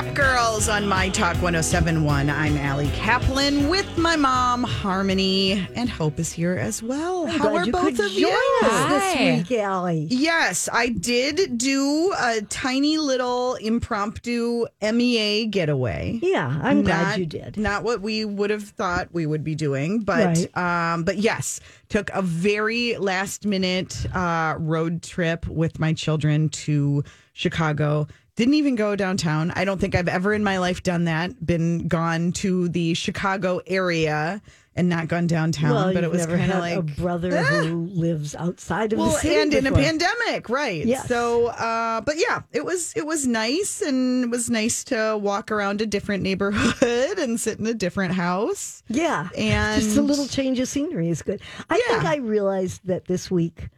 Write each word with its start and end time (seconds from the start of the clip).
Shop 0.00 0.14
Girls 0.14 0.68
on 0.70 0.88
My 0.88 1.10
Talk 1.10 1.34
1071. 1.42 2.30
I'm 2.30 2.56
Allie 2.56 2.88
Kaplan 2.94 3.68
with 3.68 3.98
my 3.98 4.16
mom, 4.16 4.62
Harmony, 4.62 5.68
and 5.74 5.90
Hope 5.90 6.18
is 6.18 6.32
here 6.32 6.54
as 6.54 6.82
well. 6.82 7.26
I'm 7.26 7.38
How 7.38 7.54
are 7.54 7.66
you 7.66 7.72
both 7.72 7.98
of 7.98 8.10
you? 8.10 8.28
join 8.30 8.88
this 8.88 9.50
week, 9.50 9.58
Allie. 9.58 10.06
Yes, 10.10 10.70
I 10.72 10.88
did 10.88 11.58
do 11.58 12.14
a 12.18 12.40
tiny 12.48 12.96
little 12.96 13.56
impromptu 13.56 14.64
MEA 14.80 15.44
getaway. 15.44 16.18
Yeah, 16.22 16.58
I'm 16.62 16.82
glad 16.82 17.18
you 17.18 17.26
did. 17.26 17.58
Not 17.58 17.84
what 17.84 18.00
we 18.00 18.24
would 18.24 18.48
have 18.48 18.70
thought 18.70 19.08
we 19.12 19.26
would 19.26 19.44
be 19.44 19.54
doing, 19.54 20.00
but 20.00 20.56
um, 20.56 21.04
but 21.04 21.18
yes, 21.18 21.60
took 21.90 22.08
a 22.14 22.22
very 22.22 22.96
last 22.96 23.44
minute 23.44 24.06
uh, 24.14 24.54
road 24.58 25.02
trip 25.02 25.46
with 25.46 25.78
my 25.78 25.92
children 25.92 26.48
to 26.48 27.04
Chicago. 27.34 28.06
Didn't 28.40 28.54
even 28.54 28.74
go 28.74 28.96
downtown. 28.96 29.50
I 29.50 29.66
don't 29.66 29.78
think 29.78 29.94
I've 29.94 30.08
ever 30.08 30.32
in 30.32 30.42
my 30.42 30.56
life 30.56 30.82
done 30.82 31.04
that. 31.04 31.44
Been 31.44 31.88
gone 31.88 32.32
to 32.32 32.70
the 32.70 32.94
Chicago 32.94 33.60
area 33.66 34.40
and 34.74 34.88
not 34.88 35.08
gone 35.08 35.26
downtown. 35.26 35.74
well, 35.74 35.92
but 35.92 36.04
it 36.04 36.10
was 36.10 36.24
kind 36.24 36.50
of 36.50 36.58
like 36.60 36.78
a 36.78 36.80
brother 36.80 37.36
who 37.36 37.84
lives 37.88 38.34
outside 38.34 38.94
of 38.94 38.98
well, 38.98 39.10
the 39.10 39.18
city 39.18 39.34
and 39.34 39.52
in 39.52 39.66
a 39.66 39.72
pandemic, 39.72 40.48
right? 40.48 40.86
Yes. 40.86 41.06
So, 41.06 41.48
uh, 41.48 42.00
but 42.00 42.14
yeah, 42.16 42.40
it 42.50 42.64
was 42.64 42.94
it 42.96 43.04
was 43.04 43.26
nice, 43.26 43.82
and 43.82 44.24
it 44.24 44.30
was 44.30 44.48
nice 44.48 44.84
to 44.84 45.18
walk 45.20 45.50
around 45.50 45.82
a 45.82 45.86
different 45.86 46.22
neighborhood 46.22 47.18
and 47.18 47.38
sit 47.38 47.58
in 47.58 47.66
a 47.66 47.74
different 47.74 48.14
house. 48.14 48.82
Yeah, 48.88 49.28
And- 49.36 49.82
just 49.82 49.98
a 49.98 50.02
little 50.02 50.26
change 50.26 50.58
of 50.60 50.68
scenery 50.68 51.10
is 51.10 51.20
good. 51.20 51.42
I 51.68 51.76
think 51.76 52.04
I 52.06 52.16
realized 52.16 52.86
that 52.86 53.04
this 53.04 53.30
week. 53.30 53.68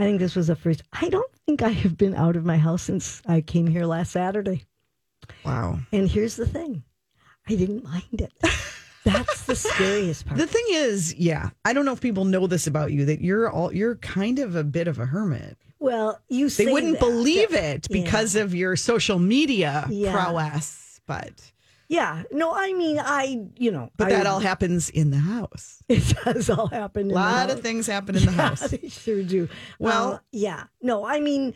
I 0.00 0.04
think 0.04 0.18
this 0.18 0.34
was 0.34 0.46
the 0.46 0.56
first. 0.56 0.82
I 0.92 1.08
don't 1.10 1.30
think 1.46 1.62
I 1.62 1.68
have 1.68 1.96
been 1.98 2.14
out 2.14 2.34
of 2.36 2.44
my 2.44 2.56
house 2.56 2.82
since 2.82 3.20
I 3.26 3.42
came 3.42 3.66
here 3.66 3.84
last 3.84 4.12
Saturday. 4.12 4.64
Wow. 5.44 5.78
And 5.92 6.08
here's 6.08 6.36
the 6.36 6.46
thing, 6.46 6.82
I 7.48 7.54
didn't 7.54 7.84
mind 7.84 8.20
it. 8.20 8.32
That's 9.04 9.44
the 9.44 9.54
scariest 9.54 10.26
part. 10.26 10.38
The 10.38 10.46
thing 10.46 10.64
is, 10.70 11.14
yeah, 11.14 11.50
I 11.64 11.72
don't 11.74 11.84
know 11.84 11.92
if 11.92 12.00
people 12.00 12.24
know 12.24 12.46
this 12.46 12.66
about 12.66 12.92
you 12.92 13.04
that 13.06 13.20
you're 13.20 13.50
all 13.50 13.72
you're 13.74 13.96
kind 13.96 14.38
of 14.38 14.56
a 14.56 14.64
bit 14.64 14.88
of 14.88 14.98
a 14.98 15.06
hermit. 15.06 15.58
well, 15.78 16.18
you 16.28 16.48
They 16.50 16.72
wouldn't 16.72 16.94
that, 16.94 17.00
believe 17.00 17.50
that- 17.50 17.76
it 17.76 17.88
because 17.90 18.36
of 18.36 18.54
your 18.54 18.76
social 18.76 19.18
media 19.18 19.86
Yeah. 19.90 20.12
prowess, 20.12 21.00
but 21.06 21.52
Yeah, 21.90 22.22
no, 22.30 22.52
I 22.54 22.72
mean, 22.72 23.00
I, 23.00 23.46
you 23.58 23.72
know, 23.72 23.90
but 23.96 24.06
I- 24.06 24.10
that 24.16 24.26
all 24.26 24.38
happens 24.38 24.88
in 24.90 25.10
the 25.10 25.18
house. 25.18 25.82
it 25.88 26.14
does 26.24 26.48
all 26.48 26.68
happen. 26.68 27.02
A 27.02 27.02
in 27.02 27.08
the 27.08 27.14
lot 27.14 27.50
of 27.50 27.60
things 27.60 27.86
happen 27.88 28.16
in 28.16 28.24
the 28.26 28.30
Yeah, 28.36 28.48
house. 28.48 28.70
they 28.70 28.88
sure 28.88 29.22
do. 29.24 29.48
Well- 29.80 30.10
Well, 30.10 30.20
yeah. 30.30 30.64
No, 30.80 31.04
I 31.04 31.18
mean, 31.20 31.52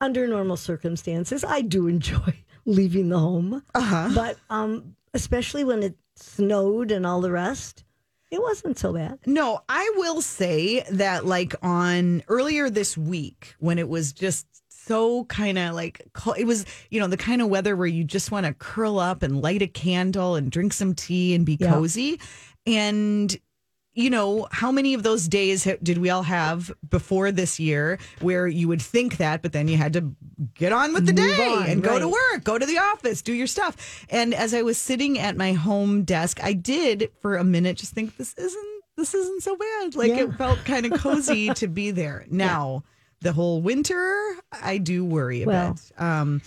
under 0.00 0.28
normal 0.28 0.58
circumstances, 0.58 1.42
I 1.42 1.62
do 1.62 1.88
enjoy 1.88 2.44
leaving 2.66 3.08
the 3.08 3.18
home. 3.18 3.62
Uh-huh. 3.74 4.10
But 4.14 4.36
um, 4.50 4.94
especially 5.14 5.64
when 5.64 5.82
it 5.82 5.96
snowed 6.16 6.92
and 6.92 7.06
all 7.06 7.22
the 7.22 7.32
rest, 7.32 7.82
it 8.30 8.42
wasn't 8.42 8.78
so 8.78 8.92
bad. 8.92 9.18
No, 9.24 9.62
I 9.70 9.90
will 9.96 10.20
say 10.20 10.82
that 10.90 11.24
like 11.24 11.54
on 11.62 12.22
earlier 12.28 12.68
this 12.68 12.94
week 12.98 13.54
when 13.58 13.78
it 13.78 13.88
was 13.88 14.12
just 14.12 14.46
so 14.88 15.24
kind 15.26 15.58
of 15.58 15.74
like 15.74 16.00
it 16.38 16.44
was 16.46 16.64
you 16.90 16.98
know 16.98 17.06
the 17.06 17.16
kind 17.16 17.40
of 17.42 17.48
weather 17.48 17.76
where 17.76 17.86
you 17.86 18.02
just 18.04 18.30
want 18.32 18.46
to 18.46 18.54
curl 18.54 18.98
up 18.98 19.22
and 19.22 19.40
light 19.42 19.62
a 19.62 19.66
candle 19.66 20.34
and 20.34 20.50
drink 20.50 20.72
some 20.72 20.94
tea 20.94 21.34
and 21.34 21.44
be 21.46 21.56
Yeah. 21.60 21.72
cozy. 21.72 22.18
And 22.66 23.36
you 23.94 24.10
know 24.10 24.46
how 24.52 24.70
many 24.70 24.94
of 24.94 25.02
those 25.02 25.26
days 25.28 25.66
did 25.82 25.98
we 25.98 26.08
all 26.08 26.22
have 26.22 26.70
before 26.88 27.32
this 27.32 27.58
year 27.58 27.98
where 28.20 28.46
you 28.46 28.68
would 28.68 28.80
think 28.80 29.16
that 29.16 29.42
but 29.42 29.52
then 29.52 29.66
you 29.66 29.76
had 29.76 29.92
to 29.94 30.14
get 30.54 30.72
on 30.72 30.92
with 30.94 31.04
the 31.06 31.12
Move 31.12 31.36
day 31.36 31.48
on, 31.52 31.66
and 31.68 31.82
go 31.82 31.98
to 31.98 32.06
work 32.08 32.44
go 32.44 32.56
to 32.58 32.64
the 32.66 32.78
office 32.78 33.22
do 33.22 33.32
your 33.32 33.46
stuff. 33.48 34.06
And 34.08 34.34
as 34.34 34.54
i 34.54 34.62
was 34.62 34.78
sitting 34.78 35.18
at 35.18 35.36
my 35.36 35.52
home 35.52 36.04
desk 36.04 36.38
i 36.44 36.52
did 36.52 37.10
for 37.20 37.36
a 37.36 37.44
minute 37.44 37.76
just 37.78 37.92
think 37.92 38.16
this 38.16 38.34
isn't 38.34 38.82
this 38.96 39.14
isn't 39.14 39.42
so 39.44 39.56
bad. 39.56 39.94
Like 39.96 40.08
Yeah. 40.10 40.24
it 40.24 40.34
felt 40.34 40.58
kind 40.64 40.84
of 40.86 41.00
cozy 41.00 41.54
to 41.54 41.66
be 41.68 41.90
there. 41.92 42.24
Now 42.30 42.82
the 43.20 43.32
whole 43.32 43.60
winter 43.62 44.34
i 44.62 44.78
do 44.78 45.04
worry 45.04 45.42
a 45.42 45.46
Well, 45.46 45.72
bit 45.74 46.00
um 46.02 46.40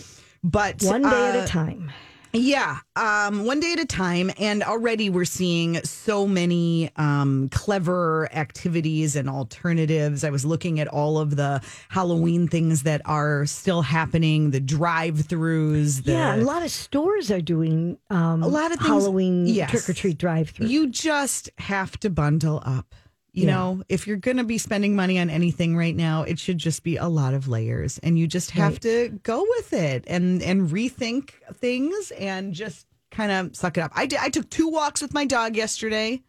but 0.44 0.82
One 0.82 1.04
day 1.04 1.08
at 1.30 1.36
uh, 1.40 1.44
a 1.44 1.48
time. 1.48 1.92
yeah, 2.34 2.78
um, 2.96 3.46
one 3.46 3.60
day 3.60 3.74
at 3.74 3.80
a 3.80 3.86
time. 3.86 4.32
And 4.40 4.64
already 4.64 5.12
we're 5.12 5.24
seeing 5.26 5.76
so 5.84 6.26
many 6.26 6.90
um, 6.96 7.50
clever 7.50 8.28
activities 8.34 9.16
and 9.16 9.30
alternatives. 9.30 10.24
I 10.24 10.32
was 10.32 10.44
looking 10.44 10.80
at 10.80 10.88
all 10.88 11.20
of 11.20 11.36
the 11.36 11.62
Halloween 11.90 12.48
things 12.48 12.82
that 12.84 13.02
are 13.06 13.46
still 13.46 13.84
happening, 13.84 14.50
the 14.50 14.60
drive 14.60 15.16
throughs. 15.16 16.02
Yeah, 16.08 16.36
a 16.36 16.38
lot 16.38 16.64
of 16.64 16.72
stores 16.72 17.30
are 17.30 17.42
doing 17.42 18.00
um, 18.10 18.42
A 18.42 18.48
lot 18.48 18.72
of 18.72 18.78
things- 18.80 18.88
Halloween 18.88 19.46
yes. 19.46 19.70
trick 19.70 19.90
or 19.90 19.94
treat 19.94 20.18
drive 20.18 20.50
through. 20.50 20.68
You 20.68 20.88
just 20.88 21.52
have 21.60 22.00
to 22.00 22.10
bundle 22.10 22.64
up. 22.66 22.96
You 23.34 23.46
Yeah. 23.48 23.54
know, 23.56 23.84
if 23.88 24.08
you're 24.08 24.18
going 24.18 24.38
to 24.38 24.44
be 24.44 24.58
spending 24.58 24.96
money 24.96 25.18
on 25.18 25.30
anything 25.30 25.78
right 25.78 25.96
now, 25.96 26.24
it 26.24 26.38
should 26.38 26.58
just 26.58 26.84
be 26.84 26.98
a 26.98 27.08
lot 27.08 27.34
of 27.34 27.48
layers, 27.48 27.98
and 28.00 28.20
you 28.20 28.28
just 28.28 28.52
have 28.52 28.74
Right. 28.74 28.82
to 28.82 29.20
go 29.24 29.46
with 29.58 29.72
it 29.74 30.04
and 30.08 30.42
and 30.44 30.70
rethink 30.70 31.32
things 31.54 32.12
and 32.20 32.54
just 32.54 32.86
kind 33.10 33.32
of 33.32 33.56
suck 33.56 33.78
it 33.78 33.82
up. 33.82 33.92
I 33.96 34.06
did. 34.06 34.20
I 34.22 34.30
took 34.30 34.50
two 34.50 34.68
walks 34.68 35.02
with 35.02 35.14
my 35.14 35.26
dog 35.26 35.56
yesterday. 35.56 36.22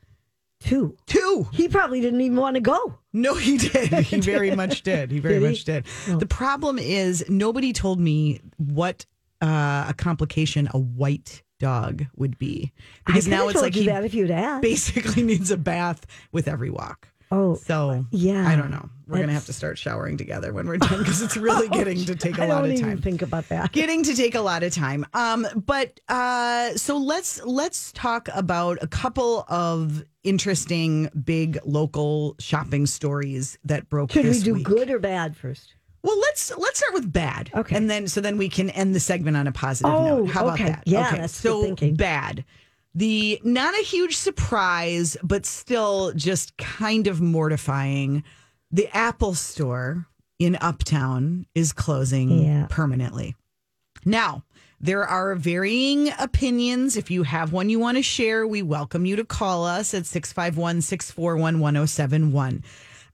Two. 0.61 0.97
Two. 1.07 1.49
He 1.53 1.67
probably 1.69 2.01
didn't 2.01 2.21
even 2.21 2.37
want 2.39 2.55
to 2.55 2.61
go. 2.61 2.99
No, 3.13 3.35
he 3.35 3.59
did. 3.59 3.93
He 4.07 4.21
very 4.21 4.55
much 4.55 4.83
did. 4.83 5.11
He 5.11 5.19
very 5.19 5.35
Did 5.35 5.43
he? 5.43 5.49
much 5.49 5.65
did. 5.65 5.85
The 6.07 6.27
problem 6.27 6.79
is 6.79 7.25
nobody 7.29 7.73
told 7.73 7.99
me 7.99 8.41
what 8.59 9.07
uh, 9.41 9.87
a 9.89 9.95
complication 9.97 10.69
a 10.73 10.79
white 10.79 11.43
dog 11.63 12.05
would 12.17 12.39
be 12.39 12.73
because 13.07 13.27
now 13.29 13.49
it's 13.49 13.63
like 13.63 13.75
he 13.75 13.87
that 13.87 14.05
if 14.05 14.13
you'd 14.13 14.31
asked. 14.31 14.61
basically 14.63 15.23
needs 15.33 15.51
a 15.51 15.57
bath 15.57 16.05
with 16.33 16.49
every 16.49 16.69
walk. 16.71 17.09
Oh, 17.31 17.55
So 17.55 18.05
yeah. 18.11 18.47
I 18.47 18.57
don't 18.57 18.71
know. 18.71 18.91
We're 19.07 19.21
gonna 19.21 19.33
have 19.33 19.47
to 19.47 19.53
start 19.55 19.79
showering 19.79 20.17
together 20.19 20.53
when 20.53 20.67
we're 20.67 20.77
done 20.79 20.99
because 20.99 21.23
it's 21.23 21.37
really 21.37 21.69
getting 21.79 22.05
to 22.07 22.15
take 22.15 22.37
a 22.39 22.43
I 22.45 22.47
lot 22.47 22.69
of 22.69 22.79
time. 22.81 23.01
think 23.01 23.23
about 23.23 23.49
that. 23.51 23.73
Getting 23.73 24.03
to 24.05 24.15
take 24.15 24.35
a 24.35 24.41
lot 24.41 24.63
of 24.63 24.73
time. 24.75 25.07
Um, 25.15 25.47
but 25.55 25.99
uh, 26.09 26.75
so 26.77 26.97
let's 26.99 27.43
let's 27.45 27.93
talk 27.93 28.29
about 28.35 28.79
a 28.83 28.87
couple 28.87 29.45
of 29.49 30.03
interesting 30.25 31.09
big 31.25 31.59
local 31.65 32.37
shopping 32.39 32.87
stories 32.87 33.59
that 33.65 33.89
broke. 33.89 34.13
Should 34.13 34.25
we 34.27 34.41
do 34.41 34.55
week. 34.55 34.65
good 34.65 34.91
or 34.91 34.99
bad 34.99 35.37
first? 35.37 35.75
Well, 36.03 36.19
let's 36.19 36.53
let's 36.57 36.79
start 36.79 36.95
with 36.95 37.13
bad. 37.13 37.51
Okay. 37.55 37.77
And 37.77 37.89
then 37.89 38.09
so 38.09 38.21
then 38.21 38.37
we 38.39 38.49
can 38.49 38.71
end 38.71 38.95
the 38.95 39.01
segment 39.01 39.37
on 39.37 39.47
a 39.47 39.53
positive 39.53 39.93
Oh, 39.95 40.05
note. 40.05 40.31
How 40.31 40.49
okay. 40.49 40.65
about 40.65 40.77
that? 40.77 40.83
Yeah, 40.87 41.09
okay. 41.09 41.19
that's 41.19 41.37
so 41.37 41.63
thinking. 41.63 41.95
bad. 41.95 42.45
The 42.95 43.41
not 43.45 43.75
a 43.79 43.83
huge 43.83 44.17
surprise, 44.17 45.17
but 45.23 45.47
still 45.47 46.13
just 46.15 46.57
kind 46.57 47.07
of 47.07 47.21
mortifying. 47.21 48.25
The 48.71 48.89
Apple 48.97 49.35
store 49.35 50.07
in 50.39 50.57
Uptown 50.61 51.47
is 51.55 51.73
closing 51.73 52.31
Yeah. 52.45 52.67
permanently. 52.69 53.37
Now, 54.05 54.43
there 54.81 55.07
are 55.07 55.37
varying 55.37 56.11
opinions. 56.19 56.97
If 56.97 57.11
you 57.11 57.23
have 57.23 57.53
one 57.53 57.71
you 57.71 57.79
want 57.79 57.97
to 57.99 58.03
share, 58.03 58.47
we 58.47 58.63
welcome 58.63 59.07
you 59.07 59.15
to 59.17 59.25
call 59.25 59.65
us 59.65 59.95
at 59.95 60.05
651 60.07 60.81
641 60.83 61.61
1071. 61.61 62.65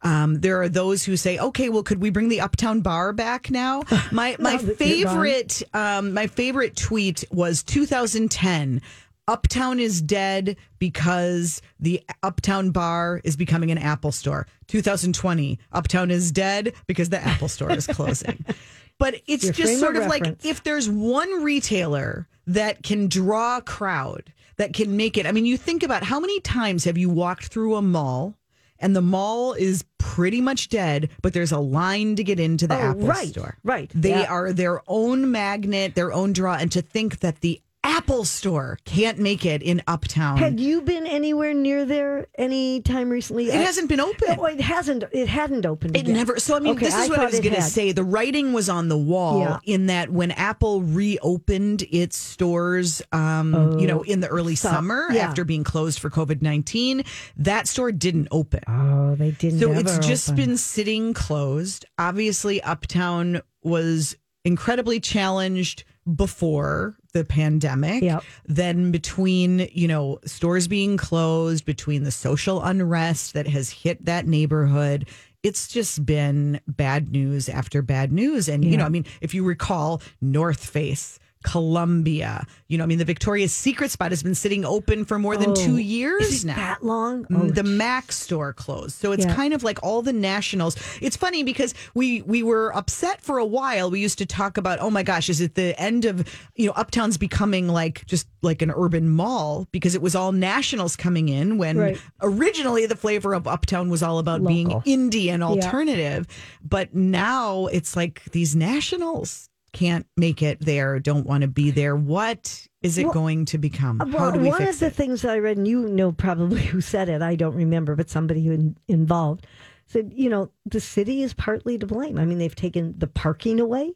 Um, 0.03 0.41
there 0.41 0.61
are 0.63 0.69
those 0.69 1.05
who 1.05 1.17
say, 1.17 1.39
"Okay, 1.39 1.69
well, 1.69 1.83
could 1.83 2.01
we 2.01 2.11
bring 2.11 2.29
the 2.29 2.41
Uptown 2.41 2.81
Bar 2.81 3.13
back 3.13 3.51
now?" 3.51 3.83
My 4.13 4.37
my 4.39 4.57
that 4.57 4.77
favorite 4.77 5.63
um, 5.75 6.15
my 6.15 6.27
favorite 6.27 6.77
tweet 6.77 7.25
was 7.31 7.63
2010. 7.63 8.81
Uptown 9.27 9.79
is 9.79 10.01
dead 10.01 10.57
because 10.79 11.61
the 11.79 12.03
Uptown 12.23 12.71
Bar 12.71 13.21
is 13.25 13.37
becoming 13.37 13.71
an 13.71 13.77
Apple 13.77 14.11
store. 14.11 14.47
2020, 14.69 15.59
Uptown 15.73 16.11
is 16.11 16.33
dead 16.33 16.73
because 16.87 17.11
the 17.11 17.23
Apple 17.23 17.49
store 17.49 17.71
is 17.71 17.87
closing. 17.87 18.45
But 18.99 19.15
it's 19.29 19.45
Your 19.45 19.53
just 19.53 19.79
sort 19.79 19.95
of 19.97 20.03
of 20.03 20.09
like 20.09 20.45
if 20.45 20.65
there's 20.65 20.89
one 20.89 21.45
retailer 21.45 22.27
that 22.49 22.83
can 22.83 23.07
draw 23.07 23.59
a 23.59 23.63
crowd, 23.63 24.33
that 24.57 24.75
can 24.75 24.97
make 24.97 25.17
it. 25.17 25.25
I 25.25 25.31
mean, 25.31 25.47
you 25.47 25.57
think 25.57 25.83
about 25.83 26.03
how 26.03 26.19
many 26.19 26.41
times 26.41 26.85
have 26.85 26.99
you 26.99 27.09
walked 27.09 27.47
through 27.47 27.77
a 27.77 27.83
mall 27.83 28.35
and 28.81 28.95
the 28.95 29.01
mall 29.03 29.53
is 29.55 29.85
pretty 29.99 30.41
much 30.41 30.69
dead, 30.69 31.11
but 31.23 31.33
there's 31.33 31.53
a 31.53 31.59
line 31.59 32.17
to 32.17 32.25
get 32.25 32.39
into 32.41 32.67
the 32.67 32.77
Oh, 32.77 32.91
Apple 32.91 33.07
right, 33.07 33.29
store. 33.29 33.57
right. 33.65 33.91
They 33.95 34.11
Yeah. 34.11 34.31
are 34.33 34.53
their 34.53 34.81
own 34.89 35.31
magnet, 35.31 35.95
their 35.95 36.13
own 36.13 36.33
draw. 36.33 36.55
And 36.55 36.71
to 36.73 36.83
think 36.83 37.21
that 37.21 37.41
the 37.41 37.61
Apple 37.89 38.25
store 38.27 38.79
can't 38.85 39.19
make 39.19 39.47
it 39.47 39.63
in 39.63 39.83
Uptown. 39.87 40.37
Had 40.37 40.61
you 40.61 40.83
been 40.83 41.07
anywhere 41.07 41.55
near 41.55 41.87
there 41.87 42.27
any 42.37 42.83
time 42.83 43.09
recently? 43.09 43.47
it 43.49 43.55
hasn't 43.55 43.89
been 43.89 43.99
open. 43.99 44.37
No, 44.37 44.45
it 44.45 44.61
hasn't. 44.61 45.05
It 45.11 45.27
hadn't 45.27 45.65
opened. 45.65 45.97
It 45.97 46.07
yet. 46.07 46.13
never. 46.15 46.39
So 46.39 46.55
I 46.57 46.61
mean, 46.61 46.75
Okay, 46.75 46.85
this 46.85 46.95
is 46.95 47.09
what 47.09 47.19
I 47.19 47.25
was 47.25 47.41
going 47.41 47.55
to 47.55 47.63
say. 47.63 47.93
The 47.93 48.05
writing 48.05 48.53
was 48.53 48.69
on 48.69 48.89
the 48.89 48.99
wall 48.99 49.41
Yeah. 49.41 49.59
in 49.65 49.87
that 49.87 50.11
when 50.11 50.31
Apple 50.33 50.83
reopened 50.83 51.83
its 51.91 52.17
stores, 52.19 53.01
um, 53.13 53.79
you 53.79 53.87
know, 53.87 54.03
in 54.03 54.21
the 54.21 54.29
early 54.29 54.55
so- 54.55 54.71
summer 54.71 55.07
yeah. 55.11 55.27
after 55.27 55.45
being 55.45 55.65
closed 55.65 55.99
for 55.99 56.11
COVID 56.11 56.43
nineteen, 56.43 57.05
that 57.39 57.67
store 57.67 57.91
didn't 57.91 58.29
open. 58.31 58.61
Oh, 58.69 59.15
they 59.15 59.31
didn't. 59.31 59.61
So 59.61 59.73
it's 59.73 59.99
just 60.07 60.29
open. 60.29 60.37
been 60.45 60.57
sitting 60.59 61.15
closed. 61.15 61.87
Obviously, 61.99 62.63
Uptown 62.63 63.41
was 63.63 64.15
incredibly 64.45 65.01
challenged 65.01 65.85
before 66.15 66.97
the 67.13 67.25
pandemic. 67.25 68.03
Yep. 68.03 68.25
Then 68.47 68.91
between, 68.91 69.69
you 69.73 69.89
know, 69.89 70.19
stores 70.25 70.69
being 70.69 70.97
closed, 70.97 71.65
between 71.65 72.05
the 72.05 72.11
social 72.11 72.63
unrest 72.63 73.35
that 73.35 73.47
has 73.47 73.71
hit 73.71 74.05
that 74.05 74.27
neighborhood, 74.27 75.09
it's 75.43 75.69
just 75.69 76.05
been 76.05 76.61
bad 76.67 77.13
news 77.13 77.49
after 77.49 77.83
bad 77.83 78.13
news. 78.13 78.49
And, 78.49 78.65
you 78.65 78.77
know, 78.77 78.85
I 78.85 78.89
mean, 78.89 79.07
if 79.21 79.35
you 79.35 79.45
recall, 79.45 80.03
North 80.21 80.65
Face, 80.65 81.19
Columbia, 81.45 82.47
you 82.69 82.79
know, 82.79 82.85
I 82.85 82.87
mean, 82.87 82.99
the 82.99 83.05
Victoria's 83.05 83.53
Secret 83.55 83.91
spot 83.91 84.11
has 84.13 84.23
been 84.23 84.35
sitting 84.35 84.65
open 84.65 85.05
for 85.05 85.19
more 85.19 85.37
than 85.37 85.55
two 85.55 85.77
years 85.79 86.23
Oh, 86.23 86.27
Is 86.27 86.45
it 86.45 86.47
now. 86.49 86.57
that 86.57 86.85
long? 86.85 87.25
Mm, 87.27 87.41
Oh, 87.41 87.51
the 87.51 87.63
Mac 87.63 88.11
store 88.13 88.53
closed. 88.53 88.97
So 88.97 89.13
it's 89.13 89.25
Yeah. 89.25 89.35
kind 89.35 89.53
of 89.55 89.63
like 89.63 89.79
all 89.83 90.03
the 90.03 90.13
nationals. 90.13 90.77
It's 91.01 91.17
funny 91.17 91.43
because 91.43 91.75
we 91.95 92.23
we 92.23 92.43
were 92.43 92.75
upset 92.77 93.21
for 93.21 93.39
a 93.39 93.45
while. 93.45 93.91
We 93.91 94.01
used 94.01 94.19
to 94.19 94.27
talk 94.27 94.57
about, 94.57 94.79
oh 94.81 94.91
my 94.91 95.03
gosh, 95.03 95.29
is 95.29 95.41
it 95.41 95.55
the 95.55 95.79
end 95.81 96.05
of 96.05 96.27
you 96.57 96.67
know 96.67 96.73
Uptown's 96.73 97.17
becoming 97.19 97.69
like 97.69 98.05
just 98.07 98.27
like 98.43 98.63
an 98.63 98.71
urban 98.75 99.09
mall 99.09 99.67
because 99.73 99.95
it 99.95 100.03
was 100.03 100.15
all 100.15 100.33
nationals 100.33 100.97
coming 100.97 101.29
in 101.29 101.59
when 101.59 101.77
Right. 101.79 102.01
originally 102.23 102.87
the 102.87 102.97
flavor 102.97 103.35
of 103.35 103.47
Uptown 103.47 103.89
was 103.91 104.03
all 104.03 104.19
about 104.19 104.45
being 104.45 104.69
indie 104.87 105.29
and 105.29 105.43
alternative. 105.43 106.27
But 106.63 106.95
now 106.95 107.67
it's 107.67 107.97
like 107.97 108.23
these 108.33 108.55
nationals 108.57 109.49
can't 109.79 110.07
make 110.17 110.43
it 110.43 110.61
there, 110.61 110.99
don't 110.99 111.25
want 111.25 111.43
to 111.43 111.49
be 111.49 111.71
there. 111.71 111.95
What 111.95 112.67
is 112.83 112.99
it 112.99 113.05
Well, 113.05 113.13
going 113.13 113.45
to 113.47 113.59
become? 113.59 114.01
Uh, 114.01 114.07
How 114.07 114.19
Well, 114.19 114.33
do 114.33 114.41
we 114.41 114.49
one 114.49 114.59
fix 114.59 114.75
of 114.75 114.81
the 114.81 114.87
it? 114.87 114.95
things 114.95 115.25
I 115.25 115.39
read, 115.39 115.57
and 115.57 115.69
you 115.69 115.89
know 115.89 116.11
probably 116.11 116.63
who 116.73 116.81
said 116.81 117.09
it, 117.09 117.23
I 117.23 117.37
don't 117.37 117.55
remember, 117.55 117.95
but 117.95 118.11
somebody 118.11 118.45
who 118.45 118.53
in, 118.53 118.77
involved 118.89 119.47
said, 119.87 120.13
you 120.15 120.29
know, 120.29 120.51
the 120.67 120.81
city 120.81 121.23
is 121.23 121.33
partly 121.33 121.79
to 121.79 121.87
blame. 121.87 122.19
I 122.19 122.25
mean, 122.25 122.39
they've 122.39 122.55
taken 122.55 122.95
the 122.99 123.07
parking 123.07 123.61
away. 123.61 123.95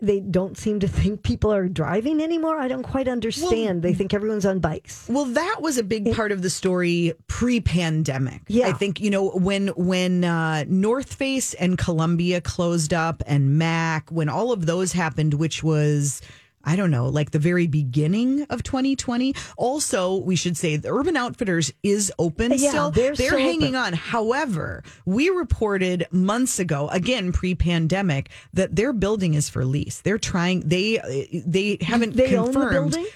They 0.00 0.20
don't 0.20 0.58
seem 0.58 0.80
to 0.80 0.88
think 0.88 1.22
people 1.22 1.52
are 1.52 1.68
driving 1.68 2.20
anymore. 2.20 2.58
I 2.58 2.68
don't 2.68 2.82
quite 2.82 3.08
understand. 3.08 3.82
they 3.82 3.94
think 3.94 4.12
everyone's 4.12 4.44
on 4.44 4.58
bikes. 4.58 5.06
Well, 5.08 5.24
that 5.26 5.58
was 5.60 5.78
a 5.78 5.84
big 5.84 6.12
part 6.14 6.32
of 6.32 6.42
the 6.42 6.50
story 6.50 7.14
pre-pandemic. 7.28 8.42
Yeah. 8.48 8.68
I 8.68 8.72
think 8.72 9.00
you 9.00 9.10
know 9.10 9.30
when 9.30 9.68
when 9.68 10.24
uh, 10.24 10.64
North 10.66 11.14
Face 11.14 11.54
and 11.54 11.78
Columbia 11.78 12.40
closed 12.40 12.92
up, 12.92 13.22
and 13.26 13.56
Mac, 13.56 14.10
when 14.10 14.28
all 14.28 14.52
of 14.52 14.66
those 14.66 14.92
happened, 14.92 15.34
which 15.34 15.62
was. 15.62 16.20
I 16.64 16.76
don't 16.76 16.90
know, 16.90 17.08
like 17.08 17.30
the 17.30 17.38
very 17.38 17.66
beginning 17.66 18.42
of 18.50 18.62
2020. 18.62 19.34
Also, 19.56 20.16
we 20.16 20.36
should 20.36 20.56
say 20.56 20.76
the 20.76 20.92
Urban 20.92 21.16
Outfitters 21.16 21.72
is 21.82 22.12
open 22.18 22.52
Yeah, 22.56 22.70
still. 22.70 22.90
they're 22.90 23.14
still 23.14 23.38
hanging 23.38 23.74
open. 23.76 23.86
on. 23.86 23.92
However, 23.92 24.82
we 25.04 25.28
reported 25.30 26.06
months 26.10 26.58
ago, 26.58 26.88
again 26.88 27.32
pre-pandemic, 27.32 28.30
that 28.52 28.74
their 28.76 28.92
building 28.92 29.34
is 29.34 29.48
for 29.48 29.64
lease. 29.64 30.00
They're 30.00 30.18
trying. 30.18 30.60
They 30.60 30.98
they 31.46 31.78
haven't 31.80 32.16
They 32.16 32.28
confirmed 32.30 32.92
building? 32.92 33.06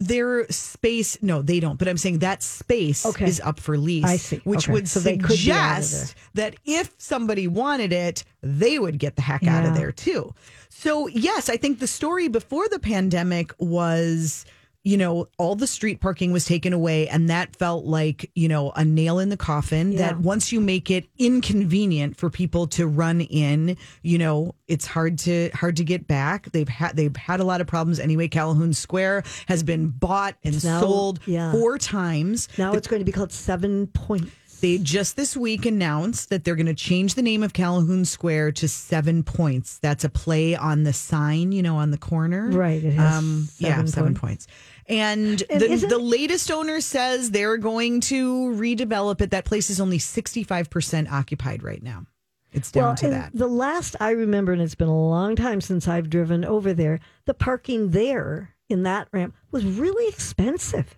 Their 0.00 0.46
space 0.50 1.16
no 1.22 1.40
they 1.40 1.60
don't 1.60 1.78
but 1.78 1.86
i'm 1.86 1.96
saying 1.96 2.18
that 2.18 2.42
space 2.42 3.06
Okay. 3.06 3.26
is 3.26 3.40
up 3.40 3.60
for 3.60 3.78
lease 3.78 4.04
I 4.04 4.16
see. 4.16 4.40
which 4.44 4.64
Okay. 4.66 4.72
would 4.72 4.88
So 4.88 4.98
they 5.00 5.16
could 5.16 5.28
be 5.28 5.36
suggest 5.36 6.16
that 6.34 6.56
if 6.64 6.92
somebody 6.98 7.46
wanted 7.46 7.92
it 7.92 8.24
they 8.42 8.78
would 8.78 8.98
get 8.98 9.14
the 9.16 9.22
heck 9.22 9.46
out 9.46 9.64
of 9.64 9.74
there 9.74 9.92
too 9.92 10.34
so 10.68 11.06
yes 11.06 11.48
i 11.48 11.56
think 11.56 11.78
the 11.78 11.86
story 11.86 12.26
before 12.28 12.68
the 12.68 12.80
pandemic 12.80 13.52
was 13.58 14.44
you 14.86 14.96
know 14.98 15.26
all 15.38 15.54
the 15.56 15.66
street 15.66 16.00
parking 16.00 16.30
was 16.30 16.44
taken 16.44 16.72
away 16.74 17.08
and 17.08 17.30
that 17.30 17.56
felt 17.56 17.84
like 17.86 18.30
you 18.34 18.46
know 18.48 18.70
a 18.76 18.84
nail 18.84 19.18
in 19.18 19.30
the 19.30 19.36
coffin 19.36 19.92
Yeah. 19.92 19.98
that 20.08 20.18
once 20.20 20.52
you 20.52 20.60
make 20.60 20.90
it 20.90 21.08
inconvenient 21.18 22.16
for 22.16 22.30
people 22.30 22.66
to 22.68 22.86
run 22.86 23.20
in 23.20 23.76
you 24.02 24.18
know 24.18 24.54
it's 24.68 24.86
hard 24.86 25.18
to 25.20 25.50
hard 25.54 25.76
to 25.76 25.84
get 25.84 26.06
back 26.06 26.50
they've 26.52 26.68
had 26.68 26.96
they've 26.96 27.14
had 27.16 27.40
a 27.40 27.44
lot 27.44 27.60
of 27.60 27.66
problems 27.66 27.98
anyway 27.98 28.28
calhoun 28.28 28.72
square 28.72 29.22
has 29.46 29.62
been 29.62 29.88
bought 29.88 30.36
and 30.44 30.62
Now- 30.64 30.80
sold 30.80 31.20
yeah. 31.26 31.52
four 31.52 31.78
times 31.78 32.48
Now 32.58 32.72
it's 32.74 32.86
going 32.88 33.00
to 33.00 33.04
be 33.04 33.12
called 33.12 33.32
Seven 33.32 33.86
Points. 33.88 34.30
they 34.60 34.78
just 34.78 35.16
this 35.16 35.36
week 35.36 35.66
announced 35.66 36.30
that 36.30 36.44
they're 36.44 36.56
going 36.56 36.66
to 36.66 36.74
change 36.74 37.14
the 37.14 37.22
name 37.22 37.42
of 37.42 37.52
Calhoun 37.52 38.04
Square 38.04 38.52
to 38.52 38.68
Seven 38.68 39.22
Points. 39.22 39.78
That's 39.78 40.04
a 40.04 40.08
play 40.08 40.54
on 40.56 40.84
the 40.84 40.92
sign, 40.94 41.52
you 41.52 41.62
know, 41.62 41.76
on 41.76 41.90
the 41.90 41.98
corner. 41.98 42.48
Right, 42.50 42.82
it 42.82 42.94
has 42.94 43.16
um, 43.18 43.48
yeah, 43.58 43.70
seven 43.72 43.86
seven 43.88 44.14
points. 44.14 44.46
points. 44.46 44.48
And, 44.86 45.42
And 45.48 45.60
the, 45.60 45.86
the 45.88 45.98
latest 45.98 46.50
owner 46.50 46.80
says 46.80 47.30
they're 47.30 47.56
going 47.56 48.00
to 48.02 48.50
redevelop 48.54 49.20
it. 49.20 49.30
That 49.30 49.44
place 49.44 49.70
is 49.70 49.80
only 49.80 49.98
65% 49.98 51.10
occupied 51.10 51.62
right 51.62 51.82
now. 51.82 52.06
It's 52.52 52.70
down 52.70 52.94
to 52.96 53.10
that. 53.10 53.32
The 53.34 53.48
last 53.48 53.96
I 53.98 54.10
remember, 54.10 54.52
and 54.52 54.62
it's 54.62 54.76
been 54.76 54.88
a 54.88 55.08
long 55.08 55.34
time 55.34 55.60
since 55.60 55.88
I've 55.88 56.08
driven 56.08 56.44
over 56.44 56.72
there, 56.72 57.00
the 57.24 57.34
parking 57.34 57.90
there 57.90 58.54
in 58.68 58.84
that 58.84 59.08
ramp 59.12 59.34
was 59.50 59.64
really 59.64 60.08
expensive. 60.08 60.96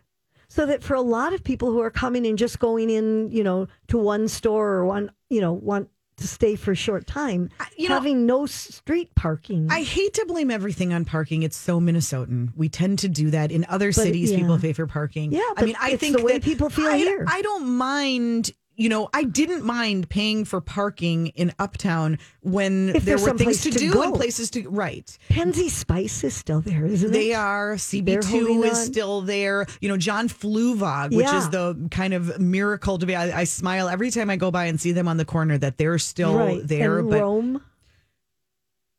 So 0.49 0.67
that 0.67 0.83
for 0.83 0.95
a 0.95 1.01
lot 1.01 1.33
of 1.33 1.43
people 1.43 1.71
who 1.71 1.81
are 1.81 1.91
coming 1.91 2.27
and 2.27 2.39
just 2.39 2.59
going 2.59 2.89
in, 2.89 3.31
you 3.33 3.43
know, 3.43 3.69
to 3.89 3.99
one 3.99 4.29
store 4.29 4.75
or 4.75 4.87
one, 4.87 5.11
you 5.29 5.41
know, 5.41 5.53
want 5.53 5.91
to 6.17 6.27
stay 6.27 6.57
for 6.57 6.73
a 6.73 6.77
short 6.77 7.07
time, 7.07 7.51
you 7.77 7.89
know, 7.89 7.95
having 7.95 8.25
no 8.27 8.47
street 8.47 9.15
parking. 9.15 9.69
I 9.71 9.83
hate 9.83 10.15
to 10.15 10.25
blame 10.27 10.51
everything 10.51 10.93
on 10.95 11.05
parking. 11.05 11.43
It's 11.43 11.57
so 11.57 11.79
Minnesotan. 11.81 12.53
We 12.57 12.69
tend 12.69 13.01
to 13.01 13.09
do 13.09 13.31
that. 13.31 13.53
In 13.53 13.67
other 13.69 13.93
cities, 13.93 14.31
yeah. 14.31 14.39
people 14.39 14.59
pay 14.59 14.73
for 14.73 14.87
parking. 14.87 15.33
Yeah, 15.33 15.41
I 15.57 15.65
mean, 15.65 15.77
I 15.81 15.97
think 15.97 16.17
the 16.17 16.23
way 16.25 16.35
that- 16.35 16.43
people 16.43 16.71
feel 16.71 16.89
I, 16.89 16.97
here. 16.97 17.25
I 17.29 17.43
don't 17.43 17.69
mind. 17.69 18.53
You 18.77 18.89
know, 18.91 19.09
I 19.15 19.25
didn't 19.25 19.65
mind 19.65 20.09
paying 20.11 20.45
for 20.45 20.61
parking 20.61 21.29
in 21.29 21.53
Uptown 21.59 22.19
when 22.43 22.91
If 22.95 23.05
there 23.07 23.17
were 23.19 23.33
things 23.33 23.63
to, 23.63 23.71
to 23.71 23.79
do 23.79 23.93
go. 23.93 24.03
and 24.03 24.15
places 24.15 24.51
to 24.51 24.69
right. 24.69 25.17
Penzeys 25.31 25.71
Spice 25.71 26.23
is 26.25 26.35
still 26.35 26.61
there, 26.61 26.85
isn't 26.85 27.11
They 27.11 27.33
it? 27.33 27.37
are. 27.37 27.69
They're 27.71 27.77
CB2 28.21 28.65
is 28.67 28.79
on. 28.79 28.85
still 28.85 29.23
there. 29.23 29.67
You 29.81 29.89
know, 29.89 29.97
John 29.97 30.29
Fluevog, 30.29 31.15
which 31.17 31.25
Yeah. 31.27 31.39
is 31.39 31.49
the 31.49 31.89
kind 31.91 32.13
of 32.13 32.39
miracle 32.39 32.99
to 32.99 33.07
be. 33.07 33.17
I, 33.17 33.41
I 33.41 33.45
smile 33.45 33.89
every 33.89 34.11
time 34.11 34.29
I 34.29 34.37
go 34.37 34.51
by 34.51 34.67
and 34.67 34.79
see 34.81 34.93
them 34.93 35.09
on 35.09 35.17
the 35.17 35.25
corner 35.25 35.57
that 35.59 35.79
they're 35.79 35.99
still 35.99 36.37
right. 36.37 36.61
there. 36.67 36.99
and 36.99 37.09
but 37.11 37.21
Rome. 37.23 37.63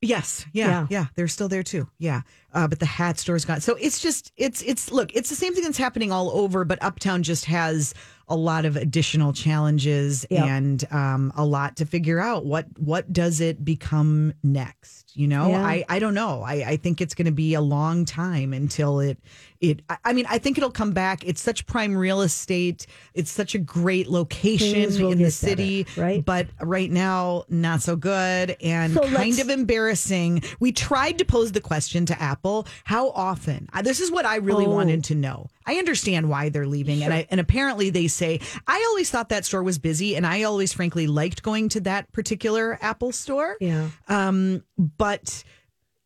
Yes, 0.02 0.46
yeah, 0.54 0.68
Yeah. 0.68 0.88
yeah, 0.90 1.06
they're 1.16 1.28
still 1.28 1.48
there 1.50 1.64
too. 1.64 1.88
Yeah, 1.98 2.22
uh, 2.54 2.68
but 2.68 2.80
the 2.80 2.86
hat 2.86 3.18
store's 3.18 3.46
gone. 3.46 3.62
So 3.62 3.76
it's 3.76 4.00
just 4.00 4.32
it's 4.38 4.62
it's 4.62 4.92
look, 4.92 5.16
it's 5.16 5.30
the 5.30 5.36
same 5.36 5.56
thing 5.56 5.64
that's 5.64 5.78
happening 5.80 6.12
all 6.12 6.30
over, 6.32 6.64
but 6.66 6.78
Uptown 6.84 7.24
just 7.24 7.46
has 7.46 7.96
a 8.28 8.36
lot 8.36 8.66
of 8.66 8.76
additional 8.76 9.34
challenges 9.34 10.26
Yep. 10.30 10.46
and 10.46 10.86
um, 10.92 11.32
a 11.36 11.46
lot 11.46 11.78
to 11.78 11.86
figure 11.86 12.20
out. 12.20 12.46
What 12.46 12.68
what 12.78 13.12
does 13.12 13.42
it 13.42 13.66
become 13.66 14.34
next? 14.44 15.07
You 15.18 15.28
know, 15.28 15.50
Yeah. 15.50 15.66
I 15.66 15.84
I 15.90 15.98
don't 16.00 16.14
know. 16.14 16.44
I 16.44 16.54
I 16.74 16.78
think 16.78 17.02
it's 17.02 17.16
going 17.16 17.26
to 17.26 17.32
be 17.32 17.56
a 17.56 17.62
long 17.62 18.06
time 18.06 18.54
until 18.54 19.00
it 19.00 19.18
it. 19.60 19.82
I, 20.06 20.14
mean, 20.14 20.28
I 20.30 20.38
think 20.38 20.60
it'll 20.60 20.70
come 20.70 20.92
back. 20.92 21.26
It's 21.26 21.42
such 21.42 21.66
prime 21.66 21.98
real 21.98 22.22
estate. 22.22 22.86
It's 23.16 23.32
such 23.32 23.56
a 23.56 23.58
great 23.58 24.08
location 24.08 24.76
in 25.02 25.18
the 25.18 25.32
city, 25.32 25.86
better, 25.86 26.02
right? 26.02 26.24
But 26.24 26.46
right 26.62 26.92
now, 26.92 27.46
not 27.50 27.82
so 27.82 27.96
good 27.96 28.56
and 28.62 28.94
So 28.94 29.10
kind 29.10 29.40
of 29.40 29.50
embarrassing. 29.50 30.44
We 30.60 30.72
tried 30.72 31.18
to 31.18 31.26
pose 31.26 31.54
the 31.54 31.62
question 31.62 32.06
to 32.06 32.22
Apple: 32.22 32.68
How 32.84 33.10
often? 33.10 33.68
This 33.82 34.00
is 34.00 34.12
what 34.12 34.26
I 34.28 34.36
really 34.36 34.68
Oh. 34.68 34.70
wanted 34.76 35.04
to 35.06 35.16
know. 35.16 35.50
I 35.68 35.76
understand 35.76 36.30
why 36.30 36.50
they're 36.50 36.66
leaving, 36.66 37.04
and 37.04 37.14
I 37.14 37.28
and 37.30 37.40
apparently 37.40 37.90
they 37.90 38.08
say 38.08 38.40
I 38.66 38.84
always 38.90 39.12
thought 39.12 39.30
that 39.30 39.46
store 39.46 39.62
was 39.62 39.78
busy, 39.78 40.16
and 40.16 40.26
I 40.26 40.44
always, 40.44 40.74
frankly, 40.74 41.06
liked 41.06 41.44
going 41.44 41.70
to 41.70 41.82
that 41.82 42.12
particular 42.14 42.80
Apple 42.82 43.12
store. 43.12 43.58
Yeah. 43.60 43.90
Um, 44.08 44.64
but 44.78 45.44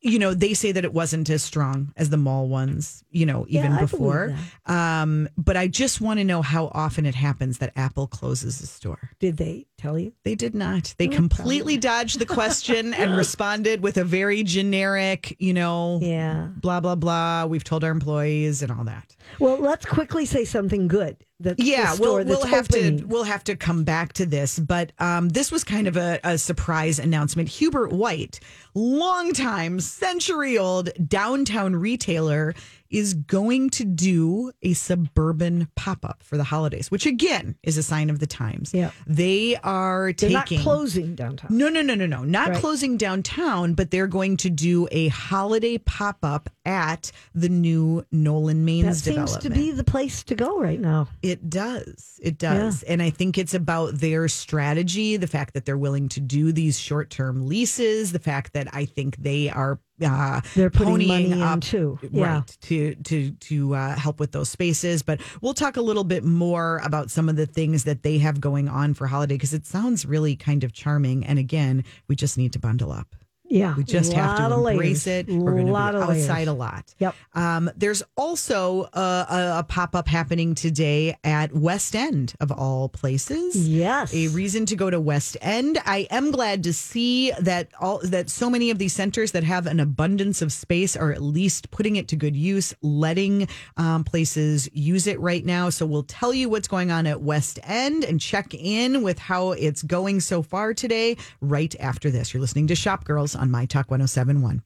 you 0.02 0.18
know, 0.18 0.34
they 0.34 0.56
say 0.56 0.72
that 0.72 0.84
it 0.84 0.94
wasn't 0.94 1.30
as 1.30 1.44
strong 1.44 1.94
as 1.96 2.10
the 2.10 2.18
mall 2.18 2.48
ones. 2.48 3.04
You 3.12 3.28
know, 3.28 3.46
even 3.48 3.74
believe 3.74 3.92
before. 3.92 4.36
Um, 4.66 5.30
but 5.38 5.56
I 5.56 5.68
just 5.68 6.02
want 6.02 6.20
to 6.20 6.24
know 6.24 6.42
how 6.42 6.72
often 6.74 7.06
it 7.06 7.16
happens 7.16 7.60
that 7.60 7.72
Apple 7.76 8.08
closes 8.08 8.60
a 8.62 8.68
store. 8.68 9.12
Did 9.20 9.38
they 9.38 9.68
tell 9.82 9.98
you? 9.98 10.14
They 10.24 10.36
did 10.36 10.54
not. 10.56 10.94
They 10.98 11.08
completely 11.08 11.78
dodged 11.78 12.20
the 12.20 12.26
question 12.26 12.94
and 13.02 13.16
responded 13.18 13.82
with 13.82 13.98
a 13.98 14.04
very 14.04 14.44
generic, 14.44 15.36
you 15.40 15.54
know, 15.54 16.00
Yeah. 16.02 16.50
blah, 16.58 16.80
blah, 16.80 16.96
blah. 16.96 17.46
We've 17.46 17.64
told 17.64 17.84
our 17.84 17.92
employees 17.92 18.62
and 18.62 18.72
all 18.72 18.84
that. 18.86 19.16
Well, 19.40 19.58
let's 19.60 19.86
quickly 19.86 20.26
say 20.26 20.46
something 20.46 20.88
good. 20.88 21.18
That 21.40 21.60
Yeah, 21.60 21.96
we'll, 22.00 22.24
we'll 22.24 22.46
have 22.46 22.66
opening. 22.70 23.00
to 23.00 23.06
we'll 23.06 23.24
have 23.24 23.44
to 23.46 23.56
come 23.56 23.84
back 23.84 24.14
to 24.14 24.28
this, 24.28 24.60
but 24.60 24.92
um, 25.00 25.30
this 25.30 25.52
was 25.52 25.64
kind 25.64 25.88
of 25.88 25.98
a, 25.98 26.20
a 26.24 26.38
surprise 26.38 27.00
announcement. 27.00 27.50
Hubert 27.50 27.92
White, 27.92 28.40
longtime, 28.76 29.80
century 29.80 30.58
old 30.60 30.90
downtown 31.08 31.76
retailer, 31.76 32.54
is 32.92 33.14
going 33.14 33.70
to 33.72 33.86
do 33.86 34.52
a 34.62 34.74
suburban 34.74 35.68
pop 35.76 36.04
up 36.06 36.22
for 36.24 36.38
the 36.38 36.44
holidays, 36.44 36.92
which 36.92 37.06
again 37.06 37.56
is 37.64 37.78
a 37.78 37.84
sign 37.84 38.10
of 38.10 38.20
the 38.20 38.28
times. 38.28 38.74
Yeah. 38.74 38.92
they 39.08 39.56
are 39.64 40.08
They're 40.18 40.30
taking 40.30 40.58
not 40.58 40.64
closing 40.64 41.16
downtown. 41.16 41.58
No, 41.58 41.70
no, 41.70 41.82
no, 41.82 41.96
no, 41.96 42.06
no. 42.06 42.24
Not 42.24 42.50
Right. 42.50 42.58
closing 42.58 42.98
downtown, 42.98 43.74
but 43.74 43.92
they're 43.92 44.08
going 44.08 44.38
to 44.38 44.50
do 44.50 44.88
a 44.92 45.08
holiday 45.10 45.78
pop 45.78 46.18
up 46.24 46.50
at 46.66 47.12
the 47.34 47.50
new 47.50 48.06
Nolan 48.12 48.64
Mains 48.66 49.04
that 49.04 49.14
seems 49.14 49.38
to 49.38 49.50
be 49.50 49.72
the 49.72 49.84
place 49.84 50.24
to 50.24 50.36
go 50.36 50.60
right 50.60 50.80
now. 50.80 51.08
It 51.22 51.50
does. 51.50 52.20
It 52.22 52.38
does. 52.38 52.84
Yeah. 52.84 52.94
And 52.94 53.02
I 53.02 53.10
think 53.10 53.38
it's 53.38 53.54
about 53.54 53.96
their 53.96 54.28
strategy, 54.28 55.18
the 55.18 55.28
fact 55.28 55.54
that 55.54 55.66
they're 55.66 55.78
willing 55.78 56.10
to 56.10 56.20
do 56.20 56.52
these 56.52 56.80
short 56.80 57.10
term 57.10 57.48
leases, 57.48 58.12
the 58.12 58.20
fact 58.20 58.54
that 58.54 58.68
I 58.74 58.86
think 58.86 59.18
they 59.18 59.50
are 59.50 59.80
uh, 60.04 60.42
they're 60.56 60.72
putting 60.72 61.08
money 61.08 61.42
up, 61.42 61.56
in 61.56 61.62
too, 61.62 62.00
yeah. 62.12 62.36
right? 62.36 62.58
To 62.62 62.96
to 62.96 63.32
to 63.32 63.76
uh, 63.76 63.96
help 63.96 64.20
with 64.20 64.32
those 64.32 64.50
spaces. 64.50 65.04
But 65.04 65.22
we'll 65.42 65.54
talk 65.54 65.78
a 65.78 65.82
little 65.82 66.04
bit 66.04 66.24
more 66.24 66.82
about 66.84 67.12
some 67.12 67.30
of 67.30 67.36
the 67.36 67.46
things 67.46 67.84
that 67.84 68.04
they 68.04 68.18
have 68.20 68.42
going 68.42 68.68
on 68.68 68.94
for 68.94 69.08
holiday 69.08 69.36
because 69.36 69.54
it 69.54 69.66
sounds 69.66 70.06
really 70.06 70.36
kind 70.36 70.64
of 70.64 70.74
charming. 70.74 71.26
And 71.26 71.38
again, 71.38 71.84
we 72.08 72.16
just 72.16 72.38
need 72.38 72.54
to 72.54 72.60
bundle 72.60 72.92
up. 72.92 73.16
Yeah. 73.52 73.76
We 73.76 73.84
just 73.84 74.14
have 74.14 74.38
to 74.38 74.46
embrace 74.46 75.06
layers. 75.06 75.28
it. 75.28 75.28
We're 75.28 75.52
going 75.52 75.68
to 75.68 75.74
be 75.74 75.78
outside 75.78 76.36
layers. 76.36 76.48
a 76.48 76.54
lot. 76.54 76.96
Yep. 77.00 77.16
Um, 77.34 77.70
there's 77.76 78.02
also 78.16 78.84
a, 78.94 79.58
a, 79.58 79.66
pop 79.68 79.94
up 79.94 80.08
happening 80.08 80.56
today 80.56 81.18
at 81.24 81.54
West 81.54 81.96
End, 81.96 82.34
of 82.40 82.52
all 82.52 82.88
places. 82.88 83.68
Yes. 83.68 84.14
A 84.14 84.30
reason 84.30 84.66
to 84.68 84.76
go 84.76 84.90
to 84.90 85.00
West 85.00 85.36
End. 85.42 85.80
I 85.86 86.08
am 86.10 86.32
glad 86.32 86.64
to 86.64 86.74
see 86.74 87.32
that 87.42 87.70
all 87.80 88.00
that 88.04 88.30
so 88.30 88.50
many 88.50 88.70
of 88.70 88.78
these 88.78 88.94
centers 88.94 89.34
that 89.34 89.44
have 89.44 89.68
an 89.68 89.80
abundance 89.80 90.42
of 90.42 90.54
space 90.54 90.96
are 90.96 91.12
at 91.12 91.22
least 91.22 91.72
putting 91.72 91.98
it 91.98 92.08
to 92.10 92.16
good 92.16 92.36
use, 92.36 92.74
letting 92.82 93.50
um, 93.76 94.06
places 94.06 94.70
use 94.74 95.08
it 95.08 95.20
right 95.20 95.46
now. 95.46 95.70
So 95.70 95.86
we'll 95.86 96.04
tell 96.04 96.34
you 96.34 96.50
what's 96.50 96.70
going 96.70 96.90
on 96.90 97.06
at 97.06 97.22
West 97.22 97.60
End 97.64 98.06
and 98.06 98.20
check 98.20 98.54
in 98.54 99.04
with 99.04 99.20
how 99.20 99.52
it's 99.52 99.84
going 99.84 100.22
so 100.22 100.42
far 100.42 100.74
today, 100.74 101.18
right 101.42 101.76
after 101.82 102.10
this. 102.10 102.34
You're 102.34 102.42
listening 102.42 102.68
to 102.68 102.76
Shop 102.76 103.04
Girls 103.04 103.36
on 103.42 103.50
My 103.52 103.66
Talk 103.66 103.90
1071. 103.90 104.62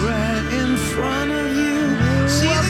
Right 0.00 0.52
in 0.52 0.76
front. 0.76 1.32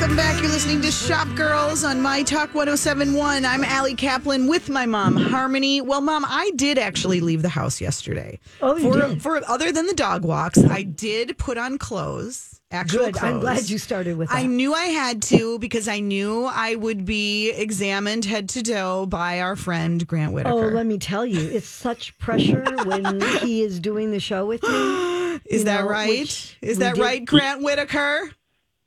Welcome 0.03 0.17
back. 0.17 0.41
You're 0.43 0.51
listening 0.51 0.81
to 0.83 0.91
Shop 0.91 1.29
Girls 1.37 1.85
on 1.85 2.01
My 2.01 2.23
Talk 2.23 2.55
1071. 2.55 3.45
I'm 3.45 3.65
Allie 3.65 3.95
Kaplan 3.95 4.49
with 4.49 4.69
my 4.69 4.87
mom, 4.87 5.17
Harmony. 5.17 5.81
Well, 5.81 6.01
mom, 6.01 6.25
I 6.27 6.51
did 6.57 6.79
actually 6.79 7.21
leave 7.21 7.43
the 7.43 7.49
house 7.49 7.81
yesterday. 7.81 8.41
Oh, 8.61 8.77
you 8.77 8.93
for, 8.93 9.01
did? 9.01 9.23
For 9.23 9.51
other 9.51 9.71
than 9.71 9.87
the 9.87 9.95
dog 9.95 10.25
walks, 10.25 10.59
I 10.59 10.83
did 10.83 11.39
put 11.39 11.59
on 11.59 11.79
clothes. 11.79 12.61
Actual 12.73 13.07
Good. 13.07 13.15
Clothes. 13.15 13.33
I'm 13.35 13.41
glad 13.41 13.71
you 13.71 13.79
started 13.79 14.17
with 14.17 14.31
that. 14.31 14.37
I 14.39 14.47
knew 14.47 14.75
I 14.75 14.87
had 14.87 15.23
to 15.23 15.59
because 15.59 15.89
I 15.89 16.01
knew 16.01 16.47
I 16.47 16.75
would 16.75 17.05
be 17.05 17.51
examined 17.51 18.25
head 18.25 18.49
to 18.51 18.63
toe 18.63 19.07
by 19.07 19.41
our 19.41 19.57
friend 19.57 20.05
Grant 20.07 20.33
Whittaker. 20.33 20.55
Oh, 20.55 20.75
let 20.75 20.87
me 20.87 20.99
tell 20.99 21.25
you, 21.25 21.39
it's 21.51 21.69
such 21.69 22.17
pressure 22.19 22.65
when 22.85 23.21
he 23.41 23.63
is 23.63 23.79
doing 23.79 24.11
the 24.11 24.21
show 24.21 24.47
with 24.47 24.63
me. 24.63 25.12
Is 25.53 25.65
that 25.65 25.85
know, 25.85 25.91
right? 25.91 26.57
Is 26.63 26.79
that 26.79 26.95
did. 26.95 27.03
right, 27.03 27.25
Grant 27.25 27.63
Whittaker? 27.63 28.31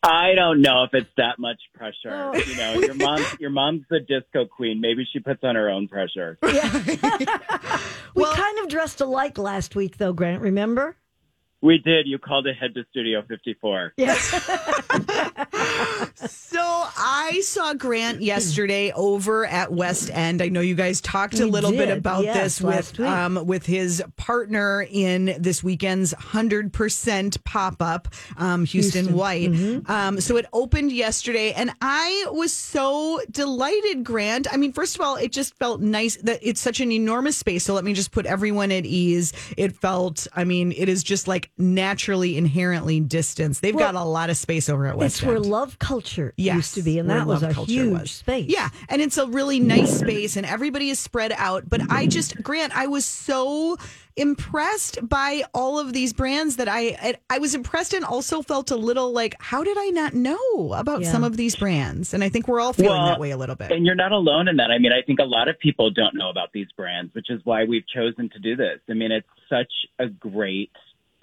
I 0.02 0.34
don't 0.36 0.62
know 0.62 0.84
if 0.84 0.92
it's 0.94 1.10
that 1.18 1.40
much 1.40 1.60
pressure. 1.74 2.12
Oh. 2.12 2.36
You 2.36 2.56
know, 2.58 2.74
your 2.74 2.94
mom, 2.94 3.24
your 3.40 3.50
mom's 3.50 3.84
the 3.90 4.00
disco 4.00 4.46
queen. 4.46 4.80
Maybe 4.80 5.08
she 5.12 5.20
puts 5.20 5.44
on 5.44 5.56
her 5.56 5.70
own 5.70 5.88
pressure. 5.88 6.38
Yeah. 6.44 6.72
we 8.16 8.24
well, 8.24 8.34
kind 8.36 8.60
of 8.60 8.68
dressed 8.68 9.02
alike 9.02 9.38
last 9.38 9.76
week, 9.76 9.98
though, 9.98 10.14
Grant. 10.14 10.42
Remember? 10.42 10.96
We 11.66 11.80
did. 11.80 12.06
You 12.06 12.20
called 12.20 12.46
ahead 12.46 12.76
to 12.76 12.86
Studio 12.92 13.24
54. 13.28 13.94
Yes. 13.98 14.20
so 16.16 16.62
I 16.62 17.42
saw 17.44 17.74
Grant 17.74 18.22
yesterday 18.22 18.92
over 18.92 19.48
at 19.48 19.74
West 19.74 20.12
End. 20.14 20.44
I 20.44 20.50
know 20.50 20.62
you 20.62 20.76
guys 20.76 21.02
talked 21.02 21.40
a 21.40 21.48
little 21.48 21.72
did. 21.72 21.78
bit 21.78 21.98
about 21.98 22.24
yes, 22.24 22.60
this 22.60 22.62
with 22.62 23.00
um, 23.00 23.48
with 23.48 23.66
his 23.66 24.04
partner 24.16 24.86
in 24.92 25.36
this 25.40 25.64
weekend's 25.64 26.14
100% 26.14 27.44
pop 27.44 27.82
up, 27.82 28.10
um, 28.38 28.66
Houston, 28.66 29.06
Houston, 29.06 29.18
White. 29.18 29.52
Mm-hmm. 29.52 29.92
Um, 29.92 30.22
so 30.22 30.38
it 30.38 30.46
opened 30.54 30.92
yesterday, 30.92 31.52
and 31.54 31.72
I 31.82 32.28
was 32.30 32.54
so 32.54 33.20
delighted, 33.32 34.04
Grant. 34.04 34.46
I 34.54 34.58
mean, 34.58 34.72
first 34.72 34.94
of 34.94 35.02
all, 35.02 35.16
it 35.16 35.32
just 35.32 35.58
felt 35.58 35.82
nice 35.82 36.18
that 36.18 36.42
it's 36.44 36.62
such 36.62 36.80
an 36.80 36.92
enormous 36.92 37.38
space. 37.38 37.64
So 37.64 37.74
let 37.74 37.86
me 37.86 37.94
just 37.94 38.12
put 38.12 38.28
everyone 38.28 38.72
at 38.72 38.86
ease. 38.86 39.34
It 39.58 39.76
felt, 39.76 40.28
I 40.36 40.44
mean, 40.44 40.72
it 40.72 40.90
is 40.90 41.02
just 41.02 41.28
like 41.28 41.50
naturally 41.58 42.38
inherently 42.38 43.00
distanced. 43.00 43.62
They've 43.62 43.76
well, 43.76 43.94
got 43.94 44.02
a 44.02 44.04
lot 44.04 44.30
of 44.30 44.38
space 44.38 44.70
over 44.70 44.88
at 44.88 44.98
West 44.98 45.16
It's 45.16 45.24
End. 45.24 45.32
where 45.32 45.40
love 45.40 45.80
culture 45.80 46.34
yes, 46.38 46.56
used 46.56 46.74
to 46.76 46.82
be, 46.82 47.00
and 47.00 47.10
that 47.10 47.26
was 47.26 47.44
a 47.44 47.54
huge 47.54 48.00
was. 48.00 48.12
space. 48.12 48.50
Yeah, 48.50 48.70
and 48.90 49.02
it's 49.02 49.18
a 49.18 49.28
really 49.28 49.60
nice 49.60 50.00
space, 50.00 50.36
and 50.36 50.46
everybody 50.46 50.90
is 50.90 51.00
spread 51.00 51.32
out. 51.32 51.70
But 51.70 51.90
I 51.90 52.08
just, 52.08 52.42
Grant, 52.42 52.76
I 52.76 52.88
was 52.88 53.06
so 53.06 53.78
impressed 54.18 54.98
by 55.08 55.44
all 55.54 55.78
of 55.78 55.92
these 55.92 56.14
brands 56.14 56.56
that 56.56 56.70
I 56.70 57.16
I 57.30 57.40
was 57.40 57.54
impressed 57.54 57.94
and 57.94 58.06
also 58.06 58.42
felt 58.42 58.72
a 58.72 58.76
little 58.78 59.12
like 59.12 59.36
how 59.40 59.62
did 59.64 59.78
I 59.78 59.90
not 59.90 60.14
know 60.14 60.74
about 60.74 61.02
yeah. 61.02 61.12
some 61.12 61.26
of 61.26 61.36
these 61.36 61.58
brands 61.58 62.14
and 62.14 62.24
I 62.24 62.30
think 62.30 62.48
we're 62.48 62.62
all 62.62 62.72
feeling 62.72 62.92
well, 62.92 63.08
that 63.08 63.20
way 63.20 63.32
a 63.32 63.38
little 63.38 63.56
bit. 63.56 63.72
And 63.72 63.86
you're 63.86 63.94
not 63.94 64.14
alone 64.14 64.48
in 64.48 64.56
that. 64.58 64.72
I 64.72 64.78
mean, 64.78 64.94
I 64.94 65.02
think 65.06 65.20
a 65.20 65.26
lot 65.26 65.50
of 65.50 65.60
people 65.60 65.92
don't 65.92 66.16
know 66.16 66.30
about 66.30 66.54
these 66.54 66.68
brands, 66.78 67.14
which 67.14 67.30
is 67.30 67.42
why 67.44 67.66
we've 67.66 67.88
chosen 67.88 68.30
to 68.30 68.40
do 68.40 68.56
this. 68.56 68.80
I 68.90 68.94
mean, 68.94 69.12
it's 69.12 69.28
such 69.50 69.72
a 70.00 70.08
great 70.08 70.72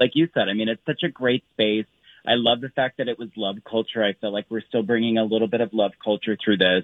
like 0.02 0.12
you 0.14 0.28
said, 0.34 0.48
I 0.48 0.52
mean, 0.52 0.68
it's 0.68 0.84
such 0.84 1.04
a 1.04 1.08
great 1.08 1.44
space. 1.52 1.86
I 2.26 2.34
love 2.34 2.60
the 2.60 2.70
fact 2.70 2.98
that 2.98 3.06
it 3.06 3.20
was 3.20 3.28
love 3.36 3.58
culture. 3.68 4.02
I 4.02 4.14
feel 4.14 4.32
like 4.32 4.46
we're 4.50 4.66
still 4.68 4.82
bringing 4.82 5.16
a 5.16 5.22
little 5.22 5.46
bit 5.46 5.60
of 5.60 5.70
love 5.72 5.92
culture 6.02 6.36
through 6.44 6.56
this. 6.56 6.82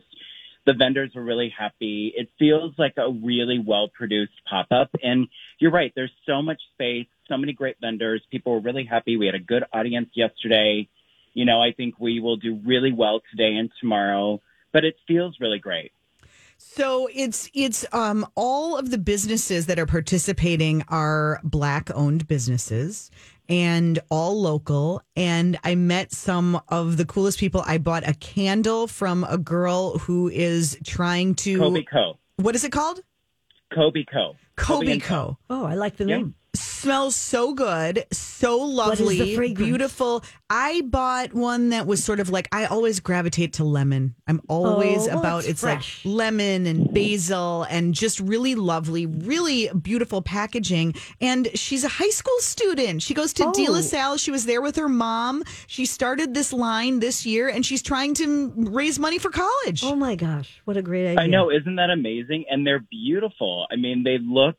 The 0.67 0.75
vendors 0.75 1.11
were 1.17 1.25
really 1.25 1.53
happy. 1.57 2.13
It 2.17 2.31
feels 2.39 2.75
like 2.79 2.95
a 2.97 3.11
really 3.11 3.59
well 3.59 3.89
produced 3.89 4.35
pop 4.49 4.69
up. 4.71 4.91
And 5.03 5.27
you're 5.59 5.73
right, 5.73 5.93
there's 5.97 6.13
so 6.27 6.43
much 6.43 6.61
space, 6.75 7.09
so 7.29 7.37
many 7.37 7.55
great 7.55 7.77
vendors. 7.81 8.23
People 8.31 8.53
were 8.53 8.61
really 8.61 8.85
happy. 8.85 9.17
We 9.17 9.27
had 9.27 9.35
a 9.35 9.41
good 9.41 9.65
audience 9.73 10.11
yesterday. 10.15 10.89
You 11.35 11.45
know, 11.45 11.61
I 11.61 11.73
think 11.73 11.99
we 11.99 12.21
will 12.21 12.37
do 12.37 12.61
really 12.65 12.93
well 12.93 13.21
today 13.33 13.57
and 13.57 13.69
tomorrow, 13.81 14.41
but 14.73 14.85
it 14.85 14.95
feels 15.09 15.39
really 15.41 15.59
great. 15.59 15.91
So 16.59 17.09
it's 17.15 17.49
it's 17.55 17.87
um 17.93 18.27
all 18.35 18.77
of 18.77 18.91
the 18.91 18.99
businesses 18.99 19.67
that 19.67 19.79
are 19.79 19.87
participating 19.87 20.85
are 20.89 21.41
black 21.45 21.91
owned 21.95 22.27
businesses 22.27 23.11
and 23.49 23.99
all 24.11 24.41
local 24.41 25.03
and 25.17 25.59
I 25.65 25.77
met 25.77 26.13
some 26.13 26.61
of 26.69 26.97
the 26.97 27.05
coolest 27.05 27.39
people. 27.39 27.63
I 27.67 27.79
bought 27.79 28.07
a 28.07 28.15
candle 28.15 28.89
from 28.89 29.25
a 29.25 29.39
girl 29.39 29.99
who 29.99 30.29
is 30.29 30.77
trying 30.85 31.35
to 31.37 31.59
Kobe 31.59 31.85
Co. 31.85 32.19
What 32.37 32.55
is 32.55 32.65
it 32.65 32.73
called? 32.73 33.01
Kobe 33.73 34.05
Co. 34.05 34.37
Kobe, 34.57 34.87
Kobe 34.87 34.99
Co. 34.99 35.39
Oh, 35.49 35.65
I 35.65 35.75
like 35.75 35.97
the 35.97 36.05
name 36.07 36.35
smells 36.55 37.17
so 37.17 37.55
good, 37.55 38.05
so 38.13 38.59
lovely, 38.59 39.37
beautiful. 39.55 40.23
I 40.49 40.83
bought 40.83 41.35
one 41.35 41.71
that 41.71 41.87
was 41.87 42.03
sort 42.03 42.21
of 42.21 42.31
like 42.31 42.49
I 42.53 42.67
always 42.67 43.01
gravitate 43.01 43.55
to 43.55 43.65
lemon. 43.65 44.15
I'm 44.27 44.41
always 44.49 45.07
oh, 45.09 45.19
about 45.19 45.41
it's, 45.41 45.49
it's 45.49 45.63
like 45.63 45.83
lemon 46.05 46.67
and 46.67 46.93
basil 46.93 47.65
and 47.65 47.95
just 47.95 48.21
really 48.21 48.55
lovely, 48.55 49.07
really 49.07 49.69
beautiful 49.69 50.23
packaging. 50.23 50.95
And 51.21 51.49
she's 51.55 51.85
a 51.85 51.89
high 51.89 52.11
school 52.11 52.39
student. 52.39 53.03
She 53.03 53.13
goes 53.13 53.33
to 53.35 53.47
oh. 53.47 53.53
De 53.53 53.69
La 53.69 53.79
oh. 53.79 53.83
Salle. 53.83 54.17
She 54.17 54.31
was 54.31 54.47
there 54.47 54.63
with 54.63 54.77
her 54.77 54.89
mom. 54.89 55.43
She 55.67 55.85
started 55.85 56.33
this 56.33 56.53
line 56.53 57.01
this 57.01 57.27
year 57.27 57.49
and 57.49 57.67
she's 57.67 57.83
trying 57.83 58.15
to 58.15 58.53
raise 58.57 58.99
money 58.99 59.19
for 59.19 59.31
college. 59.31 59.83
Oh 59.85 59.97
my 59.97 60.15
gosh, 60.15 60.61
what 60.65 60.77
a 60.77 60.83
great 60.83 61.09
idea. 61.09 61.21
I 61.21 61.27
know, 61.27 61.51
isn't 61.51 61.77
that 61.77 61.91
amazing? 61.91 62.47
And 62.49 62.67
they're 62.67 62.85
beautiful. 62.91 63.67
I 63.71 63.77
mean, 63.77 64.03
they 64.05 64.19
look 64.19 64.57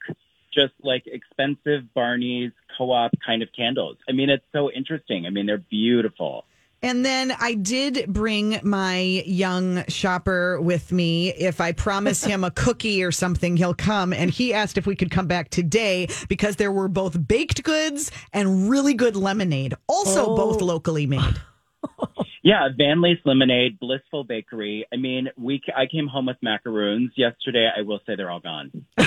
just 0.59 0.73
like 0.81 1.03
expensive 1.05 1.93
Barney's 1.93 2.51
co-op 2.77 3.11
kind 3.25 3.41
of 3.41 3.49
candles. 3.55 3.97
I 4.07 4.11
mean, 4.11 4.29
it's 4.29 4.45
so 4.51 4.71
interesting. 4.71 5.25
I 5.25 5.29
mean, 5.29 5.45
they're 5.45 5.57
beautiful. 5.57 6.45
And 6.81 7.03
then 7.03 7.33
I 7.37 7.55
did 7.55 8.05
bring 8.07 8.59
my 8.63 8.99
young 9.25 9.83
shopper 9.89 10.61
with 10.61 10.93
me. 10.93 11.33
If 11.33 11.59
I 11.59 11.73
promise 11.73 12.23
him 12.23 12.45
a 12.45 12.51
cookie 12.51 13.03
or 13.03 13.11
something, 13.11 13.57
he'll 13.57 13.73
come. 13.73 14.13
And 14.13 14.31
he 14.31 14.53
asked 14.53 14.77
if 14.77 14.87
we 14.87 14.95
could 14.95 15.11
come 15.11 15.27
back 15.27 15.49
today 15.49 16.07
because 16.29 16.55
there 16.55 16.71
were 16.71 16.87
both 16.87 17.27
baked 17.27 17.63
goods 17.63 18.11
and 18.31 18.69
really 18.69 18.93
good 18.93 19.17
lemonade, 19.17 19.73
also 19.87 20.27
oh. 20.27 20.35
both 20.37 20.61
locally 20.61 21.05
made. 21.05 21.19
Yeah, 22.41 22.69
Van 22.75 23.01
Lease 23.01 23.19
Lemonade, 23.25 23.79
Blissful 23.79 24.23
Bakery. 24.23 24.85
I 24.93 24.95
mean, 24.95 25.29
we 25.37 25.61
I 25.75 25.85
came 25.85 26.07
home 26.07 26.27
with 26.27 26.37
macaroons 26.41 27.11
yesterday. 27.15 27.69
I 27.75 27.81
will 27.81 27.99
say 28.05 28.15
they're 28.15 28.31
all 28.31 28.39
gone. 28.39 28.71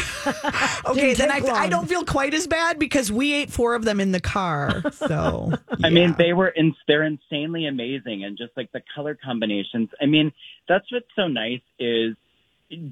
okay, 0.86 1.14
then 1.14 1.30
I, 1.30 1.40
I, 1.52 1.68
don't 1.68 1.88
feel 1.88 2.04
quite 2.04 2.34
as 2.34 2.46
bad 2.46 2.78
because 2.78 3.10
we 3.10 3.32
ate 3.32 3.50
four 3.50 3.74
of 3.74 3.84
them 3.84 4.00
in 4.00 4.12
the 4.12 4.20
car. 4.20 4.82
So 4.92 5.48
yeah. 5.50 5.56
I 5.84 5.90
mean, 5.90 6.14
they 6.16 6.32
were 6.32 6.48
in, 6.48 6.74
they're 6.86 7.02
insanely 7.02 7.66
amazing, 7.66 8.24
and 8.24 8.36
just 8.38 8.52
like 8.56 8.70
the 8.72 8.82
color 8.94 9.18
combinations. 9.22 9.88
I 10.00 10.06
mean, 10.06 10.32
that's 10.68 10.90
what's 10.92 11.06
so 11.16 11.26
nice 11.26 11.60
is 11.78 12.14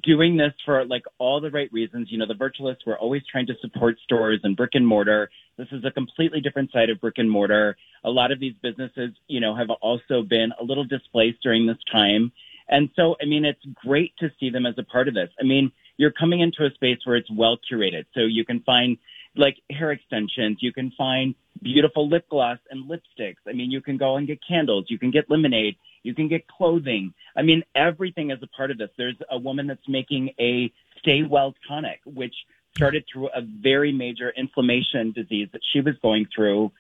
doing 0.03 0.37
this 0.37 0.53
for 0.65 0.85
like 0.85 1.05
all 1.19 1.41
the 1.41 1.51
right 1.51 1.73
reasons. 1.73 2.09
You 2.11 2.19
know, 2.19 2.27
the 2.27 2.35
virtualists 2.35 2.87
were 2.87 2.99
always 2.99 3.23
trying 3.31 3.47
to 3.47 3.55
support 3.61 3.97
stores 4.05 4.41
and 4.43 4.57
brick 4.57 4.71
and 4.75 4.87
mortar. 4.87 5.31
This 5.61 5.69
is 5.73 5.85
a 5.85 5.91
completely 5.91 6.41
different 6.41 6.73
side 6.73 6.89
of 6.89 7.03
brick 7.03 7.19
and 7.19 7.31
mortar. 7.31 7.77
A 8.03 8.09
lot 8.09 8.33
of 8.33 8.41
these 8.41 8.55
businesses, 8.63 9.11
you 9.29 9.41
know, 9.41 9.55
have 9.55 9.69
also 9.69 10.23
been 10.23 10.53
a 10.59 10.65
little 10.65 10.85
displaced 10.85 11.43
during 11.43 11.67
this 11.67 11.77
time. 11.93 12.33
And 12.67 12.89
so, 12.97 13.17
I 13.21 13.27
mean, 13.27 13.45
it's 13.45 13.61
great 13.75 14.15
to 14.21 14.31
see 14.41 14.49
them 14.49 14.65
as 14.65 14.77
a 14.79 14.83
part 14.83 15.07
of 15.07 15.13
this. 15.13 15.29
I 15.39 15.45
mean, 15.45 15.71
you're 15.99 16.13
coming 16.13 16.41
into 16.41 16.65
a 16.65 16.71
space 16.75 17.01
where 17.05 17.17
it's 17.17 17.31
well 17.31 17.59
curated. 17.71 18.07
So 18.15 18.21
you 18.21 18.47
can 18.47 18.61
find 18.61 18.97
like 19.37 19.57
hair 19.71 19.93
extensions. 19.93 20.59
You 20.63 20.73
can 20.73 20.93
find 20.97 21.35
beautiful 21.63 22.09
lip 22.09 22.25
gloss 22.31 22.59
and 22.71 22.91
lipsticks. 22.91 23.43
I 23.47 23.53
mean, 23.53 23.71
you 23.71 23.83
can 23.83 23.99
go 23.99 24.17
and 24.17 24.27
get 24.27 24.39
candles. 24.47 24.87
You 24.89 24.99
can 24.99 25.11
get 25.11 25.29
lemonade. 25.29 25.77
You 26.05 26.15
can 26.15 26.29
get 26.29 26.49
clothing. 26.49 27.13
I 27.37 27.43
mean, 27.43 27.65
everything 27.77 28.31
is 28.31 28.39
a 28.43 28.47
part 28.47 28.71
of 28.71 28.79
this. 28.79 28.89
There's 28.97 29.19
a 29.31 29.39
woman 29.39 29.67
that's 29.67 29.87
making 29.87 30.31
a 30.41 30.73
Stay 31.01 31.23
Well 31.29 31.55
tonic, 31.69 32.01
which 32.07 32.35
started 32.75 33.05
through 33.13 33.29
a 33.29 33.41
very 33.43 33.93
major 33.93 34.31
inflammation 34.37 35.13
disease 35.13 35.49
that 35.53 35.61
she 35.73 35.81
was 35.81 35.95
going 36.03 36.27
through. 36.35 36.71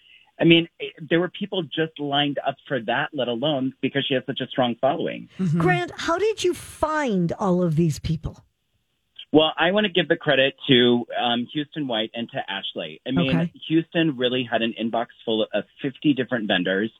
I 0.40 0.44
mean, 0.44 0.68
there 1.10 1.20
were 1.20 1.28
people 1.28 1.62
just 1.62 1.98
lined 1.98 2.38
up 2.46 2.56
for 2.66 2.80
that, 2.82 3.10
let 3.12 3.28
alone 3.28 3.74
because 3.82 4.06
she 4.06 4.14
has 4.14 4.22
such 4.24 4.40
a 4.40 4.46
strong 4.46 4.74
following. 4.80 5.28
Mm-hmm. 5.38 5.60
Grant, 5.60 5.92
how 5.94 6.16
did 6.18 6.42
you 6.42 6.54
find 6.54 7.32
all 7.32 7.62
of 7.62 7.76
these 7.76 7.98
people? 7.98 8.44
Well, 9.32 9.52
I 9.56 9.70
want 9.70 9.86
to 9.86 9.92
give 9.92 10.08
the 10.08 10.16
credit 10.16 10.54
to 10.68 11.06
um, 11.20 11.46
Houston 11.52 11.86
White 11.86 12.10
and 12.14 12.28
to 12.30 12.38
Ashley. 12.50 13.00
I 13.06 13.12
mean, 13.12 13.36
okay. 13.36 13.52
Houston 13.68 14.16
really 14.16 14.48
had 14.50 14.62
an 14.62 14.74
inbox 14.80 15.06
full 15.24 15.46
of 15.54 15.64
50 15.82 16.14
different 16.14 16.48
vendors. 16.48 16.90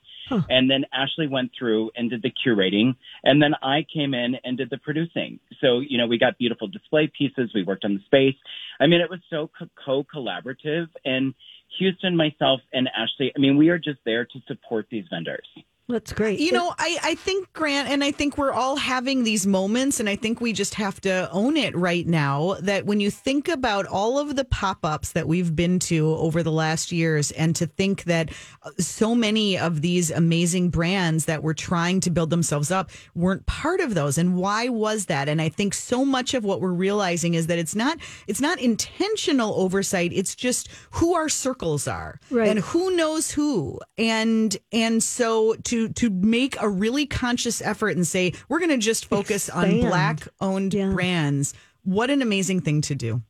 And 0.49 0.69
then 0.69 0.85
Ashley 0.93 1.27
went 1.27 1.51
through 1.57 1.91
and 1.95 2.09
did 2.09 2.21
the 2.21 2.31
curating. 2.31 2.95
And 3.23 3.41
then 3.41 3.53
I 3.61 3.85
came 3.93 4.13
in 4.13 4.35
and 4.43 4.57
did 4.57 4.69
the 4.69 4.77
producing. 4.77 5.39
So, 5.59 5.79
you 5.79 5.97
know, 5.97 6.07
we 6.07 6.17
got 6.17 6.37
beautiful 6.37 6.67
display 6.67 7.11
pieces. 7.17 7.51
We 7.53 7.63
worked 7.63 7.85
on 7.85 7.93
the 7.95 8.01
space. 8.05 8.35
I 8.79 8.87
mean, 8.87 9.01
it 9.01 9.09
was 9.09 9.19
so 9.29 9.49
co 9.85 10.03
collaborative. 10.03 10.87
And 11.05 11.33
Houston, 11.79 12.15
myself, 12.15 12.61
and 12.73 12.89
Ashley, 12.95 13.31
I 13.35 13.39
mean, 13.39 13.57
we 13.57 13.69
are 13.69 13.79
just 13.79 13.99
there 14.05 14.25
to 14.25 14.39
support 14.47 14.87
these 14.89 15.05
vendors. 15.09 15.47
That's 15.91 16.13
great. 16.13 16.39
You 16.39 16.51
know, 16.51 16.73
I, 16.77 16.97
I 17.03 17.15
think, 17.15 17.51
Grant, 17.53 17.89
and 17.89 18.03
I 18.03 18.11
think 18.11 18.37
we're 18.37 18.53
all 18.53 18.75
having 18.75 19.23
these 19.23 19.45
moments, 19.45 19.99
and 19.99 20.09
I 20.09 20.15
think 20.15 20.41
we 20.41 20.53
just 20.53 20.75
have 20.75 20.99
to 21.01 21.29
own 21.31 21.57
it 21.57 21.75
right 21.75 22.07
now 22.07 22.55
that 22.61 22.85
when 22.85 22.99
you 22.99 23.11
think 23.11 23.47
about 23.47 23.85
all 23.85 24.17
of 24.17 24.35
the 24.35 24.45
pop 24.45 24.85
ups 24.85 25.11
that 25.11 25.27
we've 25.27 25.55
been 25.55 25.79
to 25.79 26.15
over 26.15 26.43
the 26.43 26.51
last 26.51 26.91
years, 26.91 27.31
and 27.31 27.55
to 27.55 27.65
think 27.65 28.05
that 28.05 28.31
uh, 28.63 28.71
so 28.79 29.13
many 29.13 29.57
of 29.57 29.81
these 29.81 30.11
amazing 30.11 30.69
brands 30.69 31.25
that 31.25 31.43
were 31.43 31.53
trying 31.53 31.99
to 32.01 32.09
build 32.09 32.29
themselves 32.29 32.71
up 32.71 32.89
weren't 33.15 33.45
part 33.45 33.79
of 33.79 33.93
those. 33.93 34.17
And 34.17 34.35
why 34.35 34.69
was 34.69 35.05
that? 35.07 35.27
And 35.27 35.41
I 35.41 35.49
think 35.49 35.73
so 35.73 36.05
much 36.05 36.33
of 36.33 36.43
what 36.43 36.61
we're 36.61 36.71
realizing 36.71 37.33
is 37.33 37.47
that 37.47 37.59
it's 37.59 37.75
not 37.75 37.97
it's 38.27 38.41
not 38.41 38.59
intentional 38.59 39.53
oversight, 39.55 40.11
it's 40.13 40.35
just 40.35 40.69
who 40.91 41.15
our 41.15 41.29
circles 41.29 41.87
are 41.87 42.19
right. 42.29 42.47
and 42.49 42.59
who 42.59 42.95
knows 42.95 43.31
who. 43.31 43.79
And 43.97 44.55
and 44.71 45.03
so 45.03 45.55
to 45.55 45.80
to 45.89 46.09
make 46.09 46.59
a 46.61 46.69
really 46.69 47.05
conscious 47.05 47.61
effort 47.61 47.95
and 47.95 48.05
say 48.05 48.33
we're 48.49 48.59
going 48.59 48.69
to 48.69 48.77
just 48.77 49.05
focus 49.05 49.47
Expand. 49.47 49.73
on 49.73 49.89
black 49.89 50.27
owned 50.39 50.73
yeah. 50.73 50.89
brands. 50.89 51.53
What 51.83 52.09
an 52.09 52.21
amazing 52.21 52.61
thing 52.61 52.81
to 52.81 52.95
do. 52.95 53.21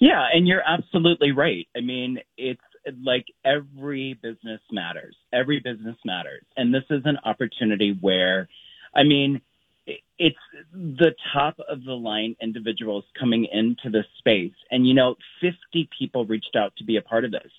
Yeah, 0.00 0.26
and 0.32 0.46
you're 0.46 0.62
absolutely 0.62 1.32
right. 1.32 1.66
I 1.76 1.80
mean, 1.80 2.18
it's 2.36 2.60
like 3.02 3.26
every 3.44 4.18
business 4.22 4.60
matters. 4.70 5.16
Every 5.32 5.60
business 5.60 5.96
matters. 6.04 6.44
And 6.56 6.72
this 6.72 6.84
is 6.90 7.02
an 7.04 7.18
opportunity 7.24 7.98
where 8.00 8.48
I 8.94 9.04
mean, 9.04 9.40
it's 10.18 10.36
the 10.72 11.14
top 11.32 11.56
of 11.68 11.84
the 11.84 11.92
line 11.92 12.36
individuals 12.42 13.04
coming 13.18 13.46
into 13.50 13.90
this 13.90 14.06
space. 14.18 14.54
And, 14.70 14.86
you 14.86 14.94
know, 14.94 15.14
50 15.40 15.88
people 15.98 16.26
reached 16.26 16.56
out 16.56 16.74
to 16.76 16.84
be 16.84 16.96
a 16.96 17.02
part 17.02 17.24
of 17.24 17.30
this. 17.30 17.50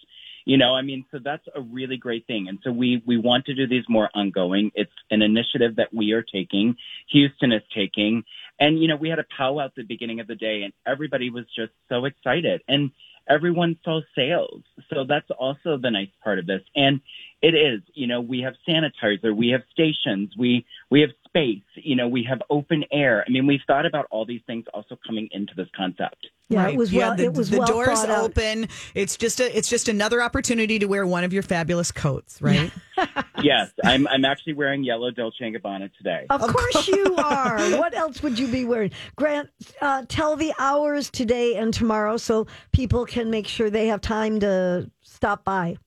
You 0.46 0.58
know, 0.58 0.76
I 0.76 0.82
mean, 0.82 1.06
so 1.12 1.20
that's 1.24 1.46
a 1.56 1.62
really 1.62 1.98
great 1.98 2.26
thing. 2.28 2.48
And 2.48 2.60
so 2.64 2.72
we, 2.72 3.04
we 3.06 3.18
want 3.18 3.46
to 3.46 3.54
do 3.54 3.68
these 3.68 3.84
more 3.88 4.10
ongoing. 4.14 4.72
It's 4.76 4.92
an 5.12 5.22
initiative 5.22 5.76
that 5.78 5.94
we 5.94 6.12
are 6.14 6.24
taking. 6.24 6.76
Houston 7.10 7.52
is 7.52 7.62
taking. 7.76 8.24
And, 8.60 8.82
you 8.82 8.88
know, 8.88 8.96
we 8.96 9.10
had 9.10 9.20
a 9.20 9.26
powwow 9.36 9.66
at 9.66 9.76
the 9.76 9.84
beginning 9.84 10.20
of 10.20 10.28
the 10.28 10.36
day 10.36 10.64
and 10.64 10.74
everybody 10.86 11.30
was 11.30 11.46
just 11.56 11.72
so 11.88 12.06
excited 12.06 12.62
and 12.68 12.92
everyone 13.30 13.78
saw 13.84 14.02
sales. 14.16 14.64
So 14.90 15.06
that's 15.08 15.30
also 15.38 15.78
the 15.78 15.92
nice 15.92 16.10
part 16.24 16.40
of 16.40 16.48
this. 16.48 16.62
And 16.76 17.00
it 17.42 17.54
is, 17.54 17.82
you 17.94 18.08
know, 18.08 18.20
we 18.22 18.42
have 18.42 18.56
sanitizer, 18.68 19.36
we 19.36 19.50
have 19.50 19.62
stations, 19.72 20.34
we, 20.38 20.66
we 20.90 21.02
have 21.02 21.12
space, 21.30 21.64
you 21.76 21.96
know, 21.96 22.08
we 22.08 22.26
have 22.28 22.42
open 22.50 22.84
air. 22.92 23.24
I 23.26 23.32
mean, 23.32 23.48
we've 23.48 23.62
thought 23.68 23.86
about 23.86 24.08
all 24.12 24.26
these 24.26 24.42
things 24.48 24.66
also 24.74 24.98
coming 25.06 25.30
into 25.32 25.54
this 25.56 25.68
concept. 25.76 26.28
Yeah, 26.50 26.64
right. 26.64 26.74
it 26.74 26.78
was 26.78 26.92
well. 26.92 27.12
Yeah, 27.12 27.16
the, 27.16 27.24
it 27.26 27.34
was 27.34 27.52
the 27.52 27.60
well 27.60 27.68
doors 27.68 28.04
open. 28.06 28.68
It's 28.96 29.18
just 29.18 29.40
a. 29.40 29.56
It's 29.56 29.70
just 29.70 29.88
another 29.88 30.20
opportunity 30.20 30.80
to 30.80 30.88
wear 30.88 31.06
one 31.06 31.24
of 31.24 31.32
your 31.32 31.44
fabulous 31.44 31.92
coats, 31.92 32.42
right? 32.42 32.72
yes, 33.44 33.72
I'm. 33.84 34.08
I'm 34.08 34.26
actually 34.26 34.54
wearing 34.54 34.84
yellow 34.84 35.12
Dolce 35.12 35.46
and 35.46 35.56
Gabbana 35.56 35.92
today. 35.96 36.26
Of 36.32 36.42
course 36.42 36.88
you 36.88 37.16
are. 37.18 37.60
what 37.78 37.96
else 37.96 38.24
would 38.24 38.40
you 38.40 38.48
be 38.48 38.66
wearing? 38.66 38.92
Grant, 39.16 39.50
uh, 39.80 40.06
tell 40.08 40.36
the 40.36 40.52
hours 40.58 41.12
today 41.12 41.56
and 41.56 41.72
tomorrow 41.72 42.18
so 42.18 42.48
people 42.72 43.06
can 43.06 43.30
make 43.30 43.48
sure 43.48 43.70
they 43.70 43.88
have 43.88 44.02
time 44.02 44.40
to 44.40 44.90
stop 45.04 45.44
by. 45.46 45.78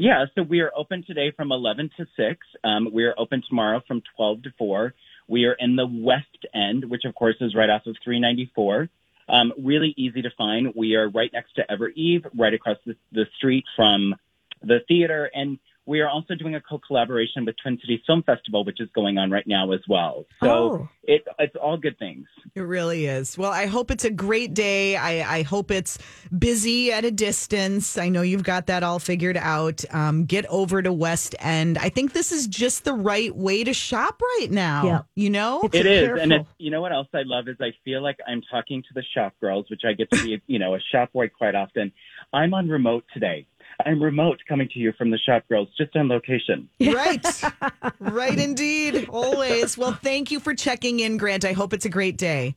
Yeah, 0.00 0.26
so 0.36 0.44
we 0.44 0.60
are 0.60 0.70
open 0.76 1.02
today 1.04 1.32
from 1.36 1.50
11 1.50 1.90
to 1.96 2.06
6. 2.16 2.46
Um, 2.62 2.88
we 2.92 3.02
are 3.02 3.14
open 3.18 3.42
tomorrow 3.48 3.82
from 3.84 4.00
12 4.16 4.44
to 4.44 4.50
4. 4.56 4.94
We 5.26 5.46
are 5.46 5.56
in 5.58 5.74
the 5.74 5.88
West 5.88 6.46
End, 6.54 6.88
which 6.88 7.04
of 7.04 7.16
course 7.16 7.34
is 7.40 7.52
right 7.52 7.68
off 7.68 7.84
of 7.84 7.96
394. 8.04 8.88
Um, 9.28 9.52
really 9.60 9.94
easy 9.96 10.22
to 10.22 10.30
find. 10.38 10.72
We 10.76 10.94
are 10.94 11.08
right 11.08 11.32
next 11.32 11.54
to 11.56 11.68
Ever 11.68 11.88
Eve, 11.88 12.24
right 12.38 12.54
across 12.54 12.76
the, 12.86 12.94
the 13.10 13.26
street 13.36 13.64
from 13.74 14.14
the 14.62 14.78
theater. 14.86 15.28
And 15.34 15.58
we 15.88 16.00
are 16.00 16.08
also 16.08 16.34
doing 16.34 16.54
a 16.54 16.60
co-collaboration 16.60 17.46
with 17.46 17.56
Twin 17.62 17.78
Cities 17.80 18.00
Film 18.06 18.22
Festival, 18.22 18.62
which 18.62 18.78
is 18.78 18.90
going 18.94 19.16
on 19.16 19.30
right 19.30 19.46
now 19.46 19.72
as 19.72 19.80
well. 19.88 20.26
So 20.42 20.50
oh. 20.50 20.88
it, 21.02 21.26
it's 21.38 21.56
all 21.56 21.78
good 21.78 21.98
things. 21.98 22.26
It 22.54 22.60
really 22.60 23.06
is. 23.06 23.38
Well, 23.38 23.50
I 23.50 23.64
hope 23.64 23.90
it's 23.90 24.04
a 24.04 24.10
great 24.10 24.52
day. 24.52 24.96
I, 24.96 25.38
I, 25.38 25.42
hope 25.42 25.70
it's 25.70 25.98
busy 26.36 26.92
at 26.92 27.06
a 27.06 27.10
distance. 27.10 27.96
I 27.96 28.10
know 28.10 28.20
you've 28.20 28.42
got 28.42 28.66
that 28.66 28.82
all 28.82 28.98
figured 28.98 29.38
out. 29.38 29.82
Um, 29.90 30.26
get 30.26 30.44
over 30.46 30.82
to 30.82 30.92
West 30.92 31.34
End. 31.38 31.78
I 31.78 31.88
think 31.88 32.12
this 32.12 32.32
is 32.32 32.46
just 32.46 32.84
the 32.84 32.92
right 32.92 33.34
way 33.34 33.64
to 33.64 33.72
shop 33.72 34.20
right 34.20 34.50
now. 34.50 34.84
Yeah. 34.84 35.00
You 35.14 35.30
know, 35.30 35.62
it's 35.64 35.74
it 35.74 35.86
is. 35.86 36.06
Careful. 36.06 36.22
And 36.22 36.32
it's, 36.34 36.48
you 36.58 36.70
know 36.70 36.82
what 36.82 36.92
else 36.92 37.08
I 37.14 37.22
love 37.24 37.48
is 37.48 37.56
I 37.62 37.72
feel 37.82 38.02
like 38.02 38.18
I'm 38.28 38.42
talking 38.50 38.82
to 38.82 38.88
the 38.94 39.02
shop 39.14 39.32
girls, 39.40 39.70
which 39.70 39.82
I 39.88 39.94
get 39.94 40.10
to 40.10 40.22
be, 40.22 40.42
you 40.46 40.58
know, 40.58 40.74
a 40.74 40.80
shop 40.92 41.14
boy 41.14 41.28
quite 41.28 41.54
often. 41.54 41.92
I'm 42.30 42.52
on 42.52 42.68
remote 42.68 43.04
today. 43.14 43.46
I'm 43.86 44.02
remote 44.02 44.40
coming 44.48 44.68
to 44.72 44.78
you 44.78 44.92
from 44.98 45.10
the 45.10 45.18
shop 45.18 45.44
girls, 45.48 45.68
just 45.76 45.94
on 45.96 46.08
location. 46.08 46.68
Right. 46.80 47.24
right 48.00 48.38
indeed. 48.38 49.08
Always. 49.08 49.78
Well, 49.78 49.92
thank 49.92 50.30
you 50.30 50.40
for 50.40 50.54
checking 50.54 51.00
in, 51.00 51.16
Grant. 51.16 51.44
I 51.44 51.52
hope 51.52 51.72
it's 51.72 51.84
a 51.84 51.90
great 51.90 52.16
day. 52.16 52.56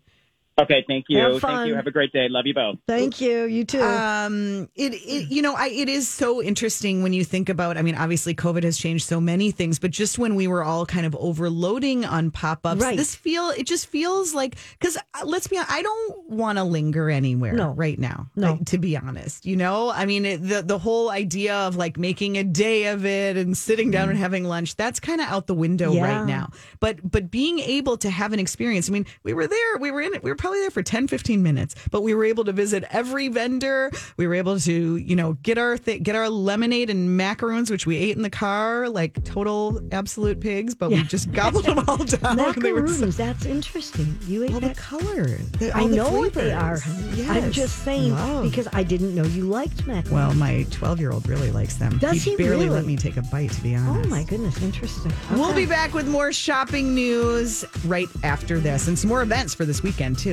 Okay, 0.59 0.83
thank 0.87 1.05
you. 1.07 1.39
Thank 1.39 1.67
you. 1.67 1.75
Have 1.75 1.87
a 1.87 1.91
great 1.91 2.11
day. 2.11 2.27
Love 2.29 2.45
you 2.45 2.53
both. 2.53 2.77
Thank 2.87 3.21
you. 3.21 3.45
You 3.45 3.63
too. 3.63 3.81
Um, 3.81 4.69
it, 4.75 4.93
it 4.93 5.31
you 5.31 5.41
know, 5.41 5.55
I, 5.55 5.69
it 5.69 5.87
is 5.87 6.09
so 6.09 6.41
interesting 6.41 7.03
when 7.03 7.13
you 7.13 7.23
think 7.23 7.49
about. 7.49 7.77
I 7.77 7.81
mean, 7.81 7.95
obviously, 7.95 8.35
COVID 8.35 8.63
has 8.63 8.77
changed 8.77 9.05
so 9.05 9.21
many 9.21 9.51
things, 9.51 9.79
but 9.79 9.91
just 9.91 10.19
when 10.19 10.35
we 10.35 10.47
were 10.47 10.63
all 10.63 10.85
kind 10.85 11.05
of 11.05 11.15
overloading 11.15 12.05
on 12.05 12.31
pop 12.31 12.65
ups, 12.65 12.81
right. 12.81 12.97
this 12.97 13.15
feel 13.15 13.49
it 13.49 13.65
just 13.65 13.87
feels 13.87 14.33
like 14.33 14.55
because 14.77 14.97
uh, 14.97 15.25
let's 15.25 15.47
be 15.47 15.57
honest, 15.57 15.71
I 15.71 15.81
don't 15.81 16.29
want 16.29 16.57
to 16.57 16.63
linger 16.63 17.09
anywhere 17.09 17.53
no. 17.53 17.71
right 17.71 17.97
now. 17.97 18.27
No, 18.35 18.53
like, 18.53 18.65
to 18.65 18.77
be 18.77 18.97
honest, 18.97 19.45
you 19.45 19.55
know, 19.55 19.89
I 19.89 20.05
mean, 20.05 20.25
it, 20.25 20.37
the 20.45 20.61
the 20.61 20.77
whole 20.77 21.09
idea 21.09 21.55
of 21.55 21.77
like 21.77 21.97
making 21.97 22.37
a 22.37 22.43
day 22.43 22.87
of 22.87 23.05
it 23.05 23.37
and 23.37 23.57
sitting 23.57 23.89
down 23.89 24.07
mm. 24.07 24.11
and 24.11 24.19
having 24.19 24.43
lunch 24.43 24.75
that's 24.75 24.99
kind 24.99 25.21
of 25.21 25.27
out 25.27 25.47
the 25.47 25.55
window 25.55 25.93
yeah. 25.93 26.03
right 26.03 26.25
now. 26.25 26.51
But 26.81 27.09
but 27.09 27.31
being 27.31 27.59
able 27.59 27.97
to 27.97 28.09
have 28.09 28.33
an 28.33 28.39
experience. 28.39 28.89
I 28.89 28.91
mean, 28.91 29.05
we 29.23 29.33
were 29.33 29.47
there. 29.47 29.77
We 29.79 29.91
were 29.91 30.01
in 30.01 30.13
it. 30.13 30.23
We 30.23 30.29
were 30.29 30.40
probably 30.41 30.59
there 30.59 30.71
for 30.71 30.81
10, 30.81 31.07
15 31.07 31.43
minutes, 31.43 31.75
but 31.91 32.01
we 32.01 32.15
were 32.15 32.25
able 32.25 32.43
to 32.43 32.51
visit 32.51 32.83
every 32.89 33.27
vendor. 33.27 33.91
We 34.17 34.27
were 34.27 34.33
able 34.33 34.59
to, 34.59 34.97
you 34.97 35.15
know, 35.15 35.33
get 35.43 35.59
our 35.59 35.77
th- 35.77 36.01
get 36.01 36.15
our 36.15 36.29
lemonade 36.29 36.89
and 36.89 37.15
macaroons, 37.15 37.69
which 37.69 37.85
we 37.85 37.95
ate 37.95 38.17
in 38.17 38.23
the 38.23 38.29
car 38.29 38.89
like 38.89 39.23
total 39.23 39.79
absolute 39.91 40.39
pigs, 40.41 40.73
but 40.73 40.89
yeah. 40.89 40.97
we 40.97 41.03
just 41.03 41.31
gobbled 41.31 41.65
them 41.65 41.83
all 41.87 41.97
down. 42.05 42.37
Macaroons, 42.37 42.99
so- 42.99 43.05
that's 43.05 43.45
interesting. 43.45 44.17
You 44.25 44.43
ate 44.43 44.53
all 44.53 44.59
that? 44.59 44.75
the 44.75 44.81
color. 44.81 45.27
The, 45.59 45.71
I 45.75 45.85
know 45.85 46.11
what 46.11 46.33
they 46.33 46.51
are. 46.51 46.79
Yes. 47.13 47.29
I'm 47.29 47.51
just 47.51 47.83
saying 47.83 48.13
Love. 48.13 48.43
because 48.43 48.67
I 48.73 48.81
didn't 48.81 49.13
know 49.13 49.23
you 49.23 49.43
liked 49.43 49.85
macaroons. 49.85 50.11
Well, 50.11 50.33
my 50.33 50.65
12 50.71 50.99
year 50.99 51.11
old 51.11 51.27
really 51.27 51.51
likes 51.51 51.75
them. 51.75 51.99
Does 51.99 52.23
he, 52.23 52.31
he 52.31 52.35
barely 52.35 52.65
really? 52.65 52.69
let 52.69 52.85
me 52.85 52.97
take 52.97 53.17
a 53.17 53.21
bite, 53.21 53.51
to 53.51 53.61
be 53.61 53.75
oh, 53.75 53.79
honest. 53.79 54.07
Oh 54.07 54.09
my 54.09 54.23
goodness, 54.23 54.59
interesting. 54.63 55.11
Okay. 55.11 55.35
We'll 55.35 55.53
be 55.53 55.67
back 55.67 55.93
with 55.93 56.07
more 56.07 56.33
shopping 56.33 56.95
news 56.95 57.63
right 57.85 58.07
after 58.23 58.59
this 58.59 58.87
and 58.87 58.97
some 58.97 59.09
more 59.09 59.21
events 59.21 59.53
for 59.53 59.65
this 59.65 59.83
weekend 59.83 60.17
too. 60.17 60.30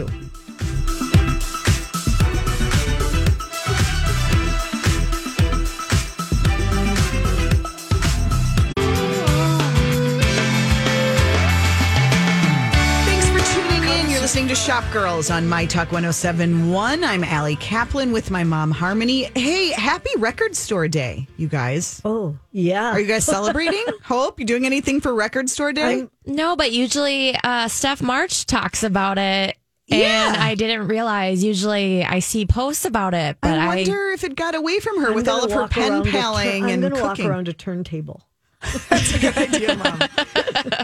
Listening 14.29 14.47
to 14.47 14.55
Shop 14.55 14.85
Girls 14.93 15.31
on 15.31 15.49
My 15.49 15.67
Talk 15.67 15.91
1071. 15.91 17.03
I'm 17.03 17.25
Allie 17.25 17.57
Kaplan 17.57 18.13
with 18.13 18.31
my 18.31 18.45
mom, 18.45 18.71
Harmony. 18.71 19.25
Hey, 19.35 19.71
happy 19.71 20.11
Record 20.17 20.55
Store 20.55 20.87
Day, 20.87 21.27
you 21.37 21.49
guys. 21.49 22.01
Oh, 22.05 22.37
yeah. 22.53 22.93
Are 22.93 23.01
you 23.01 23.09
guys 23.09 23.25
celebrating? 23.25 23.85
Hope 24.05 24.39
you 24.39 24.47
doing 24.47 24.65
anything 24.65 25.01
for 25.01 25.13
Record 25.13 25.51
Store 25.51 25.73
Day? 25.73 26.07
no, 26.25 26.55
but 26.55 26.71
usually 26.73 27.35
uh, 27.43 27.67
Steph 27.69 28.01
March 28.01 28.47
talks 28.47 28.85
about 28.85 29.19
it 29.19 29.58
And 29.91 30.37
I 30.37 30.55
didn't 30.55 30.87
realize. 30.89 31.43
Usually, 31.43 32.05
I 32.05 32.19
see 32.19 32.45
posts 32.47 32.85
about 32.85 33.15
it, 33.15 33.39
but 33.41 33.59
I 33.59 33.65
I, 33.65 33.67
wonder 33.77 34.11
if 34.11 34.23
it 34.25 34.37
got 34.37 34.55
away 34.55 34.81
from 34.81 35.01
her 35.01 35.09
I'm 35.09 35.15
with 35.15 35.29
all 35.29 35.45
of 35.45 35.51
her 35.53 35.63
walk 35.63 35.71
pen 35.71 35.93
around 35.93 36.03
a 36.07 36.11
tur- 36.11 36.19
paling 36.19 36.65
I'm 36.65 36.71
and 36.71 36.83
gonna 36.83 37.03
walk 37.03 37.17
cooking. 37.17 37.31
around 37.31 37.49
a 37.49 37.53
turntable. 37.55 38.23
That's 38.89 39.15
a 39.15 39.19
good 39.21 39.37
idea, 39.37 39.77
Mom. 39.77 40.01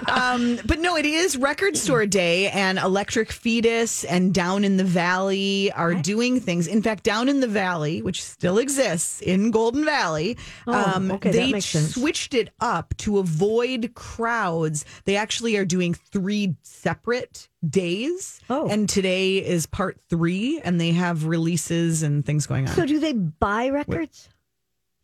um, 0.09 0.59
but 0.65 0.79
no, 0.79 0.97
it 0.97 1.05
is 1.07 1.37
Record 1.37 1.77
Store 1.77 2.07
Day, 2.07 2.49
and 2.51 2.79
Electric 2.79 3.33
Fetus 3.33 4.05
and 4.05 4.33
Down 4.33 4.63
in 4.65 4.77
the 4.77 4.85
Valley 4.85 5.73
are 5.73 5.93
doing 5.95 6.39
things. 6.41 6.69
In 6.69 6.83
fact, 6.83 7.03
Down 7.03 7.29
in 7.29 7.41
the 7.41 7.49
Valley, 7.49 8.01
which 8.01 8.23
still 8.23 8.59
exists 8.59 9.21
in 9.21 9.51
Golden 9.51 9.85
Valley, 9.85 10.37
um, 10.69 11.11
Oh, 11.11 11.15
okay, 11.17 11.33
they 11.33 11.53
makes 11.53 11.67
sense. 11.67 11.95
switched 11.95 12.33
it 12.35 12.51
up 12.61 12.95
to 12.99 13.19
avoid 13.19 13.93
crowds. 13.95 14.85
They 15.05 15.17
actually 15.17 15.57
are 15.57 15.65
doing 15.65 15.95
three 15.95 16.55
separate 16.63 17.49
days. 17.69 18.41
Oh. 18.49 18.69
And 18.69 18.89
today 18.89 19.39
is 19.45 19.67
part 19.67 19.99
three, 20.09 20.61
and 20.61 20.81
they 20.81 20.93
have 20.93 21.25
releases 21.27 22.05
and 22.05 22.25
things 22.25 22.47
going 22.47 22.69
on. 22.69 22.75
So, 22.77 22.87
do 22.87 23.01
they 23.01 23.15
buy 23.15 23.71
records 23.71 24.29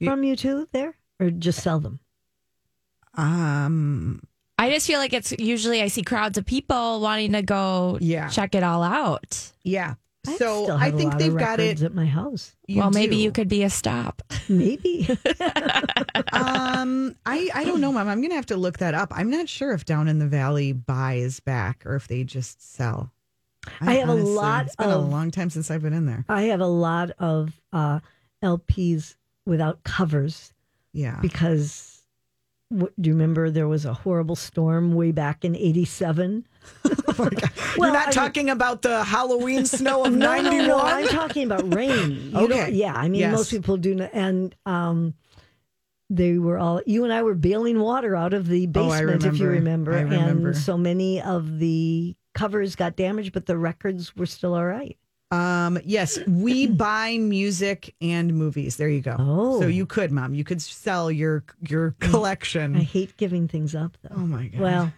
from 0.02 0.22
you 0.22 0.36
too 0.36 0.68
there, 0.72 0.94
or 1.18 1.30
just 1.30 1.62
sell 1.62 1.80
them? 1.80 1.98
Um, 3.14 4.22
I 4.58 4.70
just 4.70 4.86
feel 4.86 4.98
like 4.98 5.12
it's 5.12 5.32
usually 5.38 5.82
I 5.82 5.88
see 5.88 6.02
crowds 6.02 6.36
of 6.38 6.44
people 6.46 7.00
wanting 7.00 7.32
to 7.32 7.42
go 7.42 7.98
Yeah. 8.00 8.28
check 8.28 8.54
it 8.54 8.62
all 8.62 8.82
out. 8.82 9.50
yeah. 9.62 9.94
I 10.26 10.36
so 10.36 10.64
still 10.64 10.76
I 10.76 10.84
have 10.84 10.94
a 10.94 10.96
think 10.98 11.12
lot 11.14 11.18
they've 11.18 11.32
of 11.32 11.38
got 11.38 11.60
it. 11.60 11.80
at 11.82 11.94
my 11.94 12.04
house. 12.04 12.54
You 12.66 12.80
well, 12.80 12.90
maybe 12.90 13.16
you 13.16 13.32
could 13.32 13.48
be 13.48 13.62
a 13.62 13.70
stop. 13.70 14.20
Maybe. 14.50 15.08
um, 16.32 17.16
I 17.24 17.48
I 17.54 17.64
don't 17.64 17.80
know, 17.80 17.90
Mom. 17.90 18.06
I'm 18.06 18.20
gonna 18.20 18.34
have 18.34 18.44
to 18.46 18.56
look 18.58 18.78
that 18.78 18.92
up. 18.94 19.12
I'm 19.16 19.30
not 19.30 19.48
sure 19.48 19.72
if 19.72 19.86
Down 19.86 20.08
in 20.08 20.18
the 20.18 20.26
Valley 20.26 20.72
buys 20.72 21.40
back 21.40 21.84
or 21.86 21.96
if 21.96 22.06
they 22.08 22.24
just 22.24 22.74
sell. 22.74 23.10
I 23.80 23.94
have 23.94 24.10
a 24.10 24.14
lot 24.14 24.66
It's 24.66 24.76
been 24.76 24.90
a 24.90 24.98
long 24.98 25.30
time 25.30 25.48
since 25.48 25.70
I've 25.70 25.82
been 25.82 25.92
in 25.94 26.04
there. 26.04 26.26
I 26.28 26.42
have 26.44 26.60
a 26.60 26.66
lot 26.66 27.12
of 27.18 27.52
uh, 27.72 28.00
LPs 28.44 29.16
without 29.46 29.82
covers 29.84 30.52
Yeah. 30.92 31.18
because. 31.22 31.89
Do 32.72 32.88
you 33.02 33.12
remember 33.14 33.50
there 33.50 33.66
was 33.66 33.84
a 33.84 33.92
horrible 33.92 34.36
storm 34.36 34.94
way 34.94 35.10
back 35.10 35.44
in 35.44 35.56
'87? 35.56 36.46
You're 37.18 37.92
not 37.92 38.08
I- 38.08 38.10
talking 38.12 38.48
about 38.50 38.82
the 38.82 39.02
Halloween 39.02 39.66
snow 39.78 40.04
of 40.04 40.12
No, 40.12 40.36
no, 40.36 40.42
'91. 40.50 40.68
no. 40.68 40.78
I'm 40.78 41.08
talking 41.08 41.44
about 41.50 41.74
rain. 41.74 42.30
You 42.32 42.38
Okay. 42.38 42.70
yeah, 42.70 42.94
I 42.94 43.08
mean, 43.08 43.20
Yes. 43.22 43.32
most 43.32 43.50
people 43.50 43.76
do 43.76 43.94
not. 43.96 44.10
And 44.12 44.54
um, 44.66 45.14
they 46.08 46.38
were 46.38 46.58
all, 46.58 46.80
you 46.86 47.02
and 47.04 47.12
I 47.12 47.22
were 47.24 47.34
bailing 47.34 47.80
water 47.80 48.14
out 48.14 48.34
of 48.34 48.46
the 48.46 48.64
Oh, 48.66 48.88
basement, 48.88 49.24
if 49.24 49.38
you 49.38 49.48
remember. 49.48 49.90
remember. 49.92 50.48
And 50.50 50.56
so 50.56 50.78
many 50.78 51.20
of 51.20 51.58
the 51.58 52.14
covers 52.34 52.76
got 52.76 52.94
damaged, 52.94 53.32
but 53.32 53.46
the 53.46 53.58
records 53.58 54.14
were 54.16 54.26
still 54.26 54.54
all 54.54 54.64
right. 54.66 54.96
Um, 55.30 55.78
yes, 55.84 56.18
we 56.26 56.66
buy 56.86 57.18
music 57.18 57.94
and 58.00 58.34
movies. 58.34 58.76
There 58.76 58.88
you 58.88 59.00
go. 59.00 59.16
Oh. 59.18 59.60
So 59.60 59.68
you 59.68 59.86
could, 59.86 60.10
Mom, 60.10 60.34
you 60.34 60.44
could 60.44 60.60
sell 60.60 61.10
your 61.10 61.44
your 61.68 61.92
collection. 62.00 62.76
I 62.76 62.82
hate 62.82 63.16
giving 63.16 63.46
things 63.48 63.74
up, 63.74 63.96
though. 64.02 64.16
oh 64.16 64.26
my 64.26 64.48
god. 64.48 64.60
Well, 64.60 64.92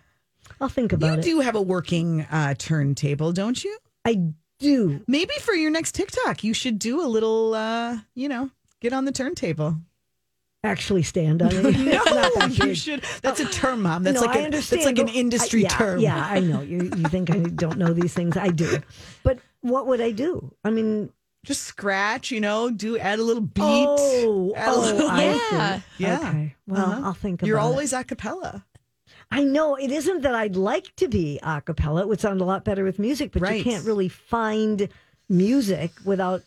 I'll 0.61 0.68
think 0.68 0.92
you 0.92 0.97
about 0.97 1.18
it. 1.18 1.27
You 1.27 1.35
do 1.35 1.40
have 1.40 1.55
a 1.57 1.62
working 1.62 2.23
uh, 2.31 2.55
turntable, 2.57 3.33
don't 3.33 3.62
you? 3.62 3.77
I 4.05 4.33
do. 4.59 5.03
Maybe 5.07 5.35
for 5.40 5.55
your 5.55 5.71
next 5.71 5.95
TikTok, 5.95 6.45
you 6.45 6.55
should 6.55 6.79
do 6.79 7.03
a 7.03 7.07
little, 7.07 7.55
uh, 7.55 7.99
you 8.14 8.29
know, 8.29 8.51
get 8.81 8.92
on 8.92 9.05
the 9.05 9.12
turntable. 9.12 9.77
Actually, 10.64 11.03
stand 11.03 11.42
on 11.42 11.51
it. 11.53 11.62
No, 11.77 12.05
that 12.05 12.57
you 12.59 12.75
should. 12.75 13.05
That's 13.21 13.40
a 13.40 13.47
term, 13.47 13.83
Mom. 13.83 14.05
That's 14.05 14.21
no, 14.21 14.27
like 14.29 14.37
a, 14.38 14.45
understand. 14.45 14.83
That's 14.83 14.87
like 14.87 14.99
an 14.99 15.09
industry 15.09 15.61
I- 15.61 15.68
yeah, 15.68 15.77
term. 15.77 16.01
Yeah, 16.01 16.25
I 16.25 16.38
know. 16.38 16.61
You 16.61 16.85
you 16.85 17.05
think 17.09 17.31
I 17.31 17.38
don't 17.38 17.79
know 17.79 17.92
these 17.92 18.14
things? 18.14 18.37
I 18.37 18.49
do. 18.49 18.79
But 19.25 19.38
what 19.62 19.87
would 19.87 20.01
I 20.01 20.11
do? 20.12 20.55
I 20.64 20.70
mean, 20.70 21.11
Just 21.44 21.64
scratch, 21.64 22.31
you 22.31 22.40
know, 22.40 22.70
do 22.70 22.96
add 22.98 23.18
a 23.18 23.22
little 23.25 23.42
beat. 23.42 23.62
Oh, 23.64 24.53
add 24.55 24.68
a 24.68 24.79
little- 24.79 25.03
oh, 25.03 25.09
I 25.11 25.25
Yeah. 25.25 25.79
see. 25.81 25.85
Yeah. 25.98 26.18
Okay. 26.20 26.55
Well, 26.68 26.81
Uh-huh. 26.87 27.01
I'll 27.07 27.14
think 27.14 27.40
about 27.42 27.48
You're 27.48 27.59
it. 27.59 27.62
always 27.62 27.92
a 27.92 28.05
cappella. 28.05 28.64
I 29.29 29.42
know 29.42 29.75
it 29.75 29.90
isn't 29.90 30.20
that 30.22 30.37
I'd 30.37 30.55
like 30.55 30.94
to 30.98 31.09
be 31.09 31.40
a 31.42 31.61
cappella. 31.61 32.03
It 32.03 32.07
would 32.09 32.20
sound 32.20 32.40
a 32.40 32.44
lot 32.44 32.64
better 32.64 32.85
with 32.85 33.01
music, 33.01 33.33
but 33.33 33.57
you 33.57 33.64
can't 33.64 33.85
really 33.85 34.09
find 34.09 34.88
music 35.29 35.90
without 36.05 36.42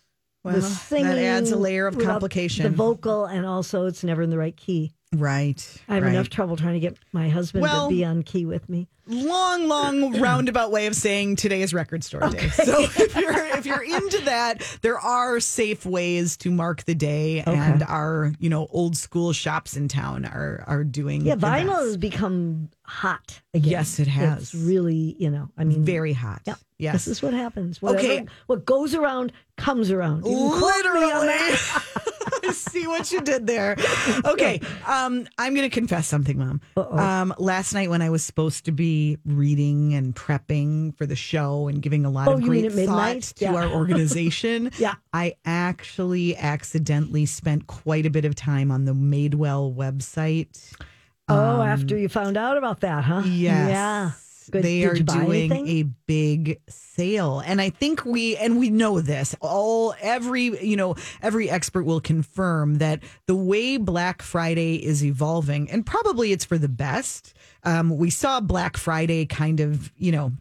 Well, 0.46 0.56
the 0.56 0.62
singing. 0.62 1.08
that 1.08 1.18
adds 1.18 1.52
a 1.52 1.58
layer 1.58 1.88
of 1.88 2.00
complication. 2.00 2.64
The 2.64 2.70
vocal, 2.70 3.26
and 3.26 3.46
also 3.46 3.88
it's 3.88 4.04
never 4.04 4.22
in 4.22 4.30
the 4.30 4.38
right 4.38 4.56
key. 4.56 4.94
Right. 5.18 5.82
I 5.88 5.96
have 5.96 6.04
right. 6.04 6.14
enough 6.14 6.30
trouble 6.30 6.56
trying 6.58 6.74
to 6.74 6.80
get 6.80 6.98
my 7.12 7.30
husband 7.30 7.64
Well- 7.64 7.90
to 7.90 7.96
be 7.96 8.04
on 8.06 8.24
key 8.24 8.46
with 8.46 8.68
me. 8.70 8.88
long, 9.08 9.68
long 9.68 10.20
roundabout 10.20 10.72
way 10.72 10.88
of 10.88 10.96
saying 10.96 11.36
today 11.36 11.62
is 11.62 11.74
record 11.76 12.04
store 12.04 12.22
day. 12.30 12.50
So 12.50 12.82
if 12.82 13.16
you're 13.16 13.46
if 13.56 13.66
you're 13.68 13.84
into 13.84 14.20
that, 14.22 14.64
there 14.82 14.98
are 15.00 15.40
safe 15.40 15.86
ways 15.86 16.38
to 16.38 16.50
mark 16.50 16.86
the 16.86 16.96
day, 16.96 17.42
and 17.42 17.84
our 17.84 18.34
you 18.40 18.50
know 18.50 18.66
old 18.72 18.98
school 18.98 19.32
shops 19.32 19.78
in 19.78 19.88
town 19.90 20.26
are 20.26 20.64
are 20.66 20.84
doing 20.84 21.24
Yeah, 21.24 21.36
vinyl 21.36 21.68
best. 21.68 21.82
has 21.86 21.98
become 21.98 22.70
hot 22.84 23.42
again. 23.54 23.70
Yes, 23.72 24.00
it 24.00 24.08
has. 24.08 24.42
It's 24.42 24.56
really, 24.56 25.16
you 25.20 25.30
know, 25.30 25.50
I 25.56 25.66
mean, 25.66 25.86
very 25.86 26.14
hot. 26.14 26.42
Yeah. 26.48 26.56
Yes. 26.80 26.94
This 26.94 27.08
is 27.08 27.22
what 27.22 27.34
happens. 27.36 27.82
Whatever, 27.84 28.04
Okay. 28.04 28.26
What 28.48 28.66
goes 28.66 28.96
around 28.96 29.32
comes 29.56 29.92
around. 29.92 30.26
You 30.26 30.36
can 30.36 30.60
me 30.60 30.62
Literally. 30.66 31.28
see 32.54 32.88
what 32.88 33.12
you 33.12 33.22
did 33.22 33.48
there. 33.48 33.76
Okay. 34.26 34.60
Um, 34.88 35.28
I'm 35.38 35.54
going 35.56 35.70
to 35.70 35.74
confess 35.74 36.08
something, 36.08 36.38
Mom. 36.38 36.62
Uh-oh. 36.78 36.98
Um, 36.98 37.34
last 37.38 37.74
night 37.74 37.90
when 37.90 38.02
I 38.02 38.10
was 38.10 38.24
supposed 38.24 38.66
to 38.66 38.72
be 38.72 39.18
reading 39.26 39.94
and 39.94 40.16
prepping 40.16 40.96
for 40.98 41.06
the 41.06 41.16
show 41.16 41.68
and 41.68 41.82
giving 41.82 42.06
a 42.06 42.10
lot 42.10 42.28
Oh, 42.28 42.34
of 42.34 42.42
great 42.42 42.66
at 42.66 42.74
midnight? 42.74 43.24
thought 43.26 43.36
to 43.38 43.46
Yeah. 43.46 43.54
our 43.56 43.68
organization, 43.68 44.72
Yeah. 44.78 44.96
I 45.14 45.36
actually 45.46 46.36
accidentally 46.38 47.26
spent 47.26 47.68
quite 47.68 48.06
a 48.06 48.10
bit 48.10 48.26
of 48.26 48.36
time 48.36 48.72
on 48.72 48.86
the 48.86 48.94
Madewell 48.94 49.74
website. 49.76 50.74
Oh, 51.28 51.62
after 51.62 51.98
you 51.98 52.08
found 52.10 52.38
out 52.38 52.58
about 52.58 52.82
that, 52.82 53.04
huh? 53.04 53.16
Um, 53.16 53.32
Yes. 53.32 53.70
Yeah. 53.70 54.12
Good. 54.50 54.64
They 54.64 54.82
Did 54.82 54.88
are 55.10 55.24
doing 55.24 55.52
anything? 55.52 55.68
a 55.68 55.84
big 56.08 56.60
sale. 56.70 57.40
And 57.46 57.60
I 57.62 57.70
think 57.70 58.06
we 58.06 58.36
and 58.38 58.60
we 58.60 58.70
know 58.70 59.02
this. 59.02 59.36
All 59.42 59.94
every, 60.00 60.44
you 60.66 60.76
know, 60.78 60.96
every 61.22 61.50
expert 61.50 61.84
will 61.84 62.02
confirm 62.02 62.76
that 62.80 63.02
the 63.28 63.36
way 63.36 63.78
Black 63.78 64.22
Friday 64.22 64.76
is 64.76 65.04
evolving, 65.04 65.70
and 65.72 65.86
probably 65.86 66.32
it's 66.32 66.46
for 66.46 66.58
the 66.58 66.70
best. 66.70 67.34
Um, 67.64 67.98
we 67.98 68.10
saw 68.10 68.40
Black 68.40 68.78
Friday 68.78 69.26
kind 69.26 69.60
of, 69.60 69.92
you 69.98 70.12
know, 70.12 70.32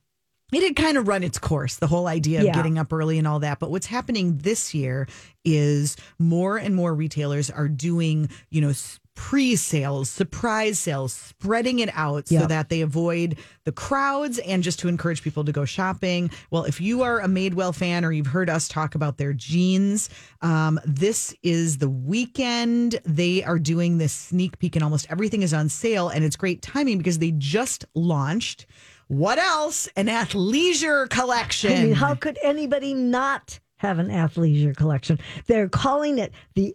it 0.52 0.62
had 0.62 0.76
kind 0.76 0.96
of 0.98 1.08
run 1.08 1.22
its 1.24 1.38
course, 1.38 1.76
the 1.76 1.86
whole 1.86 2.06
idea 2.06 2.38
of 2.40 2.44
Yeah. 2.44 2.52
getting 2.52 2.78
up 2.78 2.92
early 2.92 3.18
and 3.18 3.26
all 3.26 3.40
that. 3.40 3.58
But 3.58 3.70
what's 3.70 3.86
happening 3.86 4.38
this 4.38 4.72
year 4.74 5.08
is 5.44 5.96
more 6.18 6.56
and 6.58 6.76
more 6.76 6.94
retailers 6.94 7.50
are 7.50 7.66
doing, 7.66 8.28
you 8.50 8.60
know, 8.60 8.72
s- 9.16 9.24
pre-sales, 9.24 10.08
surprise 10.10 10.78
sales, 10.78 11.12
spreading 11.12 11.78
it 11.78 11.90
out 11.94 12.28
so 12.28 12.34
Yep. 12.36 12.48
that 12.48 12.68
they 12.68 12.80
avoid 12.80 13.36
the 13.64 13.72
crowds 13.72 14.38
and 14.38 14.62
just 14.62 14.78
to 14.80 14.88
encourage 14.88 15.22
people 15.22 15.44
to 15.44 15.52
go 15.52 15.64
shopping. 15.64 16.30
Well, 16.50 16.64
if 16.64 16.80
you 16.80 17.02
are 17.02 17.20
a 17.20 17.26
Madewell 17.26 17.74
fan 17.74 18.04
or 18.04 18.12
you've 18.12 18.26
heard 18.28 18.50
us 18.50 18.68
talk 18.68 18.94
about 18.94 19.18
their 19.18 19.32
jeans, 19.32 20.08
um, 20.42 20.78
this 20.84 21.34
is 21.42 21.78
the 21.78 21.88
weekend. 21.88 23.00
They 23.04 23.42
are 23.44 23.58
doing 23.58 23.98
this 23.98 24.12
sneak 24.12 24.58
peek 24.58 24.76
and 24.76 24.82
almost 24.82 25.06
everything 25.10 25.42
is 25.42 25.54
on 25.54 25.68
sale. 25.68 26.08
And 26.08 26.24
it's 26.24 26.36
great 26.36 26.62
timing 26.62 26.98
because 26.98 27.18
they 27.18 27.32
just 27.32 27.84
launched 27.94 28.66
what 29.08 29.38
else? 29.38 29.86
An 29.96 30.06
athleisure 30.06 31.10
collection. 31.10 31.72
I 31.72 31.82
mean, 31.84 31.92
how 31.92 32.14
could 32.14 32.38
anybody 32.42 32.94
not 32.94 33.60
have 33.76 33.98
an 33.98 34.08
athleisure 34.08 34.74
collection? 34.74 35.18
They're 35.46 35.68
calling 35.68 36.18
it 36.18 36.32
the 36.54 36.74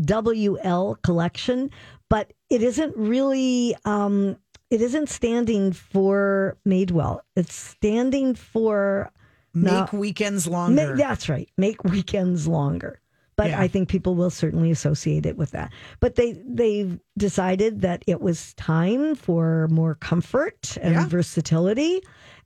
MWL 0.00 1.00
collection, 1.02 1.70
but 2.08 2.32
it 2.50 2.62
isn't 2.62 2.96
really. 2.96 3.74
Um, 3.84 4.36
it 4.70 4.80
isn't 4.80 5.08
standing 5.10 5.72
for 5.72 6.56
Madewell. 6.66 7.20
It's 7.36 7.54
standing 7.54 8.34
for 8.34 9.10
Make 9.54 9.92
no, 9.92 9.98
weekends 9.98 10.48
Ma- 10.48 10.52
longer. 10.58 10.96
that's 10.96 11.28
right. 11.28 11.48
Make 11.58 11.84
weekends 11.84 12.48
longer. 12.48 12.98
But 13.36 13.50
Yeah. 13.50 13.60
I 13.60 13.68
think 13.68 13.88
people 13.90 14.14
will 14.14 14.30
certainly 14.30 14.70
associate 14.70 15.26
it 15.26 15.36
with 15.36 15.50
that. 15.50 15.72
But 16.00 16.14
they 16.16 16.32
they've 16.46 16.98
decided 17.18 17.82
that 17.82 18.02
it 18.06 18.20
was 18.22 18.54
time 18.54 19.14
for 19.14 19.68
more 19.68 19.94
comfort 19.96 20.76
and 20.80 20.94
Yeah. 20.94 21.06
versatility. 21.06 22.00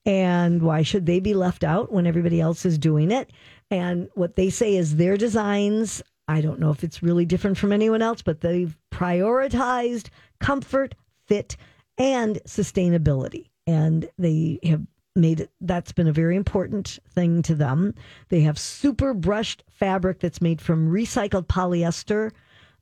And 0.04 0.62
why 0.62 0.82
should 0.82 1.06
they 1.06 1.18
be 1.20 1.34
left 1.34 1.62
out 1.64 1.92
when 1.92 2.06
everybody 2.06 2.40
else 2.40 2.64
is 2.64 2.78
doing 2.78 3.10
it? 3.10 3.30
And 3.70 4.08
what 4.14 4.36
they 4.36 4.50
say 4.50 4.76
is 4.76 4.96
their 4.96 5.16
designs. 5.16 6.02
I 6.28 6.40
don't 6.40 6.60
know 6.60 6.70
if 6.70 6.82
it's 6.82 7.02
really 7.02 7.24
different 7.24 7.56
from 7.56 7.72
anyone 7.72 8.02
else, 8.02 8.22
but 8.22 8.40
they've 8.40 8.76
prioritized 8.92 10.08
comfort, 10.40 10.94
fit, 11.26 11.56
and 11.98 12.40
sustainability. 12.46 13.50
And 13.66 14.08
they 14.18 14.58
have 14.64 14.82
made 15.14 15.40
it, 15.40 15.50
that's 15.60 15.92
been 15.92 16.08
a 16.08 16.12
very 16.12 16.36
important 16.36 16.98
thing 17.10 17.42
to 17.42 17.54
them. 17.54 17.94
They 18.28 18.40
have 18.40 18.58
super 18.58 19.14
brushed 19.14 19.64
fabric 19.70 20.20
that's 20.20 20.42
made 20.42 20.60
from 20.60 20.90
recycled 20.90 21.46
polyester 21.46 22.32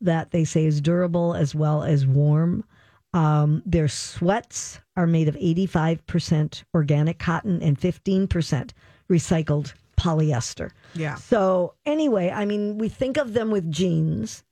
that 0.01 0.33
they 0.33 0.45
say 0.45 0.67
is 0.67 0.81
durable 0.81 1.35
as 1.35 1.55
well 1.55 1.83
as 1.83 2.07
warm. 2.07 2.65
Um, 3.13 3.63
their 3.65 3.89
sweats 3.89 4.81
are 4.97 5.07
made 5.07 5.29
of 5.29 5.37
85% 5.37 6.65
organic 6.75 7.19
cotton 7.19 7.63
and 7.63 7.79
15% 7.79 8.71
recycled 9.09 9.73
polyester. 10.05 10.71
Yeah. 10.95 11.15
So 11.17 11.75
anyway, 11.87 12.31
I 12.31 12.45
mean, 12.45 12.79
we 12.79 12.89
think 12.89 13.17
of 13.17 13.33
them 13.33 13.51
with 13.51 13.71
jeans, 13.71 14.45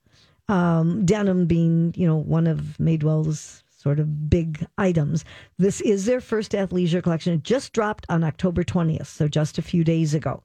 um, 0.49 1.05
denim 1.05 1.45
being, 1.45 1.93
you 1.95 2.07
know, 2.07 2.17
one 2.17 2.47
of 2.47 2.59
Madewell's 2.79 3.63
sort 3.69 3.99
of 3.99 4.29
big 4.29 4.65
items. 4.77 5.25
This 5.57 5.81
is 5.81 6.05
their 6.05 6.21
first 6.21 6.53
athleisure 6.53 7.03
collection. 7.03 7.33
It 7.33 7.43
just 7.43 7.73
dropped 7.73 8.05
on 8.09 8.23
October 8.23 8.63
20th, 8.63 9.07
so 9.07 9.27
just 9.27 9.57
a 9.57 9.61
few 9.61 9.83
days 9.83 10.13
ago. 10.13 10.41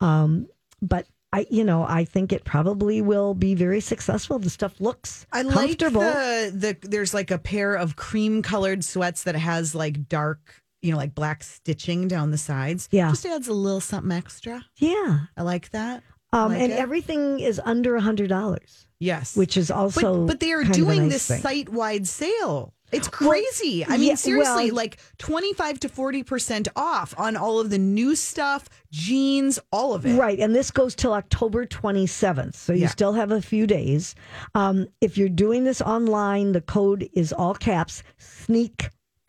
Um, 0.00 0.48
but 0.80 1.06
I, 1.32 1.46
you 1.50 1.64
know, 1.64 1.84
I 1.86 2.04
think 2.04 2.32
it 2.32 2.44
probably 2.44 3.02
will 3.02 3.34
be 3.34 3.54
very 3.54 3.80
successful. 3.80 4.38
The 4.38 4.48
stuff 4.48 4.80
looks 4.80 5.26
I 5.32 5.42
like 5.42 5.54
comfortable. 5.54 6.00
the 6.00 6.50
the 6.82 6.88
there's 6.88 7.12
like 7.12 7.30
a 7.30 7.38
pair 7.38 7.74
of 7.74 7.96
cream 7.96 8.40
colored 8.42 8.82
sweats 8.82 9.24
that 9.24 9.34
has 9.34 9.74
like 9.74 10.08
dark, 10.08 10.62
you 10.88 10.92
know, 10.94 10.98
like 10.98 11.14
black 11.14 11.44
stitching 11.44 12.08
down 12.08 12.30
the 12.30 12.38
sides. 12.38 12.88
Yeah. 12.90 13.10
Just 13.10 13.26
adds 13.26 13.46
a 13.46 13.52
little 13.52 13.80
something 13.80 14.10
extra. 14.10 14.64
yeah. 14.76 15.26
I 15.36 15.42
like 15.42 15.70
that. 15.72 16.02
Um, 16.32 16.52
Like 16.52 16.62
and 16.62 16.72
it. 16.72 16.76
everything 16.78 17.40
is 17.40 17.60
under 17.62 17.94
a 17.96 18.00
hundred 18.00 18.28
dollars, 18.30 18.86
Yes. 19.00 19.36
which 19.36 19.56
is 19.58 19.70
also 19.70 20.20
but, 20.20 20.26
but 20.26 20.40
they 20.40 20.52
are 20.52 20.64
doing 20.64 21.02
nice 21.08 21.28
this 21.28 21.40
site 21.42 21.68
wide 21.68 22.06
sale. 22.06 22.72
It's 22.90 23.06
crazy. 23.08 23.84
I 23.84 23.98
mean, 23.98 24.08
yeah, 24.08 24.14
seriously, 24.14 24.66
well- 24.70 24.76
like 24.76 24.98
25 25.18 25.80
to 25.80 25.88
40% 25.90 26.68
off 26.74 27.14
on 27.18 27.36
all 27.36 27.60
of 27.60 27.68
the 27.68 27.76
new 27.78 28.14
stuff, 28.16 28.66
jeans, 28.90 29.58
all 29.70 29.92
of 29.92 30.06
it. 30.06 30.16
Right, 30.18 30.38
and 30.38 30.54
this 30.54 30.70
goes 30.70 30.94
till 30.94 31.12
October 31.12 31.66
27th, 31.66 32.54
so 32.56 32.72
you 32.72 32.82
Yeah. 32.82 32.88
still 32.88 33.12
have 33.12 33.30
a 33.30 33.42
few 33.42 33.66
days. 33.66 34.14
Um, 34.54 34.86
if 35.02 35.18
you're 35.18 35.28
doing 35.28 35.64
this 35.64 35.82
online, 35.82 36.52
the 36.52 36.62
code 36.62 37.10
is 37.12 37.30
all 37.32 37.54
caps 37.54 38.02
sneak 38.16 38.88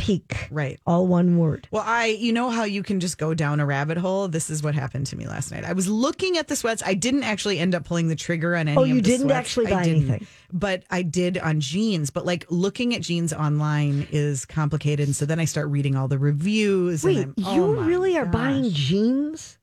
peek, 0.09 0.47
Right. 0.51 0.79
all 0.85 1.07
one 1.07 1.37
word. 1.37 1.67
Well, 1.71 1.83
I, 1.85 2.07
you 2.07 2.33
know 2.33 2.49
how 2.49 2.63
you 2.63 2.83
can 2.83 2.99
just 2.99 3.17
go 3.17 3.33
down 3.33 3.59
a 3.59 3.65
rabbit 3.65 3.97
hole? 3.97 4.27
This 4.27 4.49
is 4.49 4.63
what 4.63 4.73
happened 4.75 5.05
to 5.07 5.15
me 5.15 5.27
last 5.27 5.51
night. 5.51 5.63
I 5.65 5.73
was 5.73 5.87
looking 5.87 6.37
at 6.37 6.47
the 6.47 6.55
sweats. 6.55 6.81
I 6.85 6.93
didn't 6.95 7.23
actually 7.23 7.59
end 7.59 7.75
up 7.75 7.85
pulling 7.85 8.07
the 8.07 8.15
trigger 8.15 8.55
on 8.55 8.67
any 8.67 8.77
Oh, 8.77 8.83
you 8.83 9.01
didn't 9.01 9.27
sweats. 9.27 9.35
actually 9.39 9.67
I 9.67 9.69
buy 9.71 9.83
didn't. 9.83 10.09
anything. 10.09 10.27
But 10.51 10.83
I 10.89 11.01
did 11.03 11.37
on 11.37 11.59
jeans. 11.59 12.09
But 12.09 12.25
like 12.25 12.45
looking 12.49 12.95
at 12.95 13.01
jeans 13.01 13.33
online 13.33 14.07
is 14.11 14.45
complicated. 14.45 15.07
And 15.07 15.15
so 15.15 15.25
then 15.25 15.39
I 15.39 15.45
start 15.45 15.67
reading 15.69 15.95
all 15.95 16.07
the 16.07 16.17
reviews. 16.19 17.03
Wait, 17.03 17.17
and 17.17 17.33
I'm, 17.37 17.45
oh 17.45 17.55
you 17.55 17.63
oh 17.63 17.73
really 17.83 18.17
are 18.17 18.25
gosh. 18.25 18.33
buying 18.33 18.69
jeans? 18.71 19.57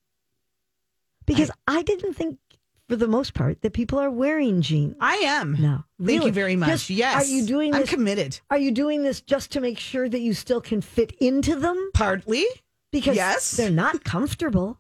Because 1.27 1.51
I, 1.67 1.83
didn't 1.83 2.15
think, 2.15 2.39
for 2.89 2.97
the 2.97 3.09
most 3.09 3.35
part, 3.35 3.61
that 3.63 3.73
people 3.73 3.99
are 3.99 4.11
wearing 4.11 4.63
jeans. 4.63 4.95
I 5.01 5.17
am. 5.17 5.57
No, 5.59 5.85
Thank 6.05 6.25
you 6.25 6.33
very 6.33 6.57
much. 6.57 6.69
Just- 6.71 6.91
yes. 6.91 7.25
Are 7.25 7.27
you 7.31 7.45
doing 7.45 7.75
I'm 7.75 7.81
this? 7.83 7.91
committed. 7.91 8.41
are 8.51 8.59
you 8.59 8.71
doing 8.71 9.03
this 9.03 9.21
just 9.21 9.51
to 9.53 9.61
make 9.61 9.79
sure 9.79 10.09
that 10.09 10.21
you 10.21 10.35
still 10.35 10.61
can 10.61 10.81
fit 10.81 11.13
into 11.21 11.57
them? 11.57 11.91
Partly. 11.95 12.45
Because 12.93 13.17
Yes. 13.17 13.51
they're 13.53 13.71
not 13.71 14.05
comfortable. 14.05 14.79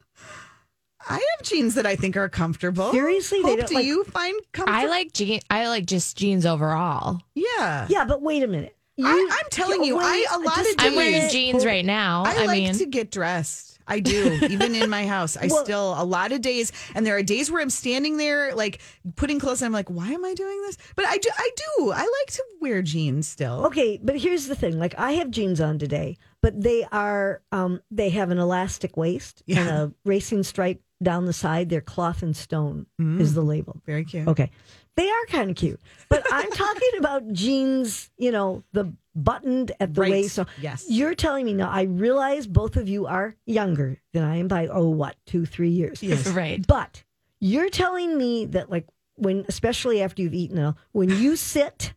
I 1.08 1.14
have 1.14 1.46
jeans 1.46 1.74
that 1.74 1.86
I 1.86 1.94
think 1.96 2.16
are 2.16 2.28
comfortable. 2.28 2.90
Seriously? 2.92 3.40
They 3.42 3.48
Hope, 3.50 3.58
don't, 3.60 3.68
do 3.68 3.74
like- 3.76 3.84
you 3.84 4.04
find 4.04 4.40
comfortable? 4.52 4.80
I 4.80 4.86
like 4.86 5.12
jeans. 5.12 5.42
I 5.50 5.68
like 5.68 5.86
just 5.86 6.16
jeans 6.16 6.46
overall. 6.46 7.20
Yeah. 7.34 7.86
Yeah, 7.88 8.04
but 8.04 8.22
wait 8.22 8.42
a 8.42 8.46
minute. 8.48 8.75
I- 9.02 9.14
You- 9.14 9.28
I'm 9.30 9.46
telling 9.50 9.84
you, 9.84 9.98
I- 9.98 10.26
a 10.32 10.38
lot 10.38 10.56
just 10.56 10.78
of 10.78 10.84
a 10.84 10.88
I'm 10.88 10.96
wearing 10.96 11.30
jeans 11.30 11.64
right 11.66 11.84
now. 11.84 12.24
I, 12.26 12.42
I, 12.42 12.46
like 12.46 12.56
mean, 12.62 12.74
to 12.74 12.86
get 12.86 13.10
dressed. 13.10 13.74
I 13.88 14.00
do, 14.00 14.38
even 14.50 14.74
in 14.74 14.90
my 14.90 15.06
house. 15.06 15.36
I 15.36 15.46
Well- 15.46 15.62
still 15.64 15.94
a 15.96 16.02
lot 16.02 16.32
of 16.32 16.40
days, 16.40 16.72
and 16.96 17.06
there 17.06 17.16
are 17.16 17.22
days 17.22 17.52
where 17.52 17.62
I'm 17.62 17.70
standing 17.70 18.16
there, 18.16 18.52
like 18.54 18.80
putting 19.14 19.38
clothes. 19.38 19.62
And 19.62 19.66
I'm 19.66 19.72
like, 19.72 19.88
why 19.88 20.08
am 20.10 20.24
I 20.24 20.34
doing 20.34 20.60
this? 20.62 20.76
But 20.96 21.04
I 21.06 21.18
do. 21.18 21.28
I 21.36 21.50
do. 21.78 21.92
I 21.92 22.00
like 22.00 22.34
to 22.34 22.42
wear 22.60 22.82
jeans 22.82 23.28
still. 23.28 23.66
Okay, 23.66 24.00
but 24.02 24.16
here's 24.16 24.46
the 24.48 24.56
thing. 24.56 24.78
Like 24.80 24.98
I 24.98 25.12
have 25.12 25.30
jeans 25.30 25.60
on 25.60 25.78
today, 25.78 26.16
but 26.42 26.60
they 26.60 26.84
are 26.90 27.42
um 27.52 27.80
they 27.92 28.10
have 28.10 28.30
an 28.32 28.38
elastic 28.38 28.96
waist 28.96 29.44
and 29.46 29.68
a 29.68 29.92
racing 30.04 30.42
stripe 30.42 30.80
down 31.00 31.26
the 31.26 31.32
side. 31.32 31.68
They're 31.68 31.80
cloth 31.80 32.22
and 32.24 32.34
stone 32.36 32.86
Mm. 33.00 33.20
is 33.20 33.34
the 33.34 33.42
label. 33.42 33.80
Very 33.86 34.04
cute. 34.04 34.26
Okay. 34.26 34.50
They 34.96 35.08
are 35.08 35.26
kind 35.28 35.50
of 35.50 35.56
cute. 35.56 35.80
But 36.08 36.24
I'm 36.32 36.50
talking 36.50 36.90
about 36.98 37.32
jeans, 37.32 38.10
you 38.16 38.32
know, 38.32 38.64
the 38.72 38.92
buttoned 39.14 39.72
at 39.80 39.94
the 39.94 40.00
Right. 40.00 40.10
waist. 40.10 40.34
So 40.34 40.46
Yes. 40.60 40.86
you're 40.88 41.14
telling 41.14 41.44
me 41.46 41.52
now, 41.54 41.70
I 41.70 41.82
realize 41.82 42.46
both 42.46 42.76
of 42.76 42.88
you 42.88 43.06
are 43.06 43.36
younger 43.44 44.00
than 44.12 44.22
I 44.24 44.36
am 44.36 44.48
by, 44.48 44.66
oh, 44.66 44.88
what, 44.88 45.16
two, 45.26 45.46
three 45.46 45.70
years. 45.70 46.02
Yes. 46.02 46.26
right. 46.28 46.66
But 46.66 47.04
you're 47.40 47.70
telling 47.70 48.16
me 48.16 48.46
that, 48.46 48.70
like, 48.70 48.86
when, 49.16 49.44
especially 49.48 50.02
after 50.02 50.22
you've 50.22 50.34
eaten 50.34 50.58
it 50.58 50.64
all, 50.64 50.76
when 50.92 51.10
you 51.10 51.36
sit, 51.54 51.92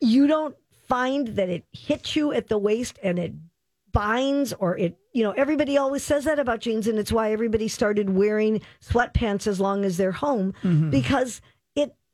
you 0.00 0.26
don't 0.26 0.56
find 0.88 1.28
that 1.28 1.48
it 1.48 1.64
hits 1.72 2.16
you 2.16 2.32
at 2.32 2.48
the 2.48 2.58
waist 2.58 2.98
and 3.02 3.18
it 3.18 3.32
binds 3.92 4.52
or 4.52 4.76
it, 4.78 4.96
you 5.12 5.22
know, 5.24 5.32
everybody 5.32 5.76
always 5.76 6.04
says 6.04 6.24
that 6.24 6.38
about 6.38 6.60
jeans, 6.60 6.86
and 6.86 6.98
it's 6.98 7.10
why 7.10 7.32
everybody 7.32 7.66
started 7.66 8.10
wearing 8.10 8.60
sweatpants 8.80 9.48
as 9.48 9.58
long 9.60 9.84
as 9.84 9.96
they're 9.96 10.12
home 10.12 10.52
mm-hmm. 10.62 10.90
because 10.90 11.38
it 11.38 11.42